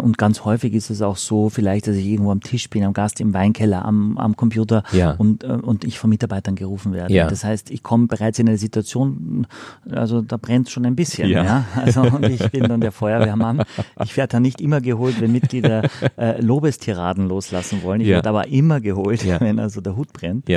Und 0.01 0.17
ganz 0.17 0.45
häufig 0.45 0.73
ist 0.73 0.89
es 0.89 1.01
auch 1.01 1.17
so, 1.17 1.49
vielleicht, 1.49 1.87
dass 1.87 1.95
ich 1.95 2.05
irgendwo 2.23 2.31
am 2.31 2.41
Tisch 2.41 2.69
bin, 2.69 2.83
am 2.83 2.93
Gast 2.93 3.19
im 3.21 3.33
Weinkeller, 3.33 3.85
am, 3.85 4.17
am 4.17 4.35
Computer 4.35 4.83
ja. 4.91 5.11
und, 5.11 5.43
und 5.43 5.83
ich 5.83 5.99
von 5.99 6.09
Mitarbeitern 6.09 6.55
gerufen 6.55 6.93
werde. 6.93 7.13
Ja. 7.13 7.27
Das 7.27 7.43
heißt, 7.43 7.69
ich 7.71 7.83
komme 7.83 8.07
bereits 8.07 8.39
in 8.39 8.47
eine 8.47 8.57
Situation, 8.57 9.47
also 9.89 10.21
da 10.21 10.37
brennt 10.37 10.69
schon 10.69 10.85
ein 10.85 10.95
bisschen. 10.95 11.29
Ja. 11.29 11.43
ja? 11.43 11.65
Also 11.75 12.01
und 12.01 12.25
ich 12.25 12.49
bin 12.51 12.63
dann 12.63 12.81
der 12.81 12.91
Feuerwehrmann. 12.91 13.63
Ich 14.03 14.15
werde 14.17 14.33
dann 14.33 14.41
nicht 14.41 14.61
immer 14.61 14.81
geholt, 14.81 15.19
wenn 15.19 15.31
Mitglieder 15.31 15.83
äh, 16.17 16.41
Lobestiraden 16.41 17.27
loslassen 17.27 17.83
wollen. 17.83 18.01
Ich 18.01 18.07
werde 18.07 18.29
aber 18.29 18.47
immer 18.47 18.79
geholt, 18.79 19.27
wenn 19.39 19.59
also 19.59 19.81
der 19.81 19.95
Hut 19.95 20.13
brennt. 20.13 20.47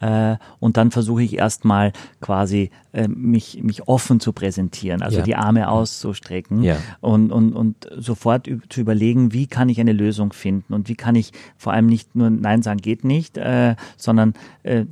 Äh, 0.00 0.36
und 0.60 0.76
dann 0.76 0.90
versuche 0.90 1.22
ich 1.22 1.36
erstmal 1.36 1.92
quasi 2.20 2.70
äh, 2.92 3.08
mich, 3.08 3.62
mich 3.62 3.88
offen 3.88 4.20
zu 4.20 4.32
präsentieren, 4.32 5.02
also 5.02 5.18
ja. 5.18 5.24
die 5.24 5.36
Arme 5.36 5.68
auszustrecken 5.68 6.62
ja. 6.62 6.76
und, 7.00 7.32
und, 7.32 7.52
und 7.52 7.88
sofort 7.96 8.48
zu 8.68 8.80
überlegen, 8.80 9.32
wie 9.32 9.46
kann 9.46 9.68
ich 9.68 9.80
eine 9.80 9.92
Lösung 9.92 10.32
finden 10.32 10.74
und 10.74 10.88
wie 10.88 10.94
kann 10.94 11.16
ich 11.16 11.32
vor 11.56 11.72
allem 11.72 11.86
nicht 11.86 12.14
nur 12.14 12.30
Nein 12.30 12.62
sagen 12.62 12.80
geht 12.80 13.04
nicht, 13.04 13.38
äh, 13.38 13.74
sondern 13.96 14.34
äh, 14.62 14.84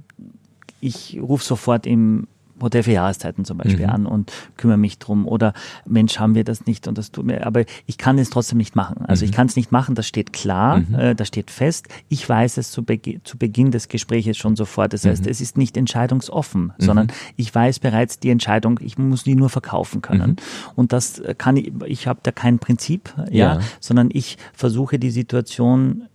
ich 0.80 1.18
rufe 1.20 1.44
sofort 1.44 1.86
im 1.86 2.26
Hotel 2.60 2.82
für 2.82 2.92
Jahreszeiten 2.92 3.44
zum 3.44 3.58
Beispiel 3.58 3.86
mhm. 3.86 3.92
an 3.92 4.06
und 4.06 4.32
kümmere 4.56 4.78
mich 4.78 4.98
drum 4.98 5.26
oder 5.26 5.52
Mensch, 5.84 6.18
haben 6.18 6.34
wir 6.34 6.44
das 6.44 6.66
nicht 6.66 6.88
und 6.88 6.96
das 6.96 7.10
tut 7.10 7.26
mir, 7.26 7.46
aber 7.46 7.64
ich 7.86 7.98
kann 7.98 8.18
es 8.18 8.30
trotzdem 8.30 8.58
nicht 8.58 8.76
machen. 8.76 9.04
Also 9.06 9.24
mhm. 9.24 9.30
ich 9.30 9.36
kann 9.36 9.46
es 9.46 9.56
nicht 9.56 9.72
machen, 9.72 9.94
das 9.94 10.06
steht 10.06 10.32
klar, 10.32 10.78
mhm. 10.78 10.94
äh, 10.94 11.14
das 11.14 11.28
steht 11.28 11.50
fest. 11.50 11.88
Ich 12.08 12.28
weiß 12.28 12.56
es 12.56 12.70
zu, 12.70 12.82
Be 12.82 13.00
zu 13.24 13.38
Beginn 13.38 13.70
des 13.70 13.88
Gesprächs 13.88 14.36
schon 14.36 14.56
sofort. 14.56 14.92
Das 14.92 15.04
heißt, 15.04 15.24
mhm. 15.24 15.30
es 15.30 15.40
ist 15.40 15.58
nicht 15.58 15.76
entscheidungsoffen, 15.76 16.72
mhm. 16.78 16.84
sondern 16.84 17.08
ich 17.36 17.54
weiß 17.54 17.80
bereits 17.80 18.18
die 18.18 18.30
Entscheidung, 18.30 18.80
ich 18.82 18.98
muss 18.98 19.24
die 19.24 19.34
nur 19.34 19.50
verkaufen 19.50 20.02
können. 20.02 20.30
Mhm. 20.30 20.36
Und 20.74 20.92
das 20.92 21.22
kann 21.38 21.56
ich, 21.56 21.72
ich 21.86 22.06
habe 22.06 22.20
da 22.22 22.32
kein 22.32 22.58
Prinzip, 22.58 23.12
ja, 23.30 23.56
ja, 23.56 23.60
sondern 23.80 24.08
ich 24.12 24.38
versuche 24.52 24.98
die 24.98 25.10
Situation 25.10 26.08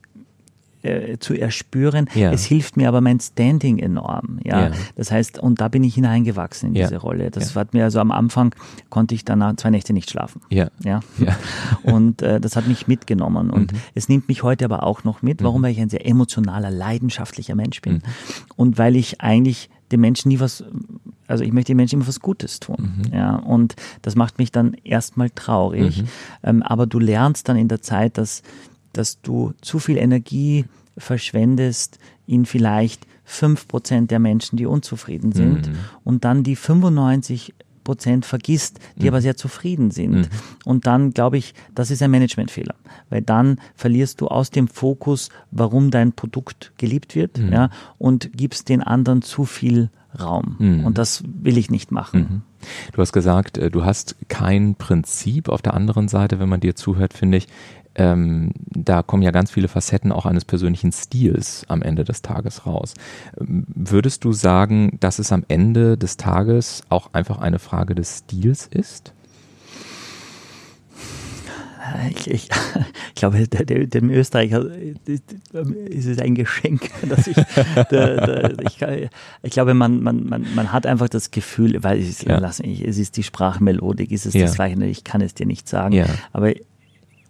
äh, 0.83 1.17
zu 1.19 1.33
erspüren. 1.33 2.09
Ja. 2.13 2.31
Es 2.31 2.45
hilft 2.45 2.77
mir 2.77 2.87
aber 2.87 3.01
mein 3.01 3.19
Standing 3.19 3.79
enorm. 3.79 4.39
Ja? 4.43 4.67
ja? 4.67 4.71
Das 4.95 5.11
heißt, 5.11 5.39
und 5.39 5.61
da 5.61 5.67
bin 5.67 5.83
ich 5.83 5.95
hineingewachsen 5.95 6.69
in 6.69 6.75
ja. 6.75 6.87
diese 6.87 6.97
Rolle. 6.97 7.31
Das 7.31 7.55
hat 7.55 7.73
mir 7.73 7.83
also 7.83 7.99
am 7.99 8.11
Anfang 8.11 8.55
konnte 8.89 9.15
ich 9.15 9.25
danach 9.25 9.55
zwei 9.55 9.69
Nächte 9.69 9.93
nicht 9.93 10.09
schlafen. 10.09 10.41
Ja. 10.49 10.69
ja? 10.83 11.01
Und 11.83 12.21
äh, 12.21 12.39
das 12.39 12.55
hat 12.55 12.67
mich 12.67 12.87
mitgenommen. 12.87 13.49
Und 13.49 13.73
mhm. 13.73 13.77
es 13.95 14.09
nimmt 14.09 14.27
mich 14.27 14.43
heute 14.43 14.65
aber 14.65 14.83
auch 14.83 15.03
noch 15.03 15.21
mit. 15.21 15.43
Warum? 15.43 15.61
Mhm. 15.61 15.65
Weil 15.65 15.71
ich 15.71 15.79
ein 15.79 15.89
sehr 15.89 16.05
emotionaler, 16.05 16.71
leidenschaftlicher 16.71 17.55
Mensch 17.55 17.81
bin. 17.81 17.95
Mhm. 17.95 18.01
Und 18.55 18.77
weil 18.77 18.95
ich 18.95 19.21
eigentlich 19.21 19.69
den 19.91 19.99
Menschen 19.99 20.29
nie 20.29 20.39
was, 20.39 20.63
also 21.27 21.43
ich 21.43 21.51
möchte 21.51 21.71
den 21.71 21.77
Menschen 21.77 21.95
immer 21.95 22.07
was 22.07 22.19
Gutes 22.19 22.59
tun. 22.59 23.03
Mhm. 23.05 23.13
Ja, 23.13 23.35
und 23.35 23.75
das 24.01 24.15
macht 24.15 24.37
mich 24.37 24.51
dann 24.51 24.73
erstmal 24.83 25.29
traurig. 25.29 26.01
Mhm. 26.01 26.07
Ähm, 26.43 26.63
aber 26.63 26.87
du 26.87 26.99
lernst 26.99 27.49
dann 27.49 27.57
in 27.57 27.67
der 27.67 27.81
Zeit, 27.81 28.17
dass 28.17 28.41
dass 28.93 29.21
du 29.21 29.53
zu 29.61 29.79
viel 29.79 29.97
Energie 29.97 30.65
verschwendest 30.97 31.99
in 32.25 32.45
vielleicht 32.45 33.07
fünf 33.23 33.67
Prozent 33.67 34.11
der 34.11 34.19
Menschen, 34.19 34.57
die 34.57 34.65
unzufrieden 34.65 35.31
sind 35.31 35.69
mhm. 35.69 35.75
und 36.03 36.25
dann 36.25 36.43
die 36.43 36.55
95 36.55 37.53
Prozent 37.83 38.25
vergisst, 38.25 38.79
die 38.97 39.03
mhm. 39.03 39.07
aber 39.09 39.21
sehr 39.21 39.35
zufrieden 39.35 39.91
sind. 39.91 40.13
Mhm. 40.13 40.27
Und 40.65 40.85
dann 40.85 41.11
glaube 41.11 41.37
ich, 41.37 41.53
das 41.73 41.91
ist 41.91 42.01
ein 42.03 42.11
Managementfehler, 42.11 42.75
weil 43.09 43.21
dann 43.21 43.59
verlierst 43.75 44.21
du 44.21 44.27
aus 44.27 44.51
dem 44.51 44.67
Fokus, 44.67 45.29
warum 45.49 45.91
dein 45.91 46.13
Produkt 46.13 46.73
geliebt 46.77 47.15
wird, 47.15 47.39
mhm. 47.39 47.53
ja, 47.53 47.69
und 47.97 48.31
gibst 48.33 48.69
den 48.69 48.81
anderen 48.83 49.21
zu 49.21 49.45
viel 49.45 49.89
Raum. 50.19 50.57
Mhm. 50.59 50.85
Und 50.85 50.97
das 50.97 51.23
will 51.25 51.57
ich 51.57 51.71
nicht 51.71 51.91
machen. 51.91 52.19
Mhm. 52.19 52.41
Du 52.91 53.01
hast 53.01 53.13
gesagt, 53.13 53.57
äh, 53.57 53.71
du 53.71 53.85
hast 53.85 54.15
kein 54.27 54.75
Prinzip. 54.75 55.49
Auf 55.49 55.61
der 55.61 55.73
anderen 55.73 56.07
Seite, 56.07 56.39
wenn 56.39 56.49
man 56.49 56.59
dir 56.59 56.75
zuhört, 56.75 57.13
finde 57.13 57.37
ich, 57.37 57.47
ähm, 57.95 58.51
da 58.69 59.03
kommen 59.03 59.23
ja 59.23 59.31
ganz 59.31 59.51
viele 59.51 59.67
Facetten 59.67 60.11
auch 60.11 60.25
eines 60.25 60.45
persönlichen 60.45 60.91
Stils 60.91 61.65
am 61.67 61.81
Ende 61.81 62.03
des 62.03 62.21
Tages 62.21 62.65
raus. 62.65 62.93
Würdest 63.37 64.23
du 64.23 64.31
sagen, 64.31 64.97
dass 64.99 65.19
es 65.19 65.31
am 65.31 65.43
Ende 65.47 65.97
des 65.97 66.17
Tages 66.17 66.83
auch 66.89 67.13
einfach 67.13 67.39
eine 67.39 67.59
Frage 67.59 67.95
des 67.95 68.19
Stils 68.19 68.67
ist? 68.67 69.13
Ich, 72.09 72.29
ich, 72.29 72.49
ich 73.09 73.15
glaube, 73.15 73.47
dem 73.47 74.09
Österreicher 74.09 74.65
ist 75.05 76.05
es 76.05 76.19
ein 76.19 76.35
Geschenk, 76.35 76.89
dass 77.09 77.27
ich, 77.27 77.35
der, 77.91 78.25
der, 78.25 78.53
ich, 78.61 79.09
ich, 79.41 79.51
glaube, 79.51 79.73
man, 79.73 80.01
man, 80.01 80.25
man, 80.25 80.45
man 80.55 80.71
hat 80.71 80.85
einfach 80.85 81.09
das 81.09 81.31
Gefühl, 81.31 81.83
weil 81.83 81.99
es, 81.99 82.21
ja. 82.21 82.39
lass 82.39 82.61
mich, 82.61 82.87
es 82.87 82.97
ist 82.97 83.17
die 83.17 83.23
Sprachmelodik, 83.23 84.11
ist 84.11 84.25
es 84.25 84.33
ja. 84.33 84.43
das 84.43 84.55
Gleiche, 84.55 84.85
ich 84.85 85.03
kann 85.03 85.21
es 85.21 85.33
dir 85.33 85.45
nicht 85.45 85.67
sagen, 85.67 85.93
ja. 85.93 86.05
aber 86.31 86.53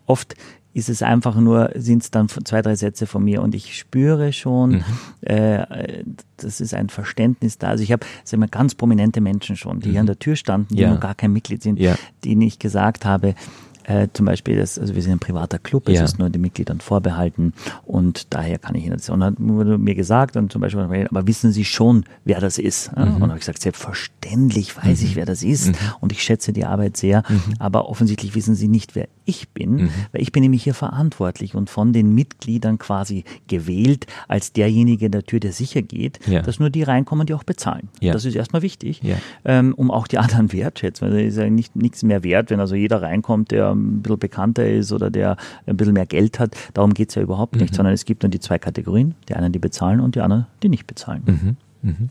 oft 0.05 0.35
ist 0.73 0.89
es 0.89 1.03
einfach 1.03 1.35
nur, 1.35 1.71
sind 1.75 2.03
es 2.03 2.11
dann 2.11 2.29
zwei, 2.29 2.61
drei 2.61 2.75
Sätze 2.75 3.05
von 3.05 3.23
mir 3.23 3.41
und 3.41 3.53
ich 3.55 3.77
spüre 3.77 4.31
schon, 4.31 4.71
mhm. 4.71 4.83
äh, 5.21 6.03
das 6.37 6.61
ist 6.61 6.73
ein 6.73 6.89
Verständnis 6.89 7.57
da. 7.57 7.67
Also 7.67 7.83
ich 7.83 7.91
habe, 7.91 8.05
sagen 8.23 8.41
wir, 8.41 8.47
ganz 8.47 8.75
prominente 8.75 9.19
Menschen 9.19 9.57
schon, 9.57 9.81
die 9.81 9.89
mhm. 9.89 9.91
hier 9.91 9.99
an 9.99 10.05
der 10.05 10.19
Tür 10.19 10.35
standen, 10.35 10.75
die 10.75 10.83
ja. 10.83 10.93
noch 10.93 11.01
gar 11.01 11.15
kein 11.15 11.33
Mitglied 11.33 11.61
sind, 11.61 11.77
ja. 11.77 11.95
denen 12.23 12.41
ich 12.41 12.57
gesagt 12.57 13.03
habe, 13.03 13.35
äh, 13.83 14.07
zum 14.13 14.25
Beispiel, 14.25 14.57
das, 14.57 14.77
also 14.77 14.95
wir 14.95 15.01
sind 15.01 15.13
ein 15.13 15.19
privater 15.19 15.59
Club, 15.59 15.89
es 15.89 15.95
ja. 15.95 16.03
ist 16.03 16.19
nur 16.19 16.29
den 16.29 16.41
Mitgliedern 16.41 16.79
vorbehalten 16.79 17.53
und 17.85 18.33
daher 18.33 18.59
kann 18.59 18.75
ich 18.75 18.85
Ihnen 18.85 18.97
das. 18.97 19.09
Und 19.09 19.21
dann 19.21 19.35
wurde 19.39 19.77
mir 19.77 19.95
gesagt, 19.95 20.35
und 20.35 20.51
zum 20.51 20.61
Beispiel, 20.61 21.07
aber 21.09 21.27
wissen 21.27 21.51
Sie 21.51 21.65
schon, 21.65 22.05
wer 22.25 22.39
das 22.39 22.57
ist? 22.57 22.95
Mhm. 22.95 23.15
Und 23.15 23.21
habe 23.23 23.33
ich 23.35 23.41
gesagt, 23.41 23.61
selbstverständlich 23.61 24.77
weiß 24.77 25.01
mhm. 25.01 25.07
ich, 25.07 25.15
wer 25.15 25.25
das 25.25 25.43
ist 25.43 25.67
mhm. 25.67 25.75
und 25.99 26.11
ich 26.11 26.23
schätze 26.23 26.53
die 26.53 26.65
Arbeit 26.65 26.97
sehr, 26.97 27.23
mhm. 27.27 27.53
aber 27.59 27.89
offensichtlich 27.89 28.35
wissen 28.35 28.55
Sie 28.55 28.67
nicht, 28.67 28.95
wer 28.95 29.07
ich 29.25 29.49
bin, 29.49 29.73
mhm. 29.73 29.89
weil 30.11 30.21
ich 30.21 30.31
bin 30.31 30.41
nämlich 30.41 30.63
hier 30.63 30.73
verantwortlich 30.73 31.55
und 31.55 31.69
von 31.69 31.93
den 31.93 32.13
Mitgliedern 32.13 32.77
quasi 32.77 33.23
gewählt 33.47 34.07
als 34.27 34.53
derjenige 34.53 35.09
der 35.09 35.23
Tür, 35.23 35.39
der 35.39 35.53
sicher 35.53 35.81
geht, 35.81 36.19
ja. 36.27 36.41
dass 36.41 36.59
nur 36.59 36.69
die 36.69 36.83
reinkommen, 36.83 37.27
die 37.27 37.33
auch 37.33 37.43
bezahlen. 37.43 37.89
Ja. 37.99 38.13
Das 38.13 38.25
ist 38.25 38.35
erstmal 38.35 38.61
wichtig, 38.61 39.01
ähm, 39.45 39.73
um 39.75 39.91
auch 39.91 40.07
die 40.07 40.17
anderen 40.17 40.51
wertschätzen, 40.53 41.07
weil 41.07 41.19
es 41.19 41.33
ist 41.33 41.39
ja 41.39 41.49
nicht, 41.49 41.75
nichts 41.75 42.03
mehr 42.03 42.23
wert, 42.23 42.49
wenn 42.49 42.59
also 42.59 42.75
jeder 42.75 43.01
reinkommt, 43.01 43.51
der 43.51 43.70
ein 43.73 44.01
bisschen 44.01 44.19
bekannter 44.19 44.67
ist 44.69 44.91
oder 44.91 45.09
der 45.09 45.37
ein 45.65 45.77
bisschen 45.77 45.93
mehr 45.93 46.05
Geld 46.05 46.39
hat. 46.39 46.55
Darum 46.73 46.93
geht 46.93 47.09
es 47.09 47.15
ja 47.15 47.21
überhaupt 47.21 47.55
nicht, 47.55 47.71
mhm. 47.71 47.75
sondern 47.75 47.93
es 47.93 48.05
gibt 48.05 48.23
nur 48.23 48.29
die 48.29 48.39
zwei 48.39 48.59
Kategorien, 48.59 49.15
die 49.29 49.35
einen, 49.35 49.51
die 49.51 49.59
bezahlen 49.59 49.99
und 49.99 50.15
die 50.15 50.21
anderen, 50.21 50.47
die 50.63 50.69
nicht 50.69 50.87
bezahlen. 50.87 51.23
Mhm. 51.25 51.57
Mhm. 51.89 52.09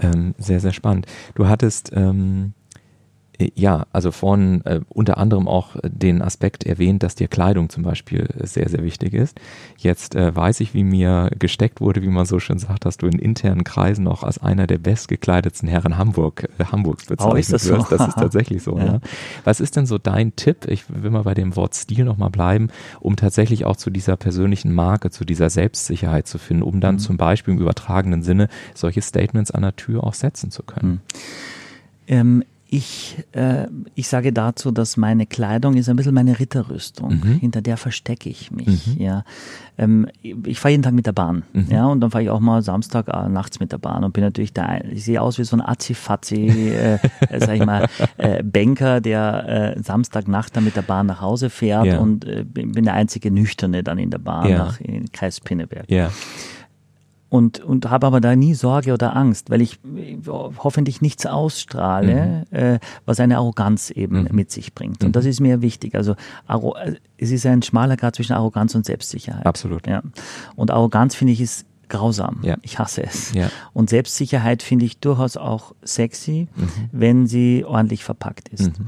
Ähm, 0.00 0.34
sehr, 0.38 0.60
sehr 0.60 0.72
spannend. 0.72 1.06
Du 1.34 1.48
hattest 1.48 1.90
ähm, 1.94 2.52
äh, 2.54 2.59
ja, 3.54 3.86
also 3.92 4.10
vorhin 4.10 4.64
äh, 4.64 4.80
unter 4.88 5.18
anderem 5.18 5.48
auch 5.48 5.76
den 5.82 6.22
Aspekt 6.22 6.64
erwähnt, 6.64 7.02
dass 7.02 7.14
dir 7.14 7.28
Kleidung 7.28 7.68
zum 7.68 7.82
Beispiel 7.82 8.28
sehr, 8.38 8.68
sehr 8.68 8.82
wichtig 8.82 9.14
ist. 9.14 9.40
Jetzt 9.78 10.14
äh, 10.14 10.34
weiß 10.34 10.60
ich, 10.60 10.74
wie 10.74 10.84
mir 10.84 11.30
gesteckt 11.38 11.80
wurde, 11.80 12.02
wie 12.02 12.08
man 12.08 12.26
so 12.26 12.38
schön 12.38 12.58
sagt, 12.58 12.84
dass 12.84 12.98
du 12.98 13.06
in 13.06 13.18
internen 13.18 13.64
Kreisen 13.64 14.06
auch 14.08 14.22
als 14.22 14.38
einer 14.38 14.66
der 14.66 14.78
bestgekleidetsten 14.78 15.68
Herren 15.68 15.96
Hamburg, 15.96 16.48
äh, 16.58 16.64
Hamburgs 16.64 17.06
bezeichnet 17.06 17.34
oh, 17.34 17.36
ist 17.36 17.52
das 17.52 17.68
wirst. 17.68 17.88
So? 17.88 17.96
Das 17.96 18.08
ist 18.08 18.14
tatsächlich 18.14 18.62
so. 18.62 18.78
ja. 18.78 18.84
ja. 18.84 19.00
Was 19.44 19.60
ist 19.60 19.76
denn 19.76 19.86
so 19.86 19.98
dein 19.98 20.36
Tipp? 20.36 20.66
Ich 20.68 20.84
will 20.88 21.10
mal 21.10 21.22
bei 21.22 21.34
dem 21.34 21.56
Wort 21.56 21.74
Stil 21.74 22.04
nochmal 22.04 22.30
bleiben, 22.30 22.68
um 23.00 23.16
tatsächlich 23.16 23.64
auch 23.64 23.76
zu 23.76 23.90
dieser 23.90 24.16
persönlichen 24.16 24.74
Marke, 24.74 25.10
zu 25.10 25.24
dieser 25.24 25.50
Selbstsicherheit 25.50 26.26
zu 26.26 26.38
finden, 26.38 26.62
um 26.62 26.80
dann 26.80 26.96
mhm. 26.96 27.00
zum 27.00 27.16
Beispiel 27.16 27.54
im 27.54 27.60
übertragenen 27.60 28.22
Sinne 28.22 28.48
solche 28.74 29.02
Statements 29.02 29.50
an 29.50 29.62
der 29.62 29.76
Tür 29.76 30.04
auch 30.04 30.14
setzen 30.14 30.50
zu 30.50 30.62
können. 30.62 30.90
Mhm. 30.90 31.00
Ähm, 32.06 32.44
ich, 32.72 33.16
äh, 33.32 33.66
ich 33.96 34.06
sage 34.06 34.32
dazu, 34.32 34.70
dass 34.70 34.96
meine 34.96 35.26
Kleidung 35.26 35.74
ist 35.76 35.88
ein 35.88 35.96
bisschen 35.96 36.14
meine 36.14 36.38
Ritterrüstung. 36.38 37.16
Mhm. 37.16 37.38
Hinter 37.40 37.62
der 37.62 37.76
verstecke 37.76 38.28
ich 38.28 38.52
mich. 38.52 38.86
Mhm. 38.86 39.02
Ja. 39.02 39.24
Ähm, 39.76 40.06
ich 40.22 40.60
fahre 40.60 40.70
jeden 40.70 40.84
Tag 40.84 40.92
mit 40.92 41.04
der 41.04 41.12
Bahn. 41.12 41.42
Mhm. 41.52 41.66
Ja, 41.68 41.86
und 41.86 42.00
dann 42.00 42.12
fahre 42.12 42.22
ich 42.22 42.30
auch 42.30 42.38
mal 42.38 42.62
Samstag 42.62 43.08
äh, 43.08 43.28
nachts 43.28 43.58
mit 43.58 43.72
der 43.72 43.78
Bahn 43.78 44.04
und 44.04 44.12
bin 44.12 44.22
natürlich 44.22 44.52
da. 44.52 44.78
Ich 44.88 45.04
sehe 45.04 45.20
aus 45.20 45.36
wie 45.38 45.44
so 45.44 45.56
ein 45.56 45.62
Azifazi, 45.62 46.46
äh, 46.46 46.98
sag 47.40 47.56
ich 47.56 47.66
mal, 47.66 47.88
äh, 48.18 48.40
Banker, 48.44 49.00
der 49.00 49.74
äh, 49.76 49.82
Samstagnacht 49.82 50.54
dann 50.54 50.62
mit 50.62 50.76
der 50.76 50.82
Bahn 50.82 51.06
nach 51.06 51.20
Hause 51.20 51.50
fährt 51.50 51.86
ja. 51.86 51.98
und 51.98 52.24
äh, 52.24 52.44
bin 52.44 52.84
der 52.84 52.94
einzige 52.94 53.32
Nüchterne 53.32 53.82
dann 53.82 53.98
in 53.98 54.10
der 54.10 54.18
Bahn 54.18 54.48
ja. 54.48 54.58
nach 54.58 54.80
in 54.80 55.10
Kreis 55.10 55.40
Pinneberg. 55.40 55.90
Ja. 55.90 56.12
Und, 57.30 57.60
und 57.60 57.88
habe 57.88 58.08
aber 58.08 58.20
da 58.20 58.36
nie 58.36 58.54
Sorge 58.54 58.92
oder 58.92 59.16
Angst, 59.16 59.50
weil 59.50 59.62
ich 59.62 59.78
hoffentlich 60.26 61.00
nichts 61.00 61.24
ausstrahle, 61.24 62.44
mhm. 62.50 62.56
äh, 62.56 62.78
was 63.06 63.20
eine 63.20 63.38
Arroganz 63.38 63.90
eben 63.90 64.24
mhm. 64.24 64.28
mit 64.32 64.50
sich 64.50 64.74
bringt. 64.74 65.02
Und 65.02 65.10
mhm. 65.10 65.12
das 65.12 65.24
ist 65.24 65.40
mir 65.40 65.62
wichtig. 65.62 65.94
Also 65.94 66.16
es 67.16 67.30
ist 67.30 67.46
ein 67.46 67.62
schmaler 67.62 67.96
Grad 67.96 68.16
zwischen 68.16 68.32
Arroganz 68.32 68.74
und 68.74 68.84
Selbstsicherheit. 68.84 69.46
Absolut. 69.46 69.86
Ja. 69.86 70.02
Und 70.56 70.72
Arroganz 70.72 71.14
finde 71.14 71.32
ich 71.32 71.40
ist 71.40 71.66
grausam. 71.88 72.40
Ja. 72.42 72.56
Ich 72.62 72.78
hasse 72.78 73.04
es. 73.04 73.32
Ja. 73.32 73.48
Und 73.72 73.90
Selbstsicherheit 73.90 74.62
finde 74.62 74.84
ich 74.84 74.98
durchaus 74.98 75.36
auch 75.36 75.74
sexy, 75.82 76.48
mhm. 76.56 76.68
wenn 76.90 77.26
sie 77.28 77.64
ordentlich 77.64 78.02
verpackt 78.02 78.48
ist. 78.48 78.78
Mhm. 78.78 78.86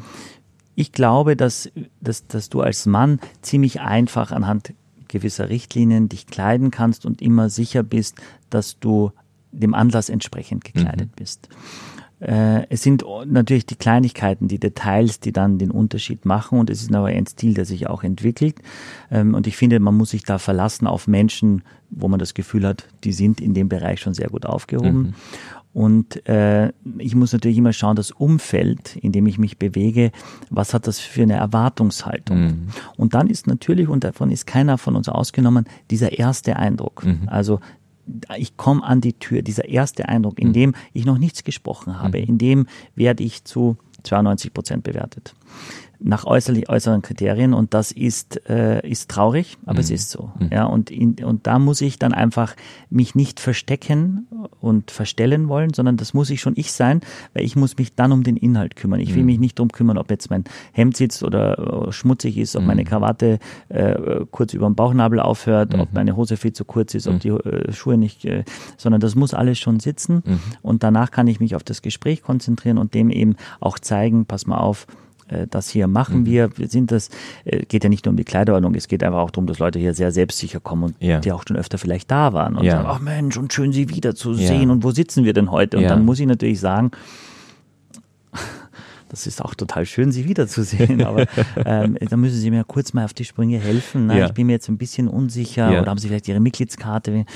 Ich 0.75 0.91
glaube, 0.91 1.37
dass, 1.37 1.71
dass, 2.01 2.27
dass 2.27 2.49
du 2.49 2.61
als 2.61 2.87
Mann 2.87 3.21
ziemlich 3.43 3.83
einfach 3.83 4.33
anhand 4.33 4.73
gewisser 5.13 5.49
Richtlinien 5.49 6.09
dich 6.09 6.27
kleiden 6.27 6.71
kannst 6.71 7.07
und 7.07 7.23
immer 7.23 7.51
sicher 7.51 7.83
bist, 7.83 8.17
dass 8.51 8.81
du 8.81 9.13
dem 9.53 9.75
Anlass 9.75 10.09
entsprechend 10.09 10.65
gekleidet 10.65 11.11
mhm. 11.11 11.17
bist. 11.17 11.49
Äh, 12.23 12.67
es 12.71 12.83
sind 12.83 13.05
natürlich 13.27 13.67
die 13.67 13.77
Kleinigkeiten, 13.77 14.49
die 14.49 14.61
Details, 14.61 15.19
die 15.21 15.33
dann 15.33 15.59
den 15.59 15.71
Unterschied 15.71 16.25
machen 16.25 16.59
und 16.59 16.71
es 16.71 16.81
ist 16.81 16.95
aber 16.95 17.09
ein 17.09 17.27
Stil, 17.27 17.55
der 17.55 17.65
sich 17.65 17.89
auch 17.89 18.05
entwickelt. 18.05 18.57
Ähm, 19.11 19.35
und 19.35 19.47
ich 19.47 19.57
finde, 19.57 19.81
man 19.81 19.97
muss 19.97 20.11
sich 20.11 20.23
da 20.23 20.39
verlassen 20.39 20.87
auf 20.87 21.09
Menschen, 21.09 21.63
wo 21.91 22.09
man 22.09 22.19
das 22.19 22.35
Gefühl 22.35 22.67
hat, 22.67 22.87
die 23.05 23.13
sind 23.13 23.41
in 23.41 23.55
dem 23.55 23.69
Bereich 23.69 24.01
schon 24.01 24.15
sehr 24.15 24.29
gut 24.29 24.47
aufgehoben. 24.47 25.03
Mhm. 25.03 25.15
Und 25.75 26.27
äh, 26.29 26.73
ich 26.99 27.15
muss 27.15 27.33
natürlich 27.33 27.57
immer 27.57 27.73
schauen, 27.73 27.97
das 27.97 28.11
Umfeld, 28.11 28.97
in 28.97 29.13
dem 29.13 29.27
ich 29.27 29.39
mich 29.39 29.59
bewege, 29.59 30.13
was 30.51 30.75
hat 30.75 30.87
das 30.87 30.99
für 30.99 31.23
eine 31.23 31.35
Erwartungshaltung? 31.35 32.39
Mhm. 32.39 32.69
Und 32.97 33.15
dann 33.15 33.29
ist 33.29 33.47
natürlich, 33.47 33.89
und 33.89 34.05
davon 34.05 34.31
ist 34.31 34.47
keiner 34.47 34.77
von 34.77 34.97
uns 34.97 35.09
ausgenommen, 35.09 35.65
dieser 35.91 36.19
erste 36.19 36.57
Eindruck. 36.57 37.05
Mhm. 37.05 37.23
Also 37.27 37.61
ich 38.37 38.57
komme 38.57 38.83
an 38.83 39.01
die 39.01 39.15
Tür, 39.15 39.43
dieser 39.43 39.67
erste 39.67 40.09
Eindruck, 40.09 40.39
in 40.39 40.49
mhm. 40.49 40.53
dem 40.53 40.75
ich 40.93 41.07
noch 41.07 41.19
nichts 41.19 41.43
gesprochen 41.45 41.99
habe, 42.01 42.19
mhm. 42.19 42.25
in 42.25 42.39
dem 42.39 42.67
werde 42.95 43.23
ich 43.23 43.45
zu 43.45 43.77
92 44.03 44.53
Prozent 44.53 44.85
bewertet 44.85 45.35
nach 46.05 46.25
äußerlich 46.25 46.69
äußeren 46.69 47.03
Kriterien 47.03 47.55
und 47.55 47.75
das 47.75 47.93
ist 47.93 48.49
äh, 48.49 48.87
ist 48.89 49.11
traurig, 49.11 49.59
aber 49.65 49.75
mhm. 49.75 49.81
es 49.81 49.91
ist 49.91 50.11
so. 50.11 50.33
Mhm. 50.39 50.49
Ja 50.51 50.65
und 50.65 50.91
in, 50.91 51.15
und 51.25 51.47
da 51.47 51.59
muss 51.59 51.81
ich 51.81 51.99
dann 51.99 52.13
einfach 52.13 52.55
mich 52.91 53.15
nicht 53.15 53.41
verstecken 53.41 54.27
und 54.61 54.91
verstellen 54.91 55.49
wollen, 55.49 55.73
sondern 55.75 55.97
das 55.97 56.15
muss 56.15 56.31
ich 56.31 56.41
schon 56.41 56.55
ich 56.57 56.73
sein, 56.73 57.01
weil 57.35 57.45
ich 57.45 57.57
muss 57.57 57.77
mich 57.79 57.95
dann 57.95 58.13
um 58.13 58.23
den 58.23 58.37
Inhalt 58.37 58.77
kümmern. 58.77 59.01
Ich 59.01 59.15
will 59.15 59.23
mhm. 59.23 59.27
mich 59.27 59.39
nicht 59.39 59.59
drum 59.59 59.71
kümmern, 59.71 59.99
ob 59.99 60.11
jetzt 60.11 60.31
mein 60.31 60.45
Hemd 60.73 60.97
sitzt 60.97 61.23
oder, 61.23 61.93
schmutzig 61.93 62.39
ist, 62.39 62.57
ob 62.57 62.65
meine 62.65 62.83
mhm. 62.83 62.87
Krawatte 62.87 63.39
äh, 63.69 64.25
kurz 64.31 64.55
über 64.55 64.67
dem 64.67 64.75
Bauchnabel 64.75 65.21
aufhört, 65.21 65.75
ob 65.75 65.91
mhm. 65.91 65.95
meine 65.95 66.17
Hose 66.17 66.37
viel 66.37 66.53
zu 66.53 66.65
kurz 66.65 66.95
ist, 66.95 67.07
ob 67.07 67.21
die 67.21 67.29
äh, 67.29 67.73
Schuhe 67.73 67.97
nicht, 67.97 68.25
äh, 68.25 68.45
sondern 68.77 69.01
das 69.01 69.15
muss 69.15 69.35
alles 69.35 69.59
schon 69.59 69.81
sitzen 69.81 70.23
und 70.63 70.83
danach 70.83 71.11
kann 71.11 71.27
ich 71.27 71.41
mich 71.41 71.55
auf 71.55 71.63
das 71.63 71.83
Gespräch 71.83 72.23
konzentrieren 72.23 72.79
und 72.79 72.95
dem 72.95 73.11
eben 73.11 73.37
auch 73.61 73.79
zeigen, 73.79 74.27
pass 74.27 74.47
mal 74.47 74.59
auf, 74.59 74.87
das 75.49 75.69
hier 75.69 75.87
machen 75.87 76.21
mhm. 76.21 76.27
wir. 76.27 76.59
Wir 76.59 76.69
sind 76.69 76.91
das, 76.91 77.09
äh, 77.45 77.65
geht 77.67 77.85
ja 77.85 77.91
nicht 77.91 78.05
nur 78.05 78.11
um 78.11 78.17
die 78.17 78.25
Kleiderordnung, 78.25 78.75
es 78.75 78.89
geht 78.89 79.03
einfach 79.03 79.19
auch 79.19 79.31
darum, 79.31 79.47
dass 79.47 79.59
Leute 79.59 79.79
hier 79.79 79.95
sehr 79.95 80.13
selbstsicher 80.13 80.61
kommen 80.61 80.85
und 80.85 80.95
ja. 81.01 81.21
die 81.21 81.33
auch 81.33 81.45
schon 81.47 81.57
öfter 81.57 81.79
vielleicht 81.79 82.11
da 82.11 82.33
waren 82.33 82.57
und 82.57 82.65
ja. 82.65 82.73
sagen, 82.73 82.89
ach 82.89 83.01
Mensch, 83.01 83.37
und 83.37 83.53
schön 83.53 83.73
sie 83.73 83.89
wiederzusehen 83.89 84.69
ja. 84.69 84.71
und 84.71 84.85
wo 84.85 84.91
sitzen 84.91 85.25
wir 85.25 85.33
denn 85.33 85.51
heute? 85.51 85.79
Und 85.79 85.85
dann 85.85 86.05
muss 86.05 86.21
ich 86.21 86.27
natürlich 86.27 86.61
sagen, 86.61 86.91
das 89.13 89.27
ist 89.27 89.45
auch 89.45 89.55
total 89.55 89.85
schön, 89.85 90.11
Sie 90.11 90.27
wiederzusehen. 90.27 91.05
Aber 91.05 91.27
ähm, 91.67 91.99
da 92.01 92.17
müssen 92.17 92.39
Sie 92.39 92.51
mir 92.51 92.65
kurz 92.65 92.95
mal 92.95 93.05
auf 93.05 93.13
die 93.13 93.27
Sprünge 93.27 93.59
helfen. 93.59 94.07
Ne? 94.07 94.19
Ja. 94.19 94.27
Ich 94.27 94.33
bin 94.33 94.47
mir 94.47 94.55
jetzt 94.55 94.71
ein 94.71 94.79
bisschen 94.79 95.07
unsicher 95.07 95.69
oder 95.69 95.91
haben 95.91 95.99
Sie 95.99 96.09
vielleicht 96.09 96.29
Ihre 96.29 96.41
Mitgliedskarte? 96.41 97.27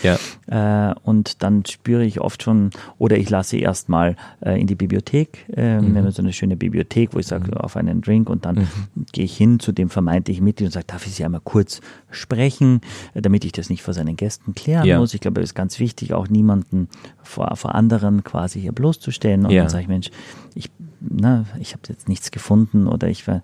Äh, 0.46 0.94
und 1.02 1.42
dann 1.42 1.66
spüre 1.66 2.02
ich 2.02 2.20
oft 2.22 2.42
schon, 2.42 2.70
oder 2.96 3.18
ich 3.18 3.28
lasse 3.28 3.58
erst 3.58 3.90
mal 3.90 4.16
äh, 4.40 4.58
in 4.58 4.66
die 4.66 4.74
Bibliothek. 4.74 5.44
Äh, 5.54 5.82
mhm. 5.82 5.94
Wir 5.94 6.02
haben 6.02 6.10
so 6.12 6.22
eine 6.22 6.32
schöne 6.32 6.56
Bibliothek, 6.56 7.12
wo 7.12 7.18
ich 7.18 7.26
sage, 7.26 7.48
mhm. 7.48 7.58
auf 7.58 7.76
einen 7.76 8.00
Drink 8.00 8.30
und 8.30 8.46
dann 8.46 8.56
mhm. 8.56 9.04
gehe 9.12 9.26
ich 9.26 9.36
hin 9.36 9.60
zu 9.60 9.72
dem 9.72 9.90
vermeintlichen 9.90 10.42
Mitglied 10.42 10.68
und 10.68 10.72
sage, 10.72 10.86
darf 10.86 11.06
ich 11.06 11.14
Sie 11.14 11.26
einmal 11.26 11.42
kurz 11.44 11.82
sprechen, 12.10 12.80
äh, 13.12 13.20
damit 13.20 13.44
ich 13.44 13.52
das 13.52 13.68
nicht 13.68 13.82
vor 13.82 13.92
seinen 13.92 14.16
Gästen 14.16 14.54
klären 14.54 14.98
muss. 14.98 15.12
Ich 15.12 15.20
glaube, 15.20 15.42
es 15.42 15.50
ist 15.50 15.54
ganz 15.54 15.78
wichtig, 15.78 16.14
auch 16.14 16.28
niemanden 16.28 16.88
vor, 17.22 17.54
vor 17.56 17.74
anderen 17.74 18.24
quasi 18.24 18.62
hier 18.62 18.72
bloßzustellen. 18.72 19.44
Und 19.44 19.54
dann 19.54 19.68
sage 19.68 19.82
ich, 19.82 19.88
Mensch, 19.88 20.10
ich 20.54 20.70
na, 21.00 21.44
ich 21.60 21.72
habe 21.72 21.82
jetzt 21.88 22.08
nichts 22.08 22.30
gefunden 22.30 22.86
oder 22.86 23.08
ich 23.08 23.26
war, 23.28 23.42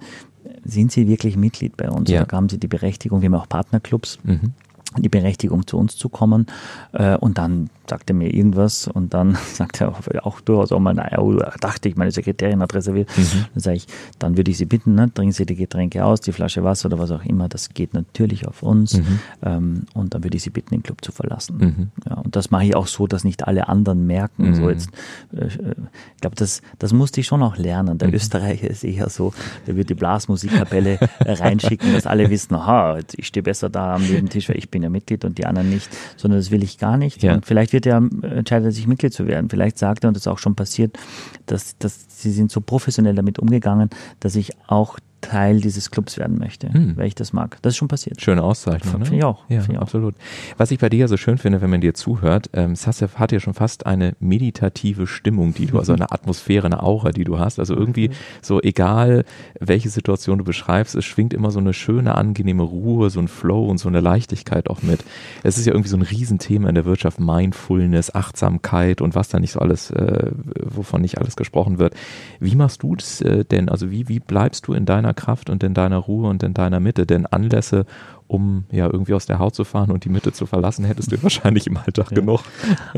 sind 0.65 0.93
Sie 0.93 1.07
wirklich 1.09 1.37
Mitglied 1.37 1.77
bei 1.77 1.91
uns? 1.91 2.11
Ja. 2.11 2.23
Oder 2.23 2.37
haben 2.37 2.49
Sie 2.49 2.59
die 2.59 2.69
Berechtigung? 2.69 3.21
Wir 3.23 3.27
haben 3.27 3.35
auch 3.35 3.49
Partnerclubs. 3.49 4.19
Mhm 4.25 4.55
die 4.99 5.09
Berechtigung 5.09 5.67
zu 5.67 5.79
uns 5.79 5.97
zu 5.97 6.09
kommen. 6.09 6.47
Äh, 6.93 7.17
und 7.17 7.39
dann 7.39 7.71
sagt 7.89 8.11
er 8.11 8.15
mir 8.15 8.33
irgendwas 8.33 8.87
und 8.87 9.15
dann 9.15 9.37
sagt 9.53 9.81
er 9.81 9.95
auch, 10.27 10.41
durchaus 10.41 10.73
auch 10.73 10.81
mal, 10.81 10.95
naja, 10.95 11.19
oh, 11.19 11.37
dachte 11.61 11.89
ich, 11.89 11.97
meine 11.97 12.11
Sekretärin 12.11 12.61
hat 12.61 12.75
reserviert. 12.75 13.09
Mhm. 13.17 13.47
Dann 13.55 13.61
sage 13.63 13.77
ich, 13.77 13.87
dann 14.19 14.37
würde 14.37 14.51
ich 14.51 14.59
Sie 14.59 14.67
bitten, 14.67 14.95
ne, 14.95 15.13
trinken 15.13 15.33
Sie 15.33 15.47
die 15.47 15.57
Getränke 15.57 16.05
aus, 16.05 16.21
die 16.21 16.33
Flasche 16.33 16.65
Wasser 16.65 16.87
oder 16.87 16.99
was 16.99 17.11
auch 17.11 17.25
immer. 17.25 17.49
Das 17.49 17.71
geht 17.71 17.95
natürlich 17.95 18.47
auf 18.47 18.63
uns. 18.63 18.99
Mhm. 18.99 19.19
Ähm, 19.43 19.83
und 19.95 20.15
dann 20.15 20.25
würde 20.25 20.37
ich 20.37 20.43
Sie 20.43 20.51
bitten, 20.51 20.71
den 20.71 20.83
Club 20.83 21.05
zu 21.05 21.13
verlassen. 21.13 21.57
Mhm. 21.59 21.91
Ja, 22.09 22.17
und 22.17 22.37
das 22.37 22.51
mache 22.51 22.65
ich 22.65 22.77
auch 22.77 22.87
so, 22.87 23.07
dass 23.07 23.25
nicht 23.25 23.47
alle 23.47 23.69
anderen 23.69 24.07
merken. 24.07 24.55
So 24.55 24.63
mhm. 24.63 24.71
jetzt, 24.71 24.91
äh, 25.35 25.47
ich 25.47 26.21
glaube, 26.21 26.37
das, 26.37 26.63
das 26.79 26.93
musste 26.93 27.21
ich 27.21 27.27
schon 27.27 27.43
auch 27.43 27.57
lernen. 27.57 27.99
Der 27.99 28.09
mhm. 28.09 28.15
Österreicher 28.15 28.69
ist 28.69 28.85
eher 28.85 29.09
so, 29.09 29.33
der 29.67 29.77
wird 29.77 29.91
die 29.91 29.95
Blasmusikkapelle 29.95 30.99
reinschicken, 31.21 31.93
dass 31.93 32.07
alle 32.07 32.31
wissen, 32.31 32.55
aha, 32.55 32.99
ich 33.17 33.27
stehe 33.27 33.43
besser 33.43 33.69
da 33.69 33.95
am 33.95 34.03
Nebentisch, 34.03 34.49
weil 34.49 34.59
ich 34.59 34.71
bin 34.71 34.83
ja 34.83 34.89
Mitglied 34.89 35.25
und 35.25 35.39
die 35.39 35.47
anderen 35.47 35.71
nicht, 35.71 35.89
sondern 36.17 36.41
das 36.41 36.51
will 36.51 36.63
ich 36.63 36.79
gar 36.79 36.97
nicht. 36.97 37.23
Ja. 37.23 37.35
Und 37.35 37.47
vielleicht 37.47 37.72
wird 37.73 37.87
er 37.87 37.97
entscheidet 37.97 38.75
sich 38.75 38.87
Mitglied 38.87 39.13
zu 39.13 39.27
werden. 39.27 39.49
Vielleicht 39.51 39.79
sagt 39.79 40.05
er, 40.05 40.09
und 40.09 40.15
das 40.15 40.25
ist 40.25 40.29
auch 40.29 40.39
schon 40.39 40.55
passiert, 40.55 40.99
dass, 41.47 41.77
dass 41.79 42.07
sie 42.09 42.31
sind 42.31 42.51
so 42.51 42.61
professionell 42.61 43.15
damit 43.15 43.39
umgegangen, 43.39 43.91
dass 44.21 44.37
ich 44.37 44.53
auch 44.67 44.99
Teil 45.23 45.61
dieses 45.61 45.91
Clubs 45.91 46.19
werden 46.19 46.39
möchte, 46.39 46.71
hm. 46.71 46.97
weil 46.97 47.07
ich 47.07 47.15
das 47.15 47.33
mag. 47.33 47.57
Das 47.63 47.73
ist 47.73 47.77
schon 47.79 47.89
passiert. 47.89 48.21
Schöne 48.21 48.43
Auszeichnung. 48.43 48.99
Ne? 48.99 49.07
Finde 49.07 49.19
ich 49.19 49.25
auch. 49.25 49.45
Ja, 49.49 49.61
Find 49.61 49.77
ich 49.77 49.81
absolut. 49.81 50.15
Auch. 50.15 50.59
Was 50.59 50.71
ich 50.71 50.79
bei 50.79 50.91
dir 50.91 50.99
ja 50.99 51.09
so 51.09 51.17
schön 51.17 51.39
finde, 51.39 51.63
wenn 51.63 51.71
man 51.71 51.81
dir 51.81 51.95
zuhört, 51.95 52.51
ähm, 52.53 52.77
Sasef 52.77 53.19
hat 53.19 53.33
ja 53.33 53.41
schon 53.41 53.55
fast 53.55 53.87
eine 53.87 54.15
meditative 54.21 55.07
Stimmung, 55.07 55.55
die 55.55 55.67
du, 55.67 55.79
also 55.79 55.95
eine 55.95 56.13
Atmosphäre, 56.13 56.67
eine 56.67 56.83
Aura, 56.83 57.11
die 57.11 57.25
du 57.25 57.39
hast. 57.39 57.59
Also 57.59 57.75
irgendwie 57.75 58.11
so 58.43 58.61
egal, 58.61 59.25
welche 59.59 59.89
Situation 59.89 60.39
du 60.39 60.45
beschreibst, 60.45 60.95
es 60.95 61.05
schwingt 61.05 61.33
immer 61.33 61.51
so 61.51 61.61
eine 61.61 61.73
schöne, 61.73 62.15
angenehme 62.17 62.65
Ruhe, 62.65 63.09
so 63.09 63.21
ein 63.21 63.29
Flow 63.29 63.65
und 63.67 63.79
so 63.79 63.89
eine 63.89 64.01
Leichtigkeit 64.01 64.69
auch 64.69 64.83
mit. 64.83 65.05
Es 65.43 65.57
ist 65.57 65.67
ja 65.67 65.73
irgendwie 65.73 65.91
so 65.91 65.97
ein 65.97 66.03
Riesenthema 66.03 66.69
in 66.69 66.75
der 66.75 66.85
Wirtschaft, 66.85 67.21
Mindfulness, 67.21 68.15
Achtsamkeit 68.15 69.01
und 69.01 69.15
was 69.15 69.29
da 69.29 69.39
nicht 69.39 69.53
so 69.53 69.61
alles, 69.61 69.91
äh, 69.91 70.31
wovon 70.61 71.01
nicht 71.01 71.19
alles 71.19 71.37
gesprochen 71.37 71.79
wird. 71.79 71.95
Wie 72.41 72.57
machst 72.57 72.83
du 72.83 72.97
das 72.97 73.21
äh, 73.21 73.45
denn? 73.45 73.69
Also 73.69 73.91
wie, 73.91 74.09
wie 74.09 74.19
bleibst 74.21 74.67
du 74.67 74.75
in 74.75 74.85
deiner 74.85 75.12
deiner 75.13 75.15
Kraft 75.15 75.51
und 75.51 75.63
in 75.63 75.75
deiner 75.75 75.99
Ruhe 75.99 76.29
und 76.29 76.43
in 76.43 76.55
deiner 76.55 76.81
Mitte. 76.81 77.07
Denn 77.07 77.27
Anlässe, 77.27 77.85
um 78.27 78.65
ja 78.71 78.87
irgendwie 78.87 79.15
aus 79.15 79.27
der 79.27 79.39
Haut 79.39 79.55
zu 79.55 79.65
fahren 79.65 79.91
und 79.91 80.05
die 80.05 80.09
Mitte 80.09 80.33
zu 80.33 80.47
verlassen, 80.47 80.85
hättest 80.85 81.13
du 81.13 81.23
wahrscheinlich 81.23 81.67
im 81.67 81.77
Alltag 81.77 82.11
ja. 82.11 82.17
genug. 82.17 82.41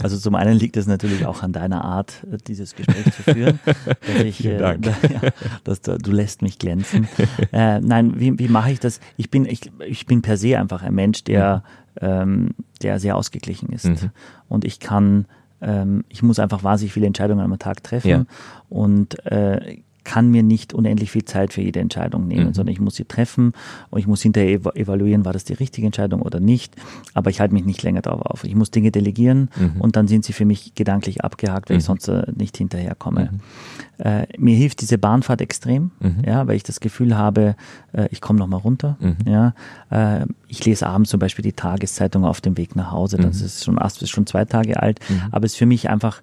Also 0.01 0.17
zum 0.17 0.35
einen 0.35 0.57
liegt 0.57 0.77
es 0.77 0.87
natürlich 0.87 1.27
auch 1.27 1.43
an 1.43 1.53
deiner 1.53 1.85
Art, 1.85 2.25
dieses 2.47 2.75
Gespräch 2.75 3.05
zu 3.13 3.23
führen. 3.23 3.59
Dass 3.67 4.23
ich, 4.23 4.37
Vielen 4.37 4.59
Dank. 4.59 4.87
Äh, 4.87 5.13
ja, 5.13 5.31
dass 5.65 5.81
du, 5.81 5.99
du, 5.99 6.13
lässt 6.13 6.43
mich 6.43 6.59
glänzen. 6.59 7.09
äh, 7.53 7.81
nein, 7.81 8.19
wie, 8.19 8.39
wie 8.39 8.49
mache 8.49 8.71
ich 8.71 8.81
das? 8.81 9.01
Ich 9.17 9.31
bin, 9.31 9.47
ich, 9.47 9.71
ich 9.87 10.07
bin 10.07 10.23
per 10.23 10.37
se 10.37 10.59
einfach 10.59 10.83
ein 10.83 10.95
Mensch, 10.95 11.25
der, 11.25 11.63
mhm. 12.01 12.07
ähm, 12.07 12.55
der 12.83 13.01
sehr 13.01 13.17
ausgeglichen 13.17 13.71
ist. 13.71 13.87
Mhm. 13.87 14.11
Und 14.49 14.65
ich 14.65 14.81
kann 14.81 15.27
ähm, 15.61 16.05
ich 16.09 16.23
muss 16.23 16.39
einfach 16.39 16.63
wahnsinnig 16.63 16.93
viele 16.93 17.07
Entscheidungen 17.07 17.41
am 17.41 17.59
Tag 17.59 17.83
treffen 17.83 18.09
ja. 18.09 18.25
und 18.69 19.25
äh, 19.25 19.79
kann 20.05 20.31
mir 20.31 20.43
nicht 20.43 20.75
unendlich 20.75 21.11
viel 21.11 21.25
Zeit 21.25 21.53
für 21.53 21.63
jede 21.63 21.81
Entscheidung 21.81 22.29
nehmen, 22.29 22.49
mhm. 22.49 22.55
sondern 22.55 22.73
ich 22.73 22.81
muss 22.81 22.95
sie 22.95 23.05
treffen 23.05 23.53
und 23.91 23.99
ich 23.99 24.07
muss 24.07 24.23
hinterher 24.23 24.61
evaluieren, 24.75 25.25
war 25.25 25.33
das 25.33 25.45
die 25.45 25.55
richtige 25.55 25.87
Entscheidung 25.87 26.23
oder 26.23 26.41
nicht. 26.41 26.77
Aber 27.15 27.31
ich 27.31 27.41
halte 27.41 27.55
mich 27.55 27.65
nicht 27.65 27.83
länger 27.83 28.03
darauf 28.03 28.23
auf. 28.23 28.45
Ich 28.45 28.55
muss 28.55 28.71
Dinge 28.71 28.91
delegieren 28.91 29.49
mhm. 29.57 29.81
und 29.81 29.97
dann 29.97 30.07
sind 30.07 30.25
sie 30.25 30.33
für 30.33 30.45
mich 30.45 30.75
gedanklich 30.75 31.25
abgehakt, 31.25 31.71
weil 31.71 31.77
mhm. 31.77 31.79
ich 31.79 31.85
sonst 31.85 32.09
äh, 32.09 32.27
nicht 32.37 32.57
hinterherkomme. 32.57 33.31
Mhm. 33.33 34.05
Äh, 34.05 34.27
mir 34.39 34.57
hilft 34.57 34.81
diese 34.81 34.99
Bahnfahrt 34.99 35.41
extrem, 35.41 35.91
mhm. 36.01 36.23
ja, 36.27 36.47
weil 36.47 36.57
ich 36.57 36.63
das 36.65 36.81
Gefühl 36.81 37.17
habe, 37.17 37.57
äh, 37.93 38.09
ich 38.11 38.21
komme 38.21 38.39
noch 38.39 38.49
mal 38.49 38.59
runter. 38.59 38.97
Mhm. 39.01 39.17
Ja, 39.27 39.55
äh, 39.91 40.27
ich 40.49 40.65
lese 40.65 40.87
abends 40.87 41.11
zum 41.11 41.21
Beispiel 41.21 41.43
die 41.43 41.53
Tageszeitung 41.53 42.25
auf 42.25 42.41
dem 42.41 42.57
Weg 42.57 42.77
nach 42.77 42.91
Hause. 42.91 43.17
Das 43.17 43.41
ist 43.41 43.65
schon, 43.65 43.77
das 43.77 44.03
ist 44.03 44.11
schon 44.11 44.27
zwei 44.27 44.45
Tage 44.45 44.83
alt, 44.83 45.01
aber 45.31 45.47
es 45.47 45.53
ist 45.53 45.59
für 45.59 45.67
mich 45.67 45.89
einfach 45.89 46.23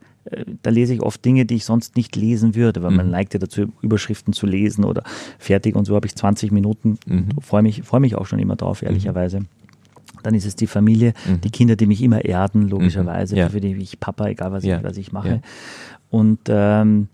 da 0.61 0.69
lese 0.69 0.93
ich 0.93 1.01
oft 1.01 1.23
Dinge, 1.25 1.45
die 1.45 1.55
ich 1.55 1.65
sonst 1.65 1.95
nicht 1.95 2.15
lesen 2.15 2.55
würde, 2.55 2.83
weil 2.83 2.91
mhm. 2.91 2.97
man 2.97 3.09
neigt 3.09 3.33
ja 3.33 3.39
dazu, 3.39 3.71
Überschriften 3.81 4.33
zu 4.33 4.45
lesen 4.45 4.83
oder 4.83 5.03
fertig 5.39 5.75
und 5.75 5.85
so 5.85 5.95
habe 5.95 6.05
ich 6.05 6.15
20 6.15 6.51
Minuten, 6.51 6.99
mhm. 7.05 7.29
freue 7.41 7.63
mich, 7.63 7.83
freue 7.83 8.01
mich 8.01 8.15
auch 8.15 8.25
schon 8.25 8.39
immer 8.39 8.55
drauf, 8.55 8.83
ehrlicherweise. 8.83 9.41
Mhm. 9.41 9.47
Dann 10.23 10.35
ist 10.35 10.45
es 10.45 10.55
die 10.55 10.67
Familie, 10.67 11.13
mhm. 11.27 11.41
die 11.41 11.49
Kinder, 11.49 11.75
die 11.75 11.87
mich 11.87 12.03
immer 12.03 12.23
erden, 12.23 12.69
logischerweise, 12.69 13.33
mhm. 13.35 13.39
ja. 13.39 13.49
für 13.49 13.61
die 13.61 13.73
ich 13.75 13.99
Papa, 13.99 14.27
egal 14.27 14.51
was, 14.51 14.63
ja. 14.63 14.77
ich, 14.77 14.83
was 14.83 14.97
ich 14.97 15.11
mache. 15.11 15.29
Ja. 15.29 15.41
Und 16.11 16.41
ähm, 16.47 17.07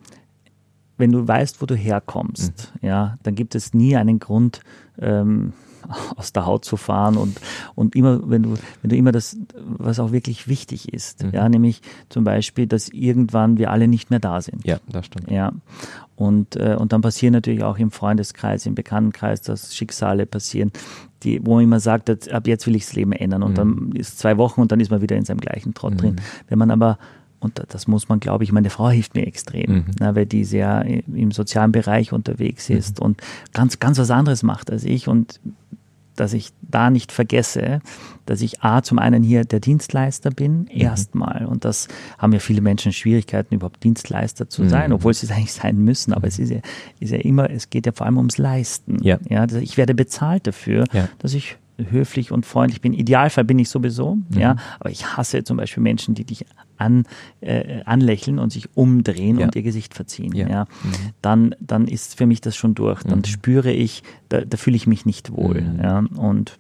wenn 0.98 1.12
du 1.12 1.26
weißt, 1.26 1.62
wo 1.62 1.66
du 1.66 1.76
herkommst, 1.76 2.74
ja, 2.82 3.18
dann 3.24 3.36
gibt 3.36 3.56
es 3.56 3.74
nie 3.74 3.96
einen 3.96 4.20
Grund, 4.20 4.62
ähm, 5.00 5.54
aus 6.16 6.34
der 6.34 6.46
Haut 6.46 6.66
zu 6.66 6.78
fahren 6.78 7.18
und, 7.18 7.40
und 7.76 7.96
immer, 7.96 8.30
wenn 8.30 8.44
du, 8.44 8.54
wenn 8.82 8.90
du 8.90 8.96
immer 8.96 9.12
das, 9.12 9.38
was 9.56 10.00
auch 10.00 10.12
wirklich 10.12 10.48
wichtig 10.48 10.94
ist, 10.94 11.24
mhm. 11.24 11.32
ja, 11.32 11.50
nämlich 11.50 11.82
zum 12.10 12.24
Beispiel, 12.24 12.68
dass 12.68 12.90
irgendwann 12.90 13.58
wir 13.58 13.72
alle 13.72 13.88
nicht 13.88 14.10
mehr 14.10 14.20
da 14.20 14.42
sind. 14.42 14.66
Ja, 14.66 14.78
das 14.90 15.06
stimmt. 15.06 15.30
Ja. 15.32 15.52
Und, 16.16 16.56
äh, 16.56 16.76
und 16.76 16.94
dann 16.94 17.02
passieren 17.02 17.34
natürlich 17.34 17.64
auch 17.64 17.78
im 17.78 17.92
Freundeskreis, 17.92 18.66
im 18.66 18.74
Bekanntenkreis, 18.74 19.42
dass 19.42 19.76
Schicksale 19.76 20.26
passieren, 20.26 20.72
die, 21.24 21.46
wo 21.46 21.56
man 21.56 21.64
immer 21.64 21.80
sagt, 21.80 22.10
ab 22.32 22.48
jetzt 22.48 22.66
will 22.66 22.76
ich 22.76 22.86
das 22.86 22.94
Leben 22.94 23.12
ändern. 23.12 23.44
Und 23.44 23.52
mhm. 23.52 23.56
dann 23.56 23.92
ist 23.94 24.18
zwei 24.18 24.38
Wochen 24.38 24.62
und 24.62 24.72
dann 24.72 24.80
ist 24.80 24.90
man 24.90 25.02
wieder 25.02 25.16
in 25.16 25.26
seinem 25.26 25.40
gleichen 25.40 25.74
Trott 25.74 25.94
mhm. 25.94 25.98
drin. 25.98 26.16
Wenn 26.48 26.58
man 26.58 26.72
aber 26.72 26.98
und 27.40 27.62
das 27.70 27.88
muss 27.88 28.10
man, 28.10 28.20
glaube 28.20 28.44
ich, 28.44 28.52
meine 28.52 28.70
Frau 28.70 28.90
hilft 28.90 29.14
mir 29.14 29.28
extrem, 29.28 29.72
mhm. 29.72 29.86
na, 30.00 30.16
weil 30.16 30.26
die 30.26 30.44
sehr 30.44 30.84
im 30.86 31.32
sozialen 31.32 31.72
Bereich 31.72 32.12
unterwegs 32.12 32.70
mhm. 32.70 32.78
ist 32.78 33.00
mhm. 33.00 33.06
und 33.06 33.22
ganz, 33.54 33.80
ganz 33.80 34.00
was 34.00 34.10
anderes 34.10 34.44
macht 34.44 34.72
als 34.72 34.84
ich 34.84 35.08
und 35.08 35.40
dass 36.20 36.34
ich 36.34 36.52
da 36.62 36.90
nicht 36.90 37.12
vergesse, 37.12 37.82
dass 38.26 38.42
ich 38.42 38.62
A, 38.62 38.82
zum 38.82 39.00
einen 39.00 39.24
hier 39.24 39.46
der 39.46 39.60
Dienstleister 39.60 40.30
bin, 40.30 40.62
mhm. 40.62 40.68
erstmal. 40.70 41.46
Und 41.46 41.66
das 41.66 41.88
haben 42.18 42.34
ja 42.34 42.40
viele 42.40 42.62
Menschen 42.62 42.92
Schwierigkeiten, 42.92 43.56
überhaupt 43.56 43.84
Dienstleister 43.84 44.50
zu 44.50 44.68
sein, 44.68 44.90
mhm. 44.90 44.96
obwohl 44.96 45.14
sie 45.14 45.26
es 45.26 45.32
eigentlich 45.32 45.54
sein 45.54 45.78
müssen. 45.78 46.14
Aber 46.14 46.28
es 46.28 46.40
ist 46.40 46.50
ja, 46.50 46.60
ist 47.00 47.12
ja 47.12 47.20
immer, 47.20 47.50
es 47.50 47.70
geht 47.70 47.86
ja 47.86 47.92
vor 47.94 48.06
allem 48.06 48.18
ums 48.18 48.38
Leisten. 48.38 49.02
Ja. 49.02 49.18
ja 49.30 49.46
ich 49.46 49.78
werde 49.78 49.96
bezahlt 49.96 50.48
dafür, 50.48 50.86
ja. 50.92 51.08
dass 51.20 51.34
ich 51.34 51.58
höflich 51.78 52.32
und 52.32 52.46
freundlich 52.46 52.82
bin. 52.82 52.94
Idealfall 52.94 53.44
bin 53.44 53.60
ich 53.60 53.70
sowieso, 53.70 54.16
mhm. 54.16 54.38
ja, 54.38 54.56
aber 54.80 54.90
ich 54.90 55.06
hasse 55.06 55.44
zum 55.44 55.58
Beispiel 55.58 55.84
Menschen, 55.84 56.16
die 56.16 56.26
dich 56.26 56.46
an, 56.78 57.06
äh, 57.42 57.82
anlächeln 57.86 58.40
und 58.40 58.52
sich 58.52 58.70
umdrehen 58.76 59.40
ja. 59.40 59.46
und 59.46 59.56
ihr 59.56 59.64
Gesicht 59.64 59.94
verziehen. 59.94 60.34
Ja. 60.36 60.48
ja. 60.48 60.64
Mhm. 60.64 60.92
Dann, 61.22 61.56
dann 61.60 61.88
ist 61.88 62.18
für 62.18 62.26
mich 62.26 62.42
das 62.42 62.56
schon 62.56 62.76
durch. 62.76 63.04
Dann 63.04 63.20
mhm. 63.20 63.26
spüre 63.26 63.72
ich, 63.72 64.04
da, 64.30 64.42
da 64.42 64.58
fühle 64.58 64.76
ich 64.76 64.88
mich 64.88 65.06
nicht 65.06 65.32
wohl. 65.32 65.62
Mhm. 65.62 65.80
Ja. 65.82 66.04
Und. 66.16 66.58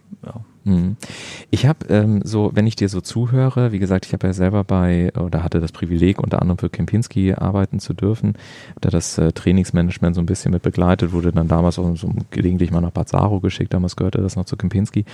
Ich 1.49 1.65
habe 1.65 1.87
ähm, 1.89 2.21
so, 2.23 2.51
wenn 2.53 2.67
ich 2.67 2.75
dir 2.75 2.89
so 2.89 3.01
zuhöre, 3.01 3.71
wie 3.71 3.79
gesagt, 3.79 4.05
ich 4.05 4.13
habe 4.13 4.27
ja 4.27 4.33
selber 4.33 4.63
bei 4.63 5.11
oder 5.17 5.43
hatte 5.43 5.59
das 5.59 5.71
Privileg, 5.71 6.19
unter 6.19 6.41
anderem 6.41 6.57
für 6.57 6.69
Kempinski 6.69 7.33
arbeiten 7.33 7.79
zu 7.79 7.93
dürfen, 7.93 8.33
da 8.81 8.89
das 8.89 9.17
äh, 9.17 9.31
Trainingsmanagement 9.31 10.15
so 10.15 10.21
ein 10.21 10.25
bisschen 10.25 10.51
mit 10.51 10.63
begleitet, 10.63 11.11
wurde 11.13 11.31
dann 11.31 11.47
damals 11.47 11.79
auch 11.79 11.95
so 11.95 12.11
gelegentlich 12.31 12.71
mal 12.71 12.81
nach 12.81 12.91
Bazaro 12.91 13.39
geschickt, 13.39 13.73
damals 13.73 13.95
gehörte 13.95 14.21
das 14.21 14.35
noch 14.35 14.45
zu 14.45 14.57
Kempinski. 14.57 15.05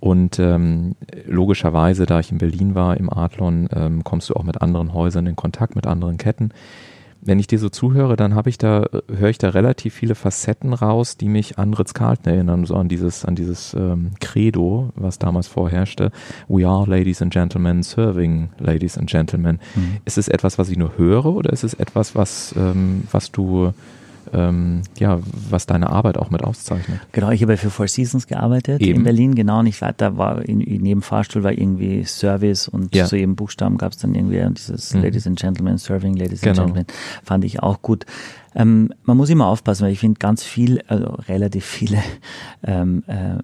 Und 0.00 0.38
ähm, 0.38 0.96
logischerweise, 1.26 2.06
da 2.06 2.20
ich 2.20 2.32
in 2.32 2.38
Berlin 2.38 2.74
war, 2.74 2.96
im 2.96 3.10
Adlon, 3.10 3.68
ähm, 3.74 4.04
kommst 4.04 4.30
du 4.30 4.34
auch 4.34 4.44
mit 4.44 4.62
anderen 4.62 4.94
Häusern 4.94 5.26
in 5.26 5.36
Kontakt, 5.36 5.76
mit 5.76 5.86
anderen 5.86 6.16
Ketten 6.16 6.50
wenn 7.22 7.38
ich 7.38 7.46
dir 7.46 7.58
so 7.58 7.68
zuhöre, 7.68 8.16
dann 8.16 8.34
habe 8.34 8.48
ich 8.48 8.58
da, 8.58 8.86
höre 9.08 9.28
ich 9.28 9.38
da 9.38 9.50
relativ 9.50 9.94
viele 9.94 10.14
Facetten 10.14 10.72
raus, 10.72 11.16
die 11.16 11.28
mich 11.28 11.58
an 11.58 11.74
Ritz 11.74 11.94
Carlton 11.94 12.32
erinnern, 12.32 12.64
so 12.64 12.74
an 12.76 12.88
dieses, 12.88 13.24
an 13.24 13.34
dieses 13.34 13.74
ähm, 13.74 14.12
Credo, 14.20 14.90
was 14.94 15.18
damals 15.18 15.46
vorherrschte. 15.46 16.12
We 16.48 16.66
are 16.66 16.86
ladies 16.88 17.20
and 17.20 17.32
gentlemen, 17.32 17.82
serving 17.82 18.50
ladies 18.58 18.96
and 18.96 19.08
gentlemen. 19.08 19.58
Mhm. 19.74 19.98
Ist 20.04 20.18
es 20.18 20.28
etwas, 20.28 20.58
was 20.58 20.70
ich 20.70 20.78
nur 20.78 20.96
höre 20.96 21.26
oder 21.26 21.52
ist 21.52 21.64
es 21.64 21.74
etwas, 21.74 22.14
was, 22.14 22.54
ähm, 22.56 23.04
was 23.10 23.30
du 23.30 23.72
ähm, 24.32 24.82
ja, 24.98 25.18
was 25.48 25.66
deine 25.66 25.90
Arbeit 25.90 26.18
auch 26.18 26.30
mit 26.30 26.42
auszeichnet. 26.42 27.00
Genau, 27.12 27.30
ich 27.30 27.42
habe 27.42 27.56
für 27.56 27.70
Four 27.70 27.88
Seasons 27.88 28.26
gearbeitet 28.26 28.80
Eben. 28.80 28.98
in 28.98 29.04
Berlin, 29.04 29.34
genau, 29.34 29.62
nicht 29.62 29.80
weiter, 29.82 30.16
war 30.16 30.42
in, 30.48 30.60
in 30.60 30.84
jedem 30.84 31.02
Fahrstuhl 31.02 31.42
war 31.42 31.52
irgendwie 31.52 32.04
Service 32.04 32.68
und 32.68 32.94
ja. 32.94 33.06
zu 33.06 33.16
jedem 33.16 33.36
Buchstaben 33.36 33.78
gab 33.78 33.92
es 33.92 33.98
dann 33.98 34.14
irgendwie 34.14 34.42
dieses 34.54 34.94
mhm. 34.94 35.02
Ladies 35.02 35.26
and 35.26 35.38
Gentlemen, 35.38 35.78
Serving 35.78 36.14
Ladies 36.16 36.40
genau. 36.40 36.62
and 36.62 36.74
Gentlemen, 36.74 36.86
fand 37.24 37.44
ich 37.44 37.62
auch 37.62 37.82
gut. 37.82 38.06
Ähm, 38.54 38.92
man 39.04 39.16
muss 39.16 39.30
immer 39.30 39.46
aufpassen, 39.46 39.84
weil 39.84 39.92
ich 39.92 40.00
finde 40.00 40.18
ganz 40.18 40.42
viel, 40.42 40.82
also 40.86 41.06
relativ 41.28 41.64
viele 41.64 41.98
ähm, 42.64 43.02
äh, 43.06 43.38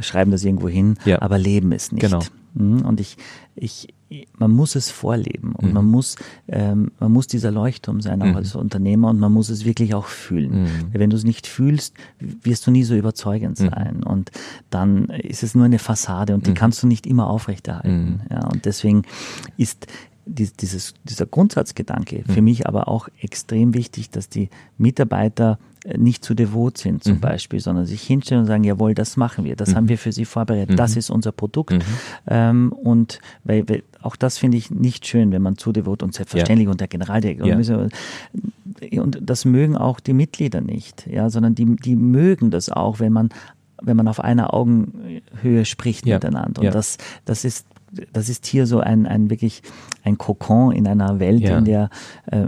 schreiben 0.00 0.30
das 0.30 0.44
irgendwo 0.44 0.68
hin, 0.68 0.96
ja. 1.04 1.20
aber 1.22 1.38
leben 1.38 1.72
es 1.72 1.92
nicht. 1.92 2.02
Genau. 2.02 2.20
Mhm, 2.54 2.82
und 2.82 3.00
ich, 3.00 3.16
ich, 3.54 3.88
man 4.38 4.50
muss 4.50 4.74
es 4.74 4.90
vorleben 4.90 5.52
und 5.52 5.68
mhm. 5.68 5.74
man 5.74 5.84
muss, 5.84 6.16
ähm, 6.48 6.92
man 6.98 7.12
muss 7.12 7.26
dieser 7.26 7.50
Leuchtturm 7.50 8.00
sein, 8.00 8.22
auch 8.22 8.26
mhm. 8.26 8.36
als 8.36 8.54
Unternehmer 8.54 9.10
und 9.10 9.18
man 9.18 9.32
muss 9.32 9.50
es 9.50 9.64
wirklich 9.64 9.94
auch 9.94 10.06
fühlen. 10.06 10.62
Mhm. 10.62 10.68
Wenn 10.92 11.10
du 11.10 11.16
es 11.16 11.24
nicht 11.24 11.46
fühlst, 11.46 11.94
wirst 12.18 12.66
du 12.66 12.70
nie 12.70 12.84
so 12.84 12.94
überzeugend 12.94 13.60
mhm. 13.60 13.70
sein 13.70 14.02
und 14.02 14.30
dann 14.70 15.06
ist 15.06 15.42
es 15.42 15.54
nur 15.54 15.66
eine 15.66 15.78
Fassade 15.78 16.34
und 16.34 16.46
die 16.46 16.50
mhm. 16.50 16.54
kannst 16.54 16.82
du 16.82 16.86
nicht 16.86 17.06
immer 17.06 17.28
aufrechterhalten. 17.28 18.22
Ja, 18.30 18.48
und 18.48 18.64
deswegen 18.64 19.02
ist 19.56 19.86
dieses, 20.28 20.94
dieser 21.04 21.26
Grundsatzgedanke 21.26 22.24
für 22.28 22.42
mich 22.42 22.66
aber 22.66 22.88
auch 22.88 23.08
extrem 23.20 23.74
wichtig, 23.74 24.10
dass 24.10 24.28
die 24.28 24.50
Mitarbeiter 24.76 25.58
nicht 25.96 26.24
zu 26.24 26.34
devot 26.34 26.76
sind 26.76 27.04
zum 27.04 27.14
mhm. 27.14 27.20
Beispiel, 27.20 27.60
sondern 27.60 27.86
sich 27.86 28.02
hinstellen 28.02 28.42
und 28.42 28.46
sagen, 28.46 28.64
jawohl, 28.64 28.94
das 28.94 29.16
machen 29.16 29.44
wir, 29.44 29.56
das 29.56 29.70
mhm. 29.70 29.76
haben 29.76 29.88
wir 29.88 29.98
für 29.98 30.12
Sie 30.12 30.24
vorbereitet, 30.24 30.70
mhm. 30.70 30.76
das 30.76 30.96
ist 30.96 31.10
unser 31.10 31.32
Produkt. 31.32 31.72
Mhm. 31.72 31.82
Ähm, 32.26 32.72
und 32.72 33.20
weil, 33.44 33.68
weil, 33.68 33.82
auch 34.02 34.16
das 34.16 34.38
finde 34.38 34.56
ich 34.56 34.70
nicht 34.70 35.06
schön, 35.06 35.32
wenn 35.32 35.42
man 35.42 35.56
zu 35.56 35.72
devot 35.72 36.02
und 36.02 36.14
selbstverständlich 36.14 36.66
ja. 36.66 36.70
und 36.72 36.80
der 36.80 36.88
Generaldirektor. 36.88 37.48
Ja. 37.48 39.02
Und 39.02 39.18
das 39.22 39.44
mögen 39.44 39.76
auch 39.76 40.00
die 40.00 40.12
Mitglieder 40.12 40.60
nicht, 40.60 41.06
ja, 41.06 41.30
sondern 41.30 41.54
die, 41.54 41.76
die 41.76 41.96
mögen 41.96 42.50
das 42.50 42.70
auch, 42.70 43.00
wenn 43.00 43.12
man 43.12 43.30
wenn 43.80 43.96
man 43.96 44.08
auf 44.08 44.18
einer 44.18 44.54
Augenhöhe 44.54 45.64
spricht 45.64 46.04
ja. 46.04 46.16
miteinander. 46.16 46.60
Und 46.60 46.66
ja. 46.66 46.72
das, 46.72 46.98
das 47.24 47.44
ist 47.44 47.64
das 48.12 48.28
ist 48.28 48.46
hier 48.46 48.66
so 48.66 48.80
ein, 48.80 49.06
ein 49.06 49.30
wirklich 49.30 49.62
ein 50.04 50.18
Kokon 50.18 50.72
in 50.72 50.86
einer 50.86 51.18
Welt, 51.20 51.40
ja. 51.40 51.58
in 51.58 51.64
der 51.64 51.90
äh, 52.26 52.46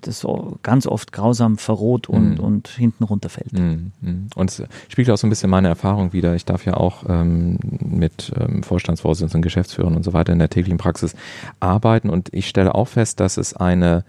das 0.00 0.26
ganz 0.62 0.86
oft 0.86 1.12
grausam 1.12 1.58
verroht 1.58 2.08
und, 2.08 2.34
mhm. 2.34 2.40
und 2.40 2.68
hinten 2.68 3.04
runterfällt. 3.04 3.52
Mhm. 3.52 3.92
mhm. 4.00 4.26
Und 4.34 4.50
es 4.50 4.62
spiegelt 4.88 5.12
auch 5.12 5.18
so 5.18 5.26
ein 5.26 5.30
bisschen 5.30 5.50
meine 5.50 5.68
Erfahrung 5.68 6.12
wieder. 6.12 6.34
Ich 6.34 6.44
darf 6.44 6.64
ja 6.66 6.74
auch 6.74 7.04
ähm, 7.08 7.58
mit 7.80 8.32
ähm, 8.38 8.62
Vorstandsvorsitzenden, 8.62 9.42
Geschäftsführern 9.42 9.96
und 9.96 10.04
so 10.04 10.12
weiter 10.12 10.32
in 10.32 10.38
der 10.38 10.50
täglichen 10.50 10.78
Praxis 10.78 11.14
arbeiten 11.60 12.10
und 12.10 12.32
ich 12.32 12.48
stelle 12.48 12.74
auch 12.74 12.88
fest, 12.88 13.20
dass 13.20 13.36
es 13.36 13.54
eine, 13.54 14.04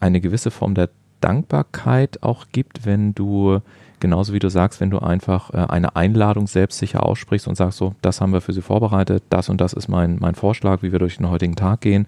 eine 0.00 0.20
gewisse 0.20 0.50
Form 0.50 0.74
der 0.74 0.90
Dankbarkeit 1.20 2.22
auch 2.22 2.46
gibt, 2.52 2.86
wenn 2.86 3.14
du 3.14 3.60
Genauso 4.00 4.32
wie 4.32 4.38
du 4.38 4.50
sagst, 4.50 4.80
wenn 4.80 4.90
du 4.90 4.98
einfach 4.98 5.52
äh, 5.52 5.56
eine 5.68 5.96
Einladung 5.96 6.46
selbstsicher 6.46 7.04
aussprichst 7.04 7.48
und 7.48 7.54
sagst 7.54 7.78
so, 7.78 7.94
das 8.02 8.20
haben 8.20 8.32
wir 8.32 8.40
für 8.40 8.52
Sie 8.52 8.62
vorbereitet, 8.62 9.22
das 9.30 9.48
und 9.48 9.60
das 9.60 9.72
ist 9.72 9.88
mein, 9.88 10.18
mein 10.20 10.34
Vorschlag, 10.34 10.82
wie 10.82 10.92
wir 10.92 10.98
durch 10.98 11.16
den 11.16 11.30
heutigen 11.30 11.56
Tag 11.56 11.80
gehen. 11.80 12.06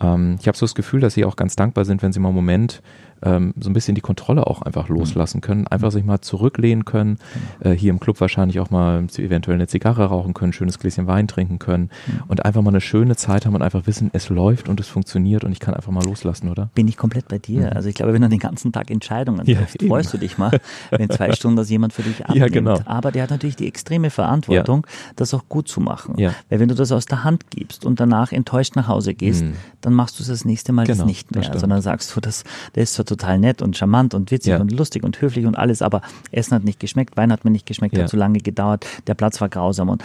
Ähm, 0.00 0.36
ich 0.40 0.48
habe 0.48 0.56
so 0.56 0.64
das 0.64 0.74
Gefühl, 0.74 1.00
dass 1.00 1.14
Sie 1.14 1.24
auch 1.24 1.36
ganz 1.36 1.56
dankbar 1.56 1.84
sind, 1.84 2.02
wenn 2.02 2.12
Sie 2.12 2.20
mal 2.20 2.28
einen 2.28 2.36
Moment 2.36 2.82
ähm, 3.22 3.54
so 3.58 3.70
ein 3.70 3.72
bisschen 3.72 3.94
die 3.94 4.00
Kontrolle 4.00 4.46
auch 4.46 4.62
einfach 4.62 4.88
mhm. 4.88 4.96
loslassen 4.96 5.40
können, 5.40 5.66
einfach 5.66 5.90
sich 5.90 6.04
mal 6.04 6.20
zurücklehnen 6.20 6.84
können, 6.84 7.18
genau. 7.60 7.74
äh, 7.74 7.76
hier 7.76 7.90
im 7.90 8.00
Club 8.00 8.20
wahrscheinlich 8.20 8.60
auch 8.60 8.70
mal 8.70 9.06
eventuell 9.16 9.56
eine 9.56 9.66
Zigarre 9.66 10.04
rauchen 10.04 10.34
können, 10.34 10.52
schönes 10.52 10.78
Gläschen 10.78 11.06
Wein 11.06 11.28
trinken 11.28 11.58
können 11.58 11.90
mhm. 12.06 12.22
und 12.28 12.44
einfach 12.44 12.62
mal 12.62 12.70
eine 12.70 12.80
schöne 12.80 13.16
Zeit 13.16 13.46
haben 13.46 13.54
und 13.54 13.62
einfach 13.62 13.86
wissen, 13.86 14.10
es 14.12 14.28
läuft 14.28 14.68
und 14.68 14.80
es 14.80 14.88
funktioniert 14.88 15.44
und 15.44 15.52
ich 15.52 15.60
kann 15.60 15.74
einfach 15.74 15.92
mal 15.92 16.04
loslassen, 16.04 16.48
oder? 16.48 16.70
Bin 16.74 16.88
ich 16.88 16.96
komplett 16.96 17.28
bei 17.28 17.38
dir. 17.38 17.62
Mhm. 17.62 17.72
Also 17.76 17.88
ich 17.88 17.94
glaube, 17.94 18.12
wenn 18.12 18.22
du 18.22 18.28
den 18.28 18.38
ganzen 18.38 18.72
Tag 18.72 18.90
Entscheidungen 18.90 19.44
ja, 19.46 19.58
triffst, 19.58 19.76
eben. 19.76 19.88
freust 19.88 20.12
du 20.12 20.18
dich 20.18 20.38
mal, 20.38 20.60
wenn 20.90 21.10
zwei 21.10 21.32
Stunden 21.38 21.56
das 21.56 21.70
jemand 21.70 21.92
für 21.92 22.02
dich 22.02 22.24
abnimmt. 22.24 22.40
Ja, 22.40 22.48
genau. 22.48 22.80
Aber 22.84 23.12
der 23.12 23.24
hat 23.24 23.30
natürlich 23.30 23.56
die 23.56 23.66
extreme 23.66 24.10
Verantwortung, 24.10 24.86
ja. 24.86 25.12
das 25.16 25.34
auch 25.34 25.48
gut 25.48 25.68
zu 25.68 25.80
machen. 25.80 26.14
Ja. 26.18 26.34
Weil 26.48 26.60
wenn 26.60 26.68
du 26.68 26.74
das 26.74 26.92
aus 26.92 27.06
der 27.06 27.24
Hand 27.24 27.50
gibst 27.50 27.84
und 27.84 28.00
danach 28.00 28.32
enttäuscht 28.32 28.76
nach 28.76 28.88
Hause 28.88 29.14
gehst, 29.14 29.44
mhm. 29.44 29.54
dann 29.80 29.94
machst 29.94 30.18
du 30.18 30.22
es 30.22 30.28
das 30.28 30.44
nächste 30.44 30.72
Mal 30.72 30.86
genau, 30.86 30.98
das 30.98 31.06
nicht 31.06 31.34
mehr, 31.34 31.48
das 31.48 31.60
sondern 31.60 31.82
sagst 31.82 32.14
du, 32.14 32.20
das, 32.20 32.44
der 32.74 32.82
ist 32.82 32.94
so 32.94 33.02
total 33.08 33.38
nett 33.38 33.62
und 33.62 33.76
charmant 33.76 34.14
und 34.14 34.30
witzig 34.30 34.52
ja. 34.52 34.60
und 34.60 34.72
lustig 34.72 35.04
und 35.04 35.20
höflich 35.20 35.46
und 35.46 35.56
alles, 35.56 35.82
aber 35.82 36.02
Essen 36.30 36.54
hat 36.54 36.64
nicht 36.64 36.80
geschmeckt, 36.80 37.16
Wein 37.16 37.32
hat 37.32 37.44
mir 37.44 37.50
nicht 37.50 37.66
geschmeckt, 37.66 37.96
ja. 37.96 38.02
hat 38.02 38.10
zu 38.10 38.16
lange 38.16 38.38
gedauert, 38.38 38.86
der 39.06 39.14
Platz 39.14 39.40
war 39.40 39.48
grausam 39.48 39.88
und 39.88 40.02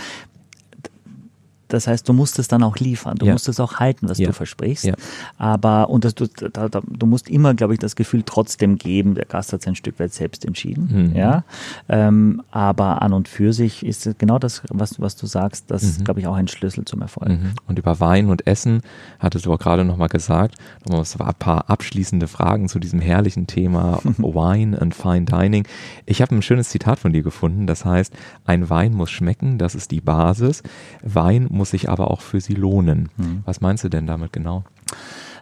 das 1.73 1.87
heißt, 1.87 2.07
du 2.07 2.13
musst 2.13 2.37
es 2.37 2.47
dann 2.47 2.61
auch 2.61 2.77
liefern, 2.77 3.15
du 3.17 3.25
ja. 3.25 3.33
musst 3.33 3.49
es 3.49 3.59
auch 3.59 3.79
halten, 3.79 4.07
was 4.07 4.19
ja. 4.19 4.27
du 4.27 4.33
versprichst. 4.33 4.85
Ja. 4.85 4.93
Aber 5.37 5.89
und 5.89 6.05
das, 6.05 6.13
du, 6.13 6.27
da, 6.27 6.69
da, 6.69 6.81
du 6.85 7.05
musst 7.05 7.29
immer, 7.29 7.53
glaube 7.55 7.73
ich, 7.73 7.79
das 7.79 7.95
Gefühl 7.95 8.23
trotzdem 8.25 8.77
geben, 8.77 9.15
der 9.15 9.25
Gast 9.25 9.53
hat 9.53 9.63
sein 9.63 9.75
Stück 9.75 9.99
weit 9.99 10.13
selbst 10.13 10.45
entschieden. 10.45 11.09
Mhm. 11.09 11.15
Ja, 11.15 11.43
ähm, 11.89 12.43
aber 12.51 13.01
an 13.01 13.13
und 13.13 13.27
für 13.27 13.53
sich 13.53 13.85
ist 13.85 14.19
genau 14.19 14.37
das, 14.37 14.61
was, 14.69 14.99
was 14.99 15.15
du 15.15 15.25
sagst, 15.25 15.71
das 15.71 15.83
ist, 15.83 15.99
mhm. 15.99 16.03
glaube 16.03 16.19
ich, 16.19 16.27
auch 16.27 16.35
ein 16.35 16.47
Schlüssel 16.47 16.85
zum 16.85 17.01
Erfolg. 17.01 17.29
Mhm. 17.29 17.53
Und 17.67 17.79
über 17.79 17.99
Wein 17.99 18.29
und 18.29 18.45
Essen 18.45 18.81
hattest 19.19 19.45
du 19.45 19.53
auch 19.53 19.59
gerade 19.59 19.83
noch 19.83 19.97
mal 19.97 20.09
gesagt. 20.09 20.55
Noch 20.85 20.97
mal 21.17 21.27
ein 21.27 21.35
paar 21.39 21.69
abschließende 21.69 22.27
Fragen 22.27 22.69
zu 22.69 22.79
diesem 22.79 22.99
herrlichen 22.99 23.47
Thema 23.47 23.99
Wine 24.17 24.79
and 24.79 24.93
Fine 24.93 25.25
Dining. 25.25 25.67
Ich 26.05 26.21
habe 26.21 26.35
ein 26.35 26.41
schönes 26.43 26.69
Zitat 26.69 26.99
von 26.99 27.13
dir 27.13 27.23
gefunden. 27.23 27.65
Das 27.65 27.83
heißt, 27.83 28.13
ein 28.45 28.69
Wein 28.69 28.93
muss 28.93 29.09
schmecken, 29.09 29.57
das 29.57 29.73
ist 29.73 29.89
die 29.89 30.01
Basis. 30.01 30.61
Wein 31.01 31.47
muss 31.49 31.62
muss 31.63 31.69
sich 31.69 31.87
aber 31.87 32.11
auch 32.11 32.19
für 32.19 32.41
sie 32.41 32.55
lohnen. 32.55 33.07
Mhm. 33.15 33.41
Was 33.45 33.61
meinst 33.61 33.85
du 33.85 33.89
denn 33.89 34.05
damit 34.05 34.33
genau? 34.33 34.65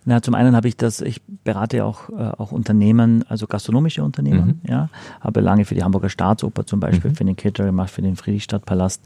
Na, 0.05 0.22
zum 0.22 0.36
einen 0.36 0.55
habe 0.55 0.67
ich 0.67 0.78
das, 0.78 1.01
ich 1.01 1.19
berate 1.43 1.84
auch, 1.84 2.09
äh, 2.09 2.13
auch 2.38 2.51
Unternehmen, 2.51 3.24
also 3.28 3.47
gastronomische 3.47 4.03
Unternehmen, 4.03 4.61
mhm. 4.61 4.69
ja. 4.69 4.89
Habe 5.19 5.41
lange 5.41 5.65
für 5.65 5.74
die 5.74 5.84
Hamburger 5.84 6.09
Staatsoper 6.09 6.67
zum 6.67 6.80
Beispiel, 6.80 7.09
mhm. 7.09 7.15
für 7.15 7.26
den 7.26 7.36
Caterer 7.36 7.65
gemacht, 7.65 7.89
für 7.89 8.03
den 8.03 8.17
Friedrichstadtpalast. 8.17 9.01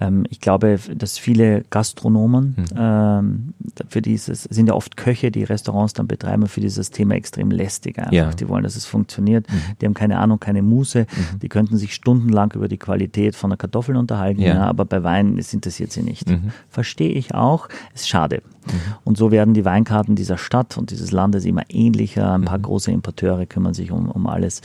Ähm, 0.00 0.24
ich 0.28 0.40
glaube, 0.40 0.78
dass 0.94 1.18
viele 1.18 1.62
Gastronomen, 1.70 2.56
mhm. 2.56 2.64
ähm, 2.76 3.54
für 3.88 4.02
dieses, 4.02 4.44
sind 4.44 4.66
ja 4.66 4.74
oft 4.74 4.96
Köche, 4.96 5.30
die 5.30 5.44
Restaurants 5.44 5.92
dann 5.92 6.06
betreiben, 6.06 6.46
für 6.46 6.60
dieses 6.60 6.90
Thema 6.90 7.14
extrem 7.14 7.50
lästig 7.50 7.98
einfach. 7.98 8.12
Ja. 8.12 8.30
Die 8.30 8.48
wollen, 8.48 8.64
dass 8.64 8.76
es 8.76 8.86
funktioniert. 8.86 9.50
Mhm. 9.50 9.76
Die 9.80 9.86
haben 9.86 9.94
keine 9.94 10.18
Ahnung, 10.18 10.40
keine 10.40 10.62
Muße. 10.62 11.00
Mhm. 11.00 11.38
Die 11.40 11.48
könnten 11.48 11.76
sich 11.76 11.94
stundenlang 11.94 12.52
über 12.52 12.68
die 12.68 12.78
Qualität 12.78 13.36
von 13.36 13.50
der 13.50 13.56
Kartoffeln 13.56 13.96
unterhalten, 13.96 14.40
ja. 14.40 14.54
ja 14.54 14.64
aber 14.64 14.84
bei 14.84 15.02
Wein 15.02 15.38
interessiert 15.38 15.92
sie 15.92 16.02
nicht. 16.02 16.28
Mhm. 16.28 16.50
Verstehe 16.68 17.12
ich 17.12 17.34
auch. 17.34 17.68
Ist 17.94 18.08
schade. 18.08 18.42
Mhm. 18.66 18.70
Und 19.04 19.16
so 19.16 19.30
werden 19.30 19.54
die 19.54 19.64
Weinkarten 19.64 20.16
dieser 20.16 20.38
Stadt 20.38 20.76
und 20.76 20.90
dieses 20.90 21.12
Landes 21.12 21.44
immer 21.44 21.62
ähnlicher. 21.68 22.34
Ein 22.34 22.42
paar 22.42 22.58
mhm. 22.58 22.62
große 22.62 22.90
Importeure 22.90 23.46
kümmern 23.46 23.74
sich 23.74 23.90
um, 23.90 24.10
um 24.10 24.26
alles. 24.26 24.62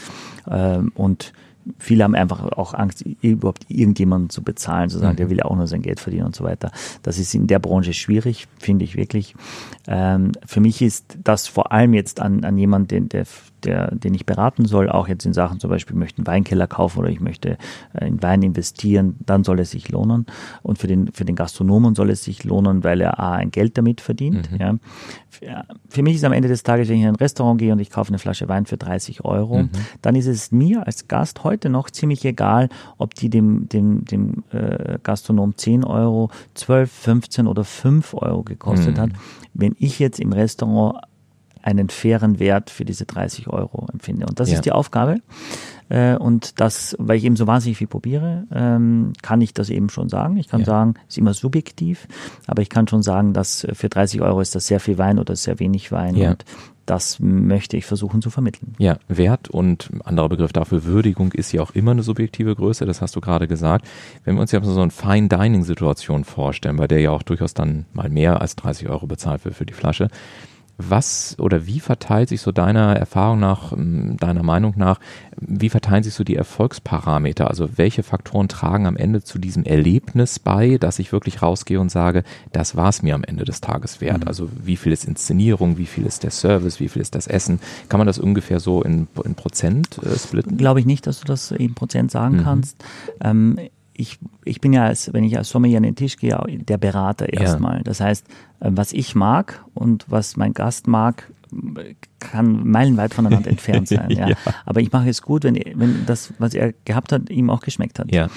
Ähm, 0.49 0.91
und 0.95 1.33
viele 1.77 2.03
haben 2.03 2.15
einfach 2.15 2.43
auch 2.43 2.73
Angst, 2.73 3.03
überhaupt 3.21 3.65
irgendjemanden 3.69 4.29
zu 4.29 4.43
bezahlen, 4.43 4.89
zu 4.89 4.97
sagen, 4.97 5.13
mhm. 5.13 5.17
der 5.17 5.29
will 5.29 5.37
ja 5.37 5.45
auch 5.45 5.55
nur 5.55 5.67
sein 5.67 5.81
Geld 5.81 5.99
verdienen 5.99 6.25
und 6.25 6.35
so 6.35 6.43
weiter. 6.43 6.71
Das 7.03 7.19
ist 7.19 7.33
in 7.35 7.47
der 7.47 7.59
Branche 7.59 7.93
schwierig, 7.93 8.47
finde 8.59 8.85
ich 8.85 8.95
wirklich. 8.95 9.35
Ähm, 9.87 10.31
für 10.45 10.61
mich 10.61 10.81
ist 10.81 11.17
das 11.23 11.47
vor 11.47 11.71
allem 11.71 11.93
jetzt 11.93 12.19
an, 12.19 12.43
an 12.43 12.57
jemanden, 12.57 13.09
der, 13.09 13.25
der, 13.65 13.93
den 13.95 14.13
ich 14.13 14.25
beraten 14.25 14.65
soll, 14.65 14.89
auch 14.89 15.07
jetzt 15.07 15.25
in 15.25 15.33
Sachen 15.33 15.59
zum 15.59 15.69
Beispiel, 15.69 15.95
ich 15.95 15.99
möchte 15.99 16.19
einen 16.19 16.27
Weinkeller 16.27 16.67
kaufen 16.67 16.99
oder 16.99 17.09
ich 17.09 17.19
möchte 17.19 17.57
äh, 17.93 18.07
in 18.07 18.21
Wein 18.21 18.41
investieren, 18.41 19.15
dann 19.25 19.43
soll 19.43 19.59
es 19.59 19.71
sich 19.71 19.89
lohnen. 19.89 20.25
Und 20.61 20.77
für 20.77 20.87
den, 20.87 21.11
für 21.11 21.25
den 21.25 21.35
Gastronomen 21.35 21.95
soll 21.95 22.09
es 22.09 22.23
sich 22.23 22.43
lohnen, 22.43 22.83
weil 22.83 23.01
er 23.01 23.19
A, 23.19 23.33
ein 23.33 23.51
Geld 23.51 23.77
damit 23.77 24.01
verdient. 24.01 24.51
Mhm. 24.51 24.57
Ja. 24.59 24.75
Für 25.87 26.01
mich 26.01 26.15
ist 26.15 26.23
am 26.23 26.33
Ende 26.33 26.47
des 26.47 26.63
Tages, 26.63 26.89
wenn 26.89 26.97
ich 26.97 27.03
in 27.03 27.09
ein 27.09 27.15
Restaurant 27.15 27.59
gehe 27.59 27.71
und 27.71 27.79
ich 27.79 27.89
kaufe 27.89 28.09
eine 28.09 28.19
Flasche 28.19 28.47
Wein 28.49 28.65
für 28.65 28.77
30 28.77 29.23
Euro, 29.25 29.63
mhm. 29.63 29.69
dann 30.01 30.15
ist 30.15 30.27
es 30.27 30.51
mir 30.51 30.85
als 30.85 31.07
Gast 31.07 31.43
heute 31.43 31.69
noch 31.69 31.89
ziemlich 31.89 32.25
egal, 32.25 32.69
ob 32.97 33.13
die 33.13 33.29
dem, 33.29 33.69
dem, 33.69 34.05
dem 34.05 34.43
äh, 34.51 34.97
Gastronom 35.03 35.55
10 35.55 35.83
Euro, 35.83 36.29
12, 36.55 36.91
15 36.91 37.47
oder 37.47 37.63
5 37.63 38.13
Euro 38.15 38.43
gekostet 38.43 38.97
mhm. 38.97 39.01
hat. 39.01 39.09
Wenn 39.53 39.75
ich 39.79 39.99
jetzt 39.99 40.19
im 40.19 40.33
Restaurant 40.33 40.99
einen 41.61 41.89
fairen 41.89 42.39
Wert 42.39 42.69
für 42.69 42.85
diese 42.85 43.05
30 43.05 43.47
Euro 43.47 43.87
empfinde. 43.91 44.25
Und 44.27 44.39
das 44.39 44.49
ja. 44.49 44.55
ist 44.55 44.65
die 44.65 44.71
Aufgabe. 44.71 45.17
Äh, 45.89 46.15
und 46.15 46.59
das, 46.59 46.95
weil 46.99 47.17
ich 47.17 47.25
eben 47.25 47.35
so 47.35 47.47
wahnsinnig 47.47 47.77
viel 47.77 47.87
probiere, 47.87 48.45
ähm, 48.53 49.13
kann 49.21 49.41
ich 49.41 49.53
das 49.53 49.69
eben 49.69 49.89
schon 49.89 50.09
sagen. 50.09 50.37
Ich 50.37 50.47
kann 50.47 50.61
ja. 50.61 50.65
sagen, 50.65 50.93
ist 51.07 51.17
immer 51.17 51.33
subjektiv, 51.33 52.07
aber 52.47 52.61
ich 52.61 52.69
kann 52.69 52.87
schon 52.87 53.01
sagen, 53.01 53.33
dass 53.33 53.67
für 53.73 53.89
30 53.89 54.21
Euro 54.21 54.39
ist 54.39 54.55
das 54.55 54.67
sehr 54.67 54.79
viel 54.79 54.97
Wein 54.97 55.19
oder 55.19 55.35
sehr 55.35 55.59
wenig 55.59 55.91
Wein. 55.91 56.15
Ja. 56.15 56.31
Und 56.31 56.45
das 56.89 57.19
möchte 57.19 57.77
ich 57.77 57.85
versuchen 57.85 58.21
zu 58.21 58.31
vermitteln. 58.31 58.73
Ja, 58.79 58.97
Wert 59.07 59.47
und 59.47 59.89
anderer 60.05 60.29
Begriff 60.29 60.53
dafür, 60.53 60.85
Würdigung 60.85 61.31
ist 61.33 61.51
ja 61.51 61.61
auch 61.61 61.71
immer 61.71 61.91
eine 61.91 62.01
subjektive 62.01 62.55
Größe, 62.55 62.85
das 62.87 63.01
hast 63.01 63.15
du 63.15 63.21
gerade 63.21 63.47
gesagt. 63.47 63.85
Wenn 64.23 64.35
wir 64.35 64.41
uns 64.41 64.51
jetzt 64.51 64.65
so 64.65 64.81
eine 64.81 64.89
Fine-Dining-Situation 64.89 66.23
vorstellen, 66.23 66.77
bei 66.77 66.87
der 66.87 66.99
ja 66.99 67.11
auch 67.11 67.21
durchaus 67.21 67.53
dann 67.53 67.85
mal 67.93 68.09
mehr 68.09 68.41
als 68.41 68.55
30 68.55 68.89
Euro 68.89 69.05
bezahlt 69.05 69.45
wird 69.45 69.55
für 69.55 69.67
die 69.67 69.73
Flasche, 69.73 70.07
was 70.79 71.35
oder 71.39 71.65
wie 71.67 71.81
verteilt 71.81 72.29
sich 72.29 72.41
so 72.41 72.51
deiner 72.51 72.95
Erfahrung 72.95 73.39
nach, 73.39 73.73
ähm, 73.73 74.15
deiner 74.17 74.43
Meinung 74.43 74.73
nach, 74.77 74.99
wie 75.37 75.69
verteilen 75.69 76.03
sich 76.03 76.13
so 76.13 76.23
die 76.23 76.37
Erfolgsparameter? 76.37 77.49
Also 77.49 77.77
welche 77.77 78.01
Faktoren 78.01 78.47
tragen 78.47 78.87
am 78.87 78.95
Ende 78.95 79.21
zu 79.21 79.39
diesem 79.39 79.65
Erlebnis 79.65 80.39
bei, 80.39 80.77
dass 80.77 80.99
ich 80.99 81.11
wirklich 81.11 81.41
rausgehe 81.41 81.79
und 81.79 81.91
sage, 81.91 82.23
das 82.53 82.77
war 82.77 82.89
es 82.89 83.03
mir 83.03 83.13
am 83.13 83.23
Ende 83.23 83.43
des 83.43 83.59
Tages 83.59 83.99
wert? 83.99 84.21
Mhm. 84.21 84.27
Also 84.27 84.49
wie 84.63 84.77
viel 84.77 84.93
ist 84.93 85.03
Inszenierung, 85.03 85.77
wie 85.77 85.85
viel 85.85 86.05
ist 86.05 86.23
der 86.23 86.31
Service, 86.31 86.79
wie 86.79 86.87
viel 86.87 87.01
ist 87.01 87.13
das 87.13 87.27
Essen? 87.27 87.59
Kann 87.89 87.99
man 87.99 88.07
das 88.07 88.17
ungefähr 88.17 88.61
so 88.61 88.81
in, 88.81 89.07
in 89.25 89.35
Prozent 89.35 89.99
äh, 90.03 90.17
splitten? 90.17 90.57
Glaube 90.57 90.79
ich 90.79 90.85
nicht, 90.85 91.05
dass 91.05 91.19
du 91.19 91.25
das 91.25 91.51
in 91.51 91.75
Prozent 91.75 92.09
sagen 92.09 92.37
mhm. 92.37 92.43
kannst. 92.43 92.83
Ähm, 93.21 93.59
ich, 93.99 94.17
ich 94.45 94.61
bin 94.61 94.71
ja, 94.71 94.85
als, 94.85 95.11
wenn 95.13 95.25
ich 95.25 95.37
als 95.37 95.49
Sommelier 95.49 95.77
an 95.77 95.83
den 95.83 95.95
Tisch 95.95 96.15
gehe, 96.15 96.39
der 96.47 96.77
Berater 96.77 97.31
erstmal. 97.31 97.77
Ja. 97.77 97.83
Das 97.83 97.99
heißt, 97.99 98.25
äh, 98.61 98.69
was 98.71 98.93
ich 98.93 99.13
mag 99.13 99.65
und 99.73 100.05
was 100.07 100.37
mein 100.37 100.53
Gast 100.53 100.87
mag, 100.87 101.29
kann 102.19 102.67
meilenweit 102.67 103.13
voneinander 103.13 103.49
entfernt 103.49 103.87
sein. 103.89 104.09
Ja. 104.11 104.29
ja. 104.29 104.35
Aber 104.65 104.79
ich 104.79 104.91
mache 104.91 105.09
es 105.09 105.21
gut, 105.21 105.43
wenn, 105.43 105.55
wenn 105.55 106.05
das, 106.05 106.33
was 106.39 106.53
er 106.53 106.73
gehabt 106.85 107.11
hat, 107.11 107.29
ihm 107.29 107.49
auch 107.49 107.59
geschmeckt 107.59 107.99
hat. 107.99 108.11
Ja. 108.11 108.29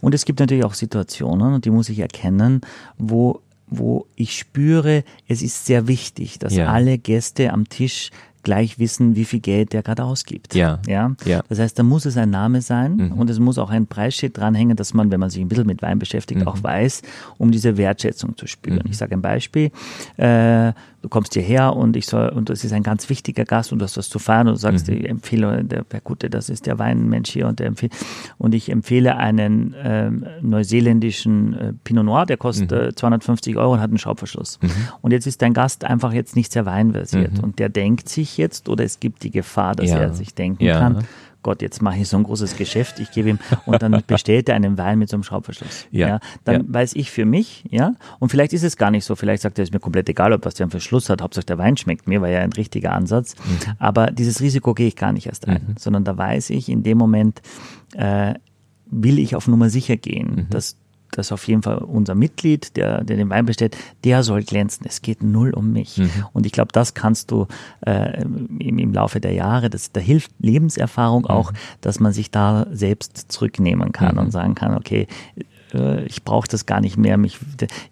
Und 0.00 0.14
es 0.14 0.24
gibt 0.24 0.40
natürlich 0.40 0.64
auch 0.64 0.74
Situationen, 0.74 1.52
und 1.52 1.64
die 1.66 1.70
muss 1.70 1.88
ich 1.88 1.98
erkennen, 1.98 2.62
wo 2.96 3.40
wo 3.72 4.06
ich 4.16 4.36
spüre, 4.36 5.04
es 5.28 5.42
ist 5.42 5.64
sehr 5.64 5.86
wichtig, 5.86 6.40
dass 6.40 6.56
ja. 6.56 6.66
alle 6.72 6.98
Gäste 6.98 7.52
am 7.52 7.68
Tisch 7.68 8.10
gleich 8.42 8.78
wissen, 8.78 9.16
wie 9.16 9.24
viel 9.24 9.40
Geld 9.40 9.72
der 9.72 9.82
gerade 9.82 10.04
ausgibt. 10.04 10.54
Ja. 10.54 10.80
ja. 10.86 11.14
ja. 11.24 11.42
Das 11.48 11.58
heißt, 11.58 11.78
da 11.78 11.82
muss 11.82 12.04
es 12.04 12.16
ein 12.16 12.30
Name 12.30 12.62
sein 12.62 12.96
mhm. 12.96 13.12
und 13.12 13.30
es 13.30 13.38
muss 13.38 13.58
auch 13.58 13.70
ein 13.70 13.86
Preisschild 13.86 14.36
dranhängen, 14.36 14.76
dass 14.76 14.94
man, 14.94 15.10
wenn 15.10 15.20
man 15.20 15.30
sich 15.30 15.40
ein 15.40 15.48
bisschen 15.48 15.66
mit 15.66 15.82
Wein 15.82 15.98
beschäftigt, 15.98 16.40
mhm. 16.40 16.48
auch 16.48 16.62
weiß, 16.62 17.02
um 17.38 17.50
diese 17.50 17.76
Wertschätzung 17.76 18.36
zu 18.36 18.46
spüren. 18.46 18.80
Mhm. 18.84 18.90
Ich 18.90 18.96
sage 18.96 19.14
ein 19.14 19.22
Beispiel. 19.22 19.70
Äh, 20.16 20.72
du 21.02 21.08
kommst 21.08 21.34
hierher 21.34 21.76
und 21.76 21.96
ich 21.96 22.06
soll, 22.06 22.28
und 22.28 22.50
das 22.50 22.64
ist 22.64 22.72
ein 22.72 22.82
ganz 22.82 23.08
wichtiger 23.08 23.44
Gast 23.44 23.72
und 23.72 23.78
du 23.78 23.84
hast 23.84 23.96
was 23.96 24.08
zu 24.08 24.18
feiern 24.18 24.48
und 24.48 24.54
du 24.54 24.60
sagst, 24.60 24.88
mhm. 24.88 24.96
ich 24.96 25.08
empfehle, 25.08 25.64
der, 25.64 25.84
der 25.84 26.00
Gute, 26.00 26.28
das 26.28 26.48
ist 26.50 26.66
der 26.66 26.78
Weinmensch 26.78 27.30
hier 27.30 27.46
und 27.46 27.58
der 27.58 27.68
empfiehlt, 27.68 27.94
und 28.38 28.54
ich 28.54 28.70
empfehle 28.70 29.16
einen 29.16 29.74
ähm, 29.82 30.26
neuseeländischen 30.42 31.54
äh, 31.54 31.72
Pinot 31.84 32.04
Noir, 32.04 32.26
der 32.26 32.36
kostet 32.36 32.70
mhm. 32.70 32.96
250 32.96 33.56
Euro 33.56 33.74
und 33.74 33.80
hat 33.80 33.90
einen 33.90 33.98
Schraubverschluss. 33.98 34.58
Mhm. 34.60 34.70
Und 35.00 35.12
jetzt 35.12 35.26
ist 35.26 35.40
dein 35.42 35.54
Gast 35.54 35.84
einfach 35.84 36.12
jetzt 36.12 36.36
nicht 36.36 36.52
sehr 36.52 36.66
weinversiert 36.66 37.34
mhm. 37.34 37.44
und 37.44 37.58
der 37.58 37.68
denkt 37.68 38.08
sich 38.08 38.29
jetzt, 38.36 38.68
oder 38.68 38.84
es 38.84 39.00
gibt 39.00 39.22
die 39.22 39.30
Gefahr, 39.30 39.74
dass 39.74 39.90
ja. 39.90 39.98
er 39.98 40.12
sich 40.12 40.34
denken 40.34 40.64
ja. 40.64 40.78
kann, 40.78 41.04
Gott, 41.42 41.62
jetzt 41.62 41.80
mache 41.80 41.98
ich 41.98 42.08
so 42.08 42.18
ein 42.18 42.22
großes 42.22 42.56
Geschäft, 42.56 43.00
ich 43.00 43.10
gebe 43.12 43.30
ihm 43.30 43.38
und 43.64 43.80
dann 43.80 44.02
bestellt 44.06 44.48
er 44.48 44.56
einen 44.56 44.76
Wein 44.76 44.98
mit 44.98 45.08
so 45.08 45.16
einem 45.16 45.22
Schraubverschluss. 45.22 45.86
Ja. 45.90 46.08
ja 46.08 46.20
dann 46.44 46.54
ja. 46.54 46.62
weiß 46.68 46.94
ich 46.96 47.10
für 47.10 47.24
mich, 47.24 47.64
ja, 47.70 47.94
und 48.18 48.28
vielleicht 48.28 48.52
ist 48.52 48.62
es 48.62 48.76
gar 48.76 48.90
nicht 48.90 49.04
so, 49.04 49.16
vielleicht 49.16 49.42
sagt 49.42 49.58
er, 49.58 49.62
es 49.62 49.70
ist 49.70 49.72
mir 49.72 49.80
komplett 49.80 50.08
egal, 50.08 50.32
ob 50.32 50.44
was 50.44 50.54
der 50.54 50.64
einen 50.64 50.70
Verschluss 50.70 51.08
hat, 51.08 51.22
Hauptsache 51.22 51.46
der 51.46 51.58
Wein 51.58 51.76
schmeckt 51.76 52.08
mir, 52.08 52.20
war 52.20 52.28
ja 52.28 52.40
ein 52.40 52.52
richtiger 52.52 52.92
Ansatz. 52.92 53.36
Mhm. 53.36 53.72
Aber 53.78 54.10
dieses 54.10 54.40
Risiko 54.40 54.74
gehe 54.74 54.88
ich 54.88 54.96
gar 54.96 55.12
nicht 55.12 55.26
erst 55.26 55.48
ein, 55.48 55.66
mhm. 55.68 55.74
sondern 55.78 56.04
da 56.04 56.16
weiß 56.16 56.50
ich, 56.50 56.68
in 56.68 56.82
dem 56.82 56.98
Moment 56.98 57.40
äh, 57.94 58.34
will 58.90 59.18
ich 59.18 59.34
auf 59.34 59.48
Nummer 59.48 59.70
sicher 59.70 59.96
gehen, 59.96 60.34
mhm. 60.34 60.50
dass 60.50 60.76
dass 61.12 61.32
auf 61.32 61.46
jeden 61.46 61.62
Fall 61.62 61.78
unser 61.78 62.14
Mitglied, 62.14 62.76
der, 62.76 63.04
der 63.04 63.16
den 63.16 63.30
Wein 63.30 63.46
bestellt, 63.46 63.76
der 64.04 64.22
soll 64.22 64.42
glänzen. 64.42 64.86
Es 64.88 65.02
geht 65.02 65.22
null 65.22 65.52
um 65.52 65.72
mich. 65.72 65.98
Mhm. 65.98 66.10
Und 66.32 66.46
ich 66.46 66.52
glaube, 66.52 66.72
das 66.72 66.94
kannst 66.94 67.30
du 67.30 67.46
äh, 67.86 68.22
im, 68.22 68.78
im 68.78 68.92
Laufe 68.92 69.20
der 69.20 69.32
Jahre, 69.32 69.70
das, 69.70 69.92
da 69.92 70.00
hilft 70.00 70.30
Lebenserfahrung 70.38 71.22
mhm. 71.22 71.30
auch, 71.30 71.52
dass 71.80 72.00
man 72.00 72.12
sich 72.12 72.30
da 72.30 72.66
selbst 72.72 73.32
zurücknehmen 73.32 73.92
kann 73.92 74.16
mhm. 74.16 74.22
und 74.22 74.30
sagen 74.30 74.54
kann, 74.54 74.76
okay, 74.76 75.06
äh, 75.74 76.04
ich 76.04 76.24
brauche 76.24 76.48
das 76.48 76.66
gar 76.66 76.80
nicht 76.80 76.96
mehr, 76.96 77.16
mich 77.16 77.38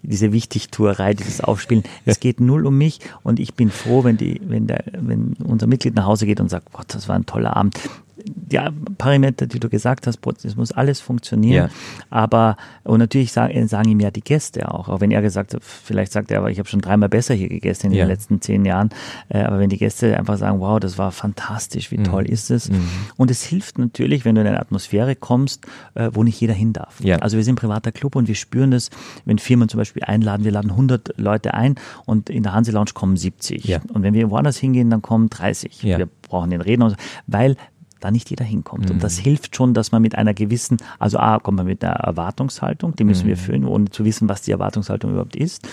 diese 0.03 0.33
Wichtigtuerei, 0.33 1.15
dieses 1.15 1.41
Aufspielen. 1.41 1.85
Es 2.05 2.21
geht 2.21 2.41
null 2.41 2.67
um 2.67 2.79
mich 2.79 3.01
und 3.23 3.39
ich 3.39 3.55
bin 3.55 3.71
froh, 3.71 4.05
wenn 4.05 4.17
die, 4.17 4.41
wenn 4.45 4.67
der, 4.67 4.85
wenn 4.93 5.35
unser 5.45 5.67
Mitglied 5.67 5.95
nach 5.95 6.07
Hause 6.07 6.27
geht 6.27 6.41
und 6.41 6.49
sagt, 6.49 6.73
Gott, 6.73 6.87
das 6.89 7.09
war 7.09 7.17
ein 7.17 7.27
toller 7.27 7.57
Abend 7.57 7.79
die 8.25 8.59
Parameter, 8.97 9.47
die 9.47 9.61
du 9.61 9.69
gesagt 9.69 10.07
hast, 10.07 10.21
es 10.45 10.57
muss 10.57 10.73
alles 10.73 11.01
funktionieren. 11.01 11.71
Ja. 11.71 11.71
Aber, 12.11 12.57
und 12.85 12.99
natürlich 12.99 13.33
sagen, 13.33 13.69
sagen 13.69 13.89
ihm 13.89 14.01
ja 14.01 14.11
die 14.11 14.23
Gäste 14.23 14.73
auch, 14.73 14.89
auch 14.89 15.01
wenn 15.01 15.11
er 15.11 15.23
gesagt 15.23 15.55
hat, 15.55 15.63
vielleicht 15.63 16.13
sagt 16.13 16.31
er, 16.31 16.39
aber 16.39 16.51
ich 16.51 16.59
habe 16.59 16.69
schon 16.69 16.81
dreimal 16.81 17.09
besser 17.09 17.35
hier 17.35 17.49
gegessen 17.49 17.87
in 17.87 17.93
ja. 17.93 18.05
den 18.05 18.09
letzten 18.09 18.41
zehn 18.41 18.65
Jahren. 18.65 18.91
Äh, 19.29 19.43
aber 19.43 19.59
wenn 19.59 19.71
die 19.71 19.79
Gäste 19.79 20.17
einfach 20.17 20.37
sagen, 20.39 20.61
wow, 20.61 20.81
das 20.81 20.99
war 20.99 21.13
fantastisch, 21.13 21.91
wie 21.91 21.99
mhm. 21.99 22.05
toll 22.05 22.29
ist 22.29 22.51
es? 22.51 22.71
Mhm. 22.71 22.89
Und 23.17 23.31
es 23.31 23.43
hilft 23.43 23.79
natürlich, 23.79 24.25
wenn 24.25 24.35
du 24.35 24.41
in 24.41 24.47
eine 24.47 24.61
Atmosphäre 24.61 25.17
kommst, 25.17 25.67
äh, 25.95 26.11
wo 26.13 26.23
nicht 26.23 26.41
jeder 26.41 26.55
hin 26.55 26.73
darf. 26.73 27.01
Ja. 27.03 27.17
Also 27.17 27.37
wir 27.37 27.45
sind 27.45 27.55
ein 27.55 27.57
privater 27.57 27.93
Club 27.93 28.17
und 28.17 28.29
wir 28.29 28.35
spüren 28.35 28.71
das, 28.71 28.91
wenn 29.25 29.39
Firmen 29.39 29.69
zum 29.69 29.79
Beispiel 29.79 30.03
einladen, 30.05 30.45
wir 30.45 30.53
laden 30.53 30.71
100 30.71 31.15
Leute 31.19 31.55
ein 31.55 31.77
und 32.07 32.31
in 32.31 32.43
der 32.43 32.53
Hanse 32.55 32.73
Lounge 32.73 32.91
kommen 32.95 33.17
70. 33.17 33.65
Ja. 33.65 33.81
Und 33.93 34.03
wenn 34.03 34.15
wir 34.15 34.31
woanders 34.31 34.57
hingehen, 34.59 34.91
dann 34.91 35.03
kommen 35.03 35.29
30. 35.31 35.85
Wir 35.85 36.09
brauchen 36.29 36.51
den 36.51 36.61
Redner, 36.61 36.95
weil 37.27 37.57
da 38.01 38.11
nicht 38.11 38.31
jeder 38.31 38.45
hinkommt. 38.45 38.87
Mhm. 38.87 38.97
Und 38.97 39.05
das 39.05 39.19
mhm. 39.19 39.23
hilft 39.25 39.57
schon, 39.57 39.75
dass 39.75 39.93
man 39.93 40.03
mit 40.03 40.15
einer 40.17 40.35
gewissen, 40.35 40.79
also 40.99 41.19
A, 41.19 41.39
kommt 41.39 41.57
man 41.57 41.67
mit 41.67 41.85
einer 41.85 41.95
Erwartungshaltung, 41.95 42.95
die 42.97 43.05
müssen 43.05 43.25
mhm. 43.25 43.31
wir 43.31 43.37
füllen, 43.37 43.65
ohne 43.65 43.91
zu 43.91 44.05
wissen, 44.05 44.29
was 44.29 44.43
die 44.43 44.53
Erwartungshaltung 44.53 45.13
überhaupt 45.13 45.37
ist. 45.37 45.69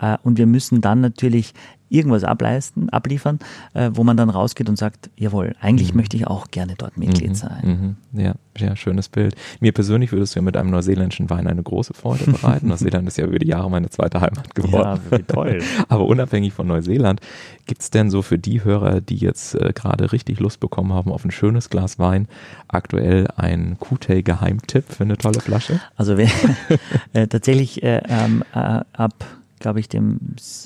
Äh, 0.00 0.16
und 0.22 0.38
wir 0.38 0.46
müssen 0.46 0.80
dann 0.80 1.00
natürlich 1.00 1.54
irgendwas 1.94 2.24
ableisten, 2.24 2.90
abliefern, 2.90 3.38
äh, 3.74 3.90
wo 3.94 4.04
man 4.04 4.16
dann 4.16 4.30
rausgeht 4.30 4.68
und 4.68 4.76
sagt, 4.76 5.10
jawohl, 5.16 5.54
eigentlich 5.60 5.92
mhm. 5.92 6.00
möchte 6.00 6.16
ich 6.16 6.26
auch 6.26 6.50
gerne 6.50 6.74
dort 6.76 6.96
Mitglied 6.96 7.30
mhm. 7.30 7.34
sein. 7.34 7.96
Mhm. 8.12 8.20
Ja, 8.20 8.34
ja, 8.58 8.76
schönes 8.76 9.08
Bild. 9.08 9.34
Mir 9.60 9.72
persönlich 9.72 10.12
würdest 10.12 10.34
du 10.34 10.40
ja 10.40 10.42
mit 10.42 10.56
einem 10.56 10.70
neuseeländischen 10.70 11.30
Wein 11.30 11.46
eine 11.46 11.62
große 11.62 11.94
Freude 11.94 12.24
bereiten. 12.24 12.68
Neuseeland 12.74 13.08
ist 13.08 13.18
ja 13.18 13.26
über 13.26 13.38
die 13.38 13.48
Jahre 13.48 13.70
meine 13.70 13.90
zweite 13.90 14.20
Heimat 14.20 14.54
geworden. 14.54 15.00
Ja, 15.10 15.18
wie 15.18 15.22
toll. 15.22 15.62
Aber 15.88 16.06
unabhängig 16.06 16.52
von 16.52 16.66
Neuseeland, 16.66 17.20
gibt's 17.66 17.90
denn 17.90 18.10
so 18.10 18.22
für 18.22 18.38
die 18.38 18.64
Hörer, 18.64 19.00
die 19.00 19.16
jetzt 19.16 19.54
äh, 19.54 19.72
gerade 19.74 20.12
richtig 20.12 20.40
Lust 20.40 20.60
bekommen 20.60 20.92
haben 20.92 21.12
auf 21.12 21.24
ein 21.24 21.30
schönes 21.30 21.70
Glas 21.70 21.98
Wein, 21.98 22.28
aktuell 22.68 23.28
ein 23.36 23.76
Kutei-Geheimtipp 23.78 24.84
für 24.92 25.04
eine 25.04 25.16
tolle 25.16 25.40
Flasche? 25.40 25.80
Also 25.96 26.16
wer, 26.16 26.28
äh, 27.12 27.26
tatsächlich 27.26 27.82
äh, 27.82 28.02
ähm, 28.08 28.44
äh, 28.54 28.80
ab 28.92 29.24
glaube 29.58 29.80
ich, 29.80 29.88
dem 29.88 30.18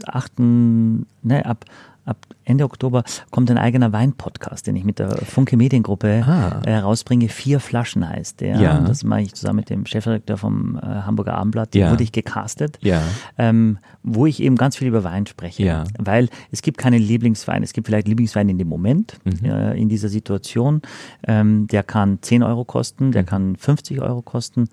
achten, 0.06 1.06
ne, 1.22 1.44
ab 1.46 1.64
ab 2.08 2.26
Ende 2.44 2.64
Oktober 2.64 3.04
kommt 3.30 3.50
ein 3.50 3.58
eigener 3.58 3.92
Wein-Podcast, 3.92 4.66
den 4.66 4.74
ich 4.76 4.84
mit 4.84 4.98
der 4.98 5.10
Funke 5.10 5.56
Mediengruppe 5.58 6.24
ah. 6.26 6.62
äh, 6.64 6.78
rausbringe. 6.78 7.28
Vier 7.28 7.60
Flaschen 7.60 8.08
heißt 8.08 8.40
der. 8.40 8.58
Ja. 8.58 8.80
Das 8.80 9.04
mache 9.04 9.20
ich 9.20 9.34
zusammen 9.34 9.56
mit 9.56 9.70
dem 9.70 9.84
Chefredakteur 9.84 10.38
vom 10.38 10.76
äh, 10.76 10.80
Hamburger 10.80 11.34
Abendblatt. 11.34 11.74
Ja. 11.74 11.90
wurde 11.90 12.02
ich 12.02 12.12
gecastet. 12.12 12.78
Ja. 12.80 13.02
Ähm, 13.36 13.78
wo 14.02 14.24
ich 14.24 14.42
eben 14.42 14.56
ganz 14.56 14.76
viel 14.76 14.88
über 14.88 15.04
Wein 15.04 15.26
spreche. 15.26 15.62
Ja. 15.62 15.84
Weil 15.98 16.30
es 16.50 16.62
gibt 16.62 16.78
keinen 16.78 17.02
Lieblingswein. 17.02 17.62
Es 17.62 17.74
gibt 17.74 17.86
vielleicht 17.86 18.08
Lieblingswein 18.08 18.48
in 18.48 18.56
dem 18.56 18.68
Moment, 18.68 19.18
mhm. 19.24 19.44
äh, 19.44 19.74
in 19.74 19.90
dieser 19.90 20.08
Situation. 20.08 20.80
Ähm, 21.26 21.66
der 21.66 21.82
kann 21.82 22.18
10 22.22 22.42
Euro 22.42 22.64
kosten, 22.64 23.12
der 23.12 23.22
mhm. 23.22 23.26
kann 23.26 23.56
50 23.56 24.00
Euro 24.00 24.22
kosten. 24.22 24.68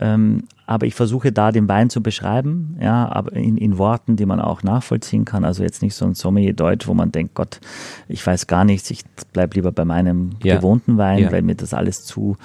Ähm, 0.00 0.44
aber 0.66 0.86
ich 0.86 0.94
versuche 0.94 1.30
da 1.32 1.52
den 1.52 1.68
Wein 1.68 1.90
zu 1.90 2.02
beschreiben, 2.02 2.76
ja, 2.80 3.08
aber 3.08 3.32
in, 3.32 3.56
in 3.56 3.78
Worten, 3.78 4.16
die 4.16 4.26
man 4.26 4.40
auch 4.40 4.64
nachvollziehen 4.64 5.24
kann. 5.24 5.44
Also 5.44 5.62
jetzt 5.62 5.80
nicht 5.80 5.94
so 5.94 6.04
ein 6.04 6.14
Sommelier 6.14 6.54
Deutsch, 6.54 6.88
wo 6.88 6.94
man 6.94 7.12
denkt, 7.12 7.34
Gott, 7.34 7.60
ich 8.08 8.26
weiß 8.26 8.48
gar 8.48 8.64
nichts, 8.64 8.90
ich 8.90 9.04
bleib 9.32 9.54
lieber 9.54 9.70
bei 9.70 9.84
meinem 9.84 10.30
ja. 10.42 10.56
gewohnten 10.56 10.98
Wein, 10.98 11.24
ja. 11.24 11.32
weil 11.32 11.42
mir 11.42 11.54
das 11.54 11.72
alles 11.72 12.04
zu 12.04 12.36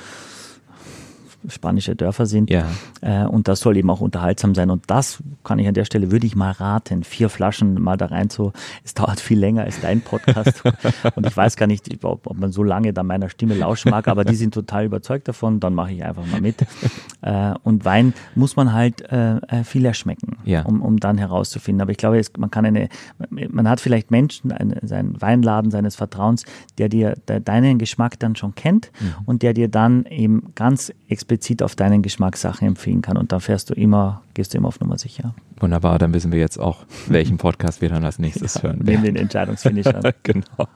spanische 1.48 1.96
Dörfer 1.96 2.26
sind. 2.26 2.50
Ja. 2.50 2.66
Äh, 3.02 3.26
und 3.26 3.48
das 3.48 3.60
soll 3.60 3.78
eben 3.78 3.90
auch 3.90 4.02
unterhaltsam 4.02 4.56
sein. 4.56 4.70
Und 4.70 4.90
das 4.90 5.22
kann 5.44 5.60
ich 5.60 5.68
an 5.68 5.74
der 5.74 5.86
Stelle, 5.86 6.12
würde 6.12 6.28
ich 6.28 6.36
mal 6.36 6.52
raten, 6.52 7.04
vier 7.04 7.30
Flaschen 7.30 7.82
mal 7.82 7.98
da 7.98 8.08
rein 8.08 8.30
zu. 8.30 8.54
Es 8.84 8.94
dauert 8.94 9.20
viel 9.20 9.40
länger 9.40 9.64
als 9.64 9.80
dein 9.82 10.02
Podcast. 10.02 10.64
und 11.16 11.26
ich 11.26 11.36
weiß 11.36 11.56
gar 11.56 11.68
nicht, 11.68 12.04
ob, 12.04 12.28
ob, 12.28 12.38
man 12.38 12.52
so 12.52 12.64
lange 12.64 12.94
da 12.94 13.04
meiner 13.04 13.30
Stimme 13.30 13.56
lauschen 13.56 13.92
mag, 13.92 14.08
aber 14.08 14.26
die 14.26 14.36
sind 14.36 14.54
total 14.54 14.86
überzeugt 14.86 15.28
davon. 15.28 15.60
Dann 15.60 15.74
mache 15.74 15.92
ich 15.94 16.04
einfach 16.04 16.26
mal 16.26 16.42
mit. 16.42 16.66
Äh, 17.24 17.54
und 17.62 17.86
Wein 17.86 18.16
muss 18.34 18.56
man 18.56 18.74
halt 18.74 19.02
äh, 19.12 19.36
äh, 19.36 19.64
viel 19.64 19.86
erschmecken, 19.86 20.38
ja. 20.44 20.64
um, 20.64 20.82
um 20.82 20.98
dann 20.98 21.20
herauszufinden. 21.20 21.80
Aber 21.80 21.92
ich 21.92 21.98
glaube, 21.98 22.18
es, 22.18 22.32
man 22.36 22.50
kann 22.50 22.66
eine, 22.66 22.90
man 23.30 23.70
hat 23.70 23.80
vielleicht 23.80 24.10
Menschen, 24.10 24.52
eine, 24.52 24.80
seinen 24.82 25.22
Weinladen 25.22 25.70
seines 25.70 25.96
Vertrauens, 25.96 26.46
der 26.80 26.90
dir 26.90 27.14
der 27.28 27.40
deinen 27.40 27.78
Geschmack 27.78 28.18
dann 28.20 28.36
schon 28.36 28.56
kennt 28.56 28.92
mhm. 29.00 29.14
und 29.28 29.44
der 29.44 29.54
dir 29.54 29.68
dann 29.68 30.06
eben 30.06 30.54
ganz 30.56 30.92
explizit 31.10 31.31
explizit 31.32 31.64
auf 31.64 31.76
deinen 31.76 32.02
Geschmackssachen 32.02 32.68
empfehlen 32.68 33.02
kann. 33.02 33.18
Und 33.18 33.32
da 33.32 33.40
fährst 33.40 33.70
du 33.70 33.74
immer, 33.74 34.22
gehst 34.34 34.54
du 34.54 34.58
immer 34.58 34.68
auf 34.68 34.82
Nummer 34.82 34.98
sicher. 34.98 35.34
Wunderbar, 35.60 35.98
dann 35.98 36.14
wissen 36.14 36.32
wir 36.32 36.40
jetzt 36.40 36.58
auch, 36.58 36.86
welchen 37.08 37.38
Podcast 37.38 37.82
wir 37.82 37.88
dann 37.88 38.04
als 38.04 38.20
nächstes 38.20 38.56
ja, 38.56 38.64
hören. 38.64 38.82
Neben 38.84 39.04
den 39.04 39.16
Entscheidungsfinisher. 39.16 40.02
genau. 40.24 40.68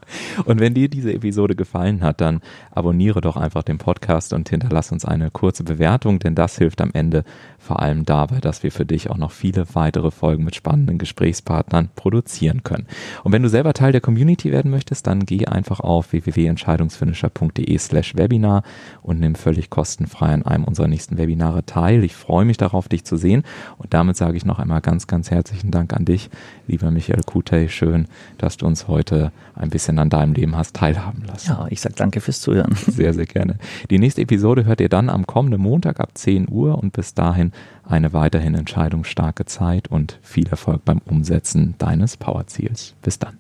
Und 0.45 0.61
wenn 0.61 0.73
dir 0.73 0.87
diese 0.87 1.13
Episode 1.13 1.55
gefallen 1.55 2.01
hat, 2.01 2.21
dann 2.21 2.39
abonniere 2.71 3.19
doch 3.19 3.35
einfach 3.35 3.63
den 3.63 3.79
Podcast 3.79 4.31
und 4.31 4.47
hinterlass 4.47 4.93
uns 4.93 5.03
eine 5.03 5.29
kurze 5.29 5.65
Bewertung, 5.65 6.19
denn 6.19 6.35
das 6.35 6.57
hilft 6.57 6.79
am 6.79 6.91
Ende 6.93 7.25
vor 7.65 7.81
allem 7.81 8.05
dabei, 8.05 8.39
dass 8.39 8.63
wir 8.63 8.71
für 8.71 8.85
dich 8.85 9.09
auch 9.09 9.17
noch 9.17 9.31
viele 9.31 9.65
weitere 9.73 10.11
Folgen 10.11 10.43
mit 10.43 10.55
spannenden 10.55 10.97
Gesprächspartnern 10.97 11.89
produzieren 11.95 12.63
können. 12.63 12.85
Und 13.23 13.31
wenn 13.31 13.41
du 13.41 13.49
selber 13.49 13.73
Teil 13.73 13.91
der 13.91 14.01
Community 14.01 14.51
werden 14.51 14.69
möchtest, 14.71 15.07
dann 15.07 15.25
geh 15.25 15.47
einfach 15.47 15.79
auf 15.79 16.13
www.entscheidungsfinisher.de 16.13 17.77
slash 17.77 18.15
Webinar 18.15 18.63
und 19.01 19.19
nimm 19.19 19.35
völlig 19.35 19.69
kostenfrei 19.69 20.27
an 20.27 20.43
einem 20.43 20.63
unserer 20.63 20.87
nächsten 20.87 21.17
Webinare 21.17 21.65
teil. 21.65 22.03
Ich 22.03 22.15
freue 22.15 22.45
mich 22.45 22.57
darauf, 22.57 22.87
dich 22.87 23.03
zu 23.03 23.17
sehen 23.17 23.43
und 23.77 23.93
damit 23.93 24.15
sage 24.15 24.37
ich 24.37 24.45
noch 24.45 24.59
einmal 24.59 24.81
ganz, 24.81 25.07
ganz 25.07 25.31
herzlichen 25.31 25.71
Dank 25.71 25.93
an 25.93 26.05
dich, 26.05 26.29
lieber 26.67 26.91
Michael 26.91 27.23
Kutey. 27.23 27.69
Schön, 27.69 28.07
dass 28.37 28.57
du 28.57 28.67
uns 28.67 28.87
heute 28.87 29.31
ein 29.55 29.69
bisschen 29.69 29.97
an 29.99 30.09
deinem 30.09 30.33
Leben 30.33 30.55
hast 30.55 30.75
teilhaben 30.75 31.23
lassen. 31.25 31.49
Ja, 31.49 31.67
ich 31.69 31.81
sage 31.81 31.95
danke 31.97 32.21
fürs 32.21 32.41
Zuhören. 32.41 32.75
Sehr, 32.87 33.13
sehr 33.13 33.25
gerne. 33.25 33.57
Die 33.89 33.99
nächste 33.99 34.21
Episode 34.21 34.65
hört 34.65 34.79
ihr 34.81 34.89
dann 34.89 35.09
am 35.09 35.25
kommenden 35.25 35.61
Montag 35.61 35.99
ab 35.99 36.11
10 36.13 36.47
Uhr 36.49 36.77
und 36.77 36.93
bis 36.93 37.13
dahin 37.13 37.51
eine 37.87 38.13
weiterhin 38.13 38.55
entscheidungsstarke 38.55 39.45
Zeit 39.45 39.87
und 39.87 40.19
viel 40.21 40.47
Erfolg 40.47 40.85
beim 40.85 41.01
Umsetzen 41.05 41.75
deines 41.77 42.17
Powerziels. 42.17 42.95
Bis 43.01 43.19
dann. 43.19 43.37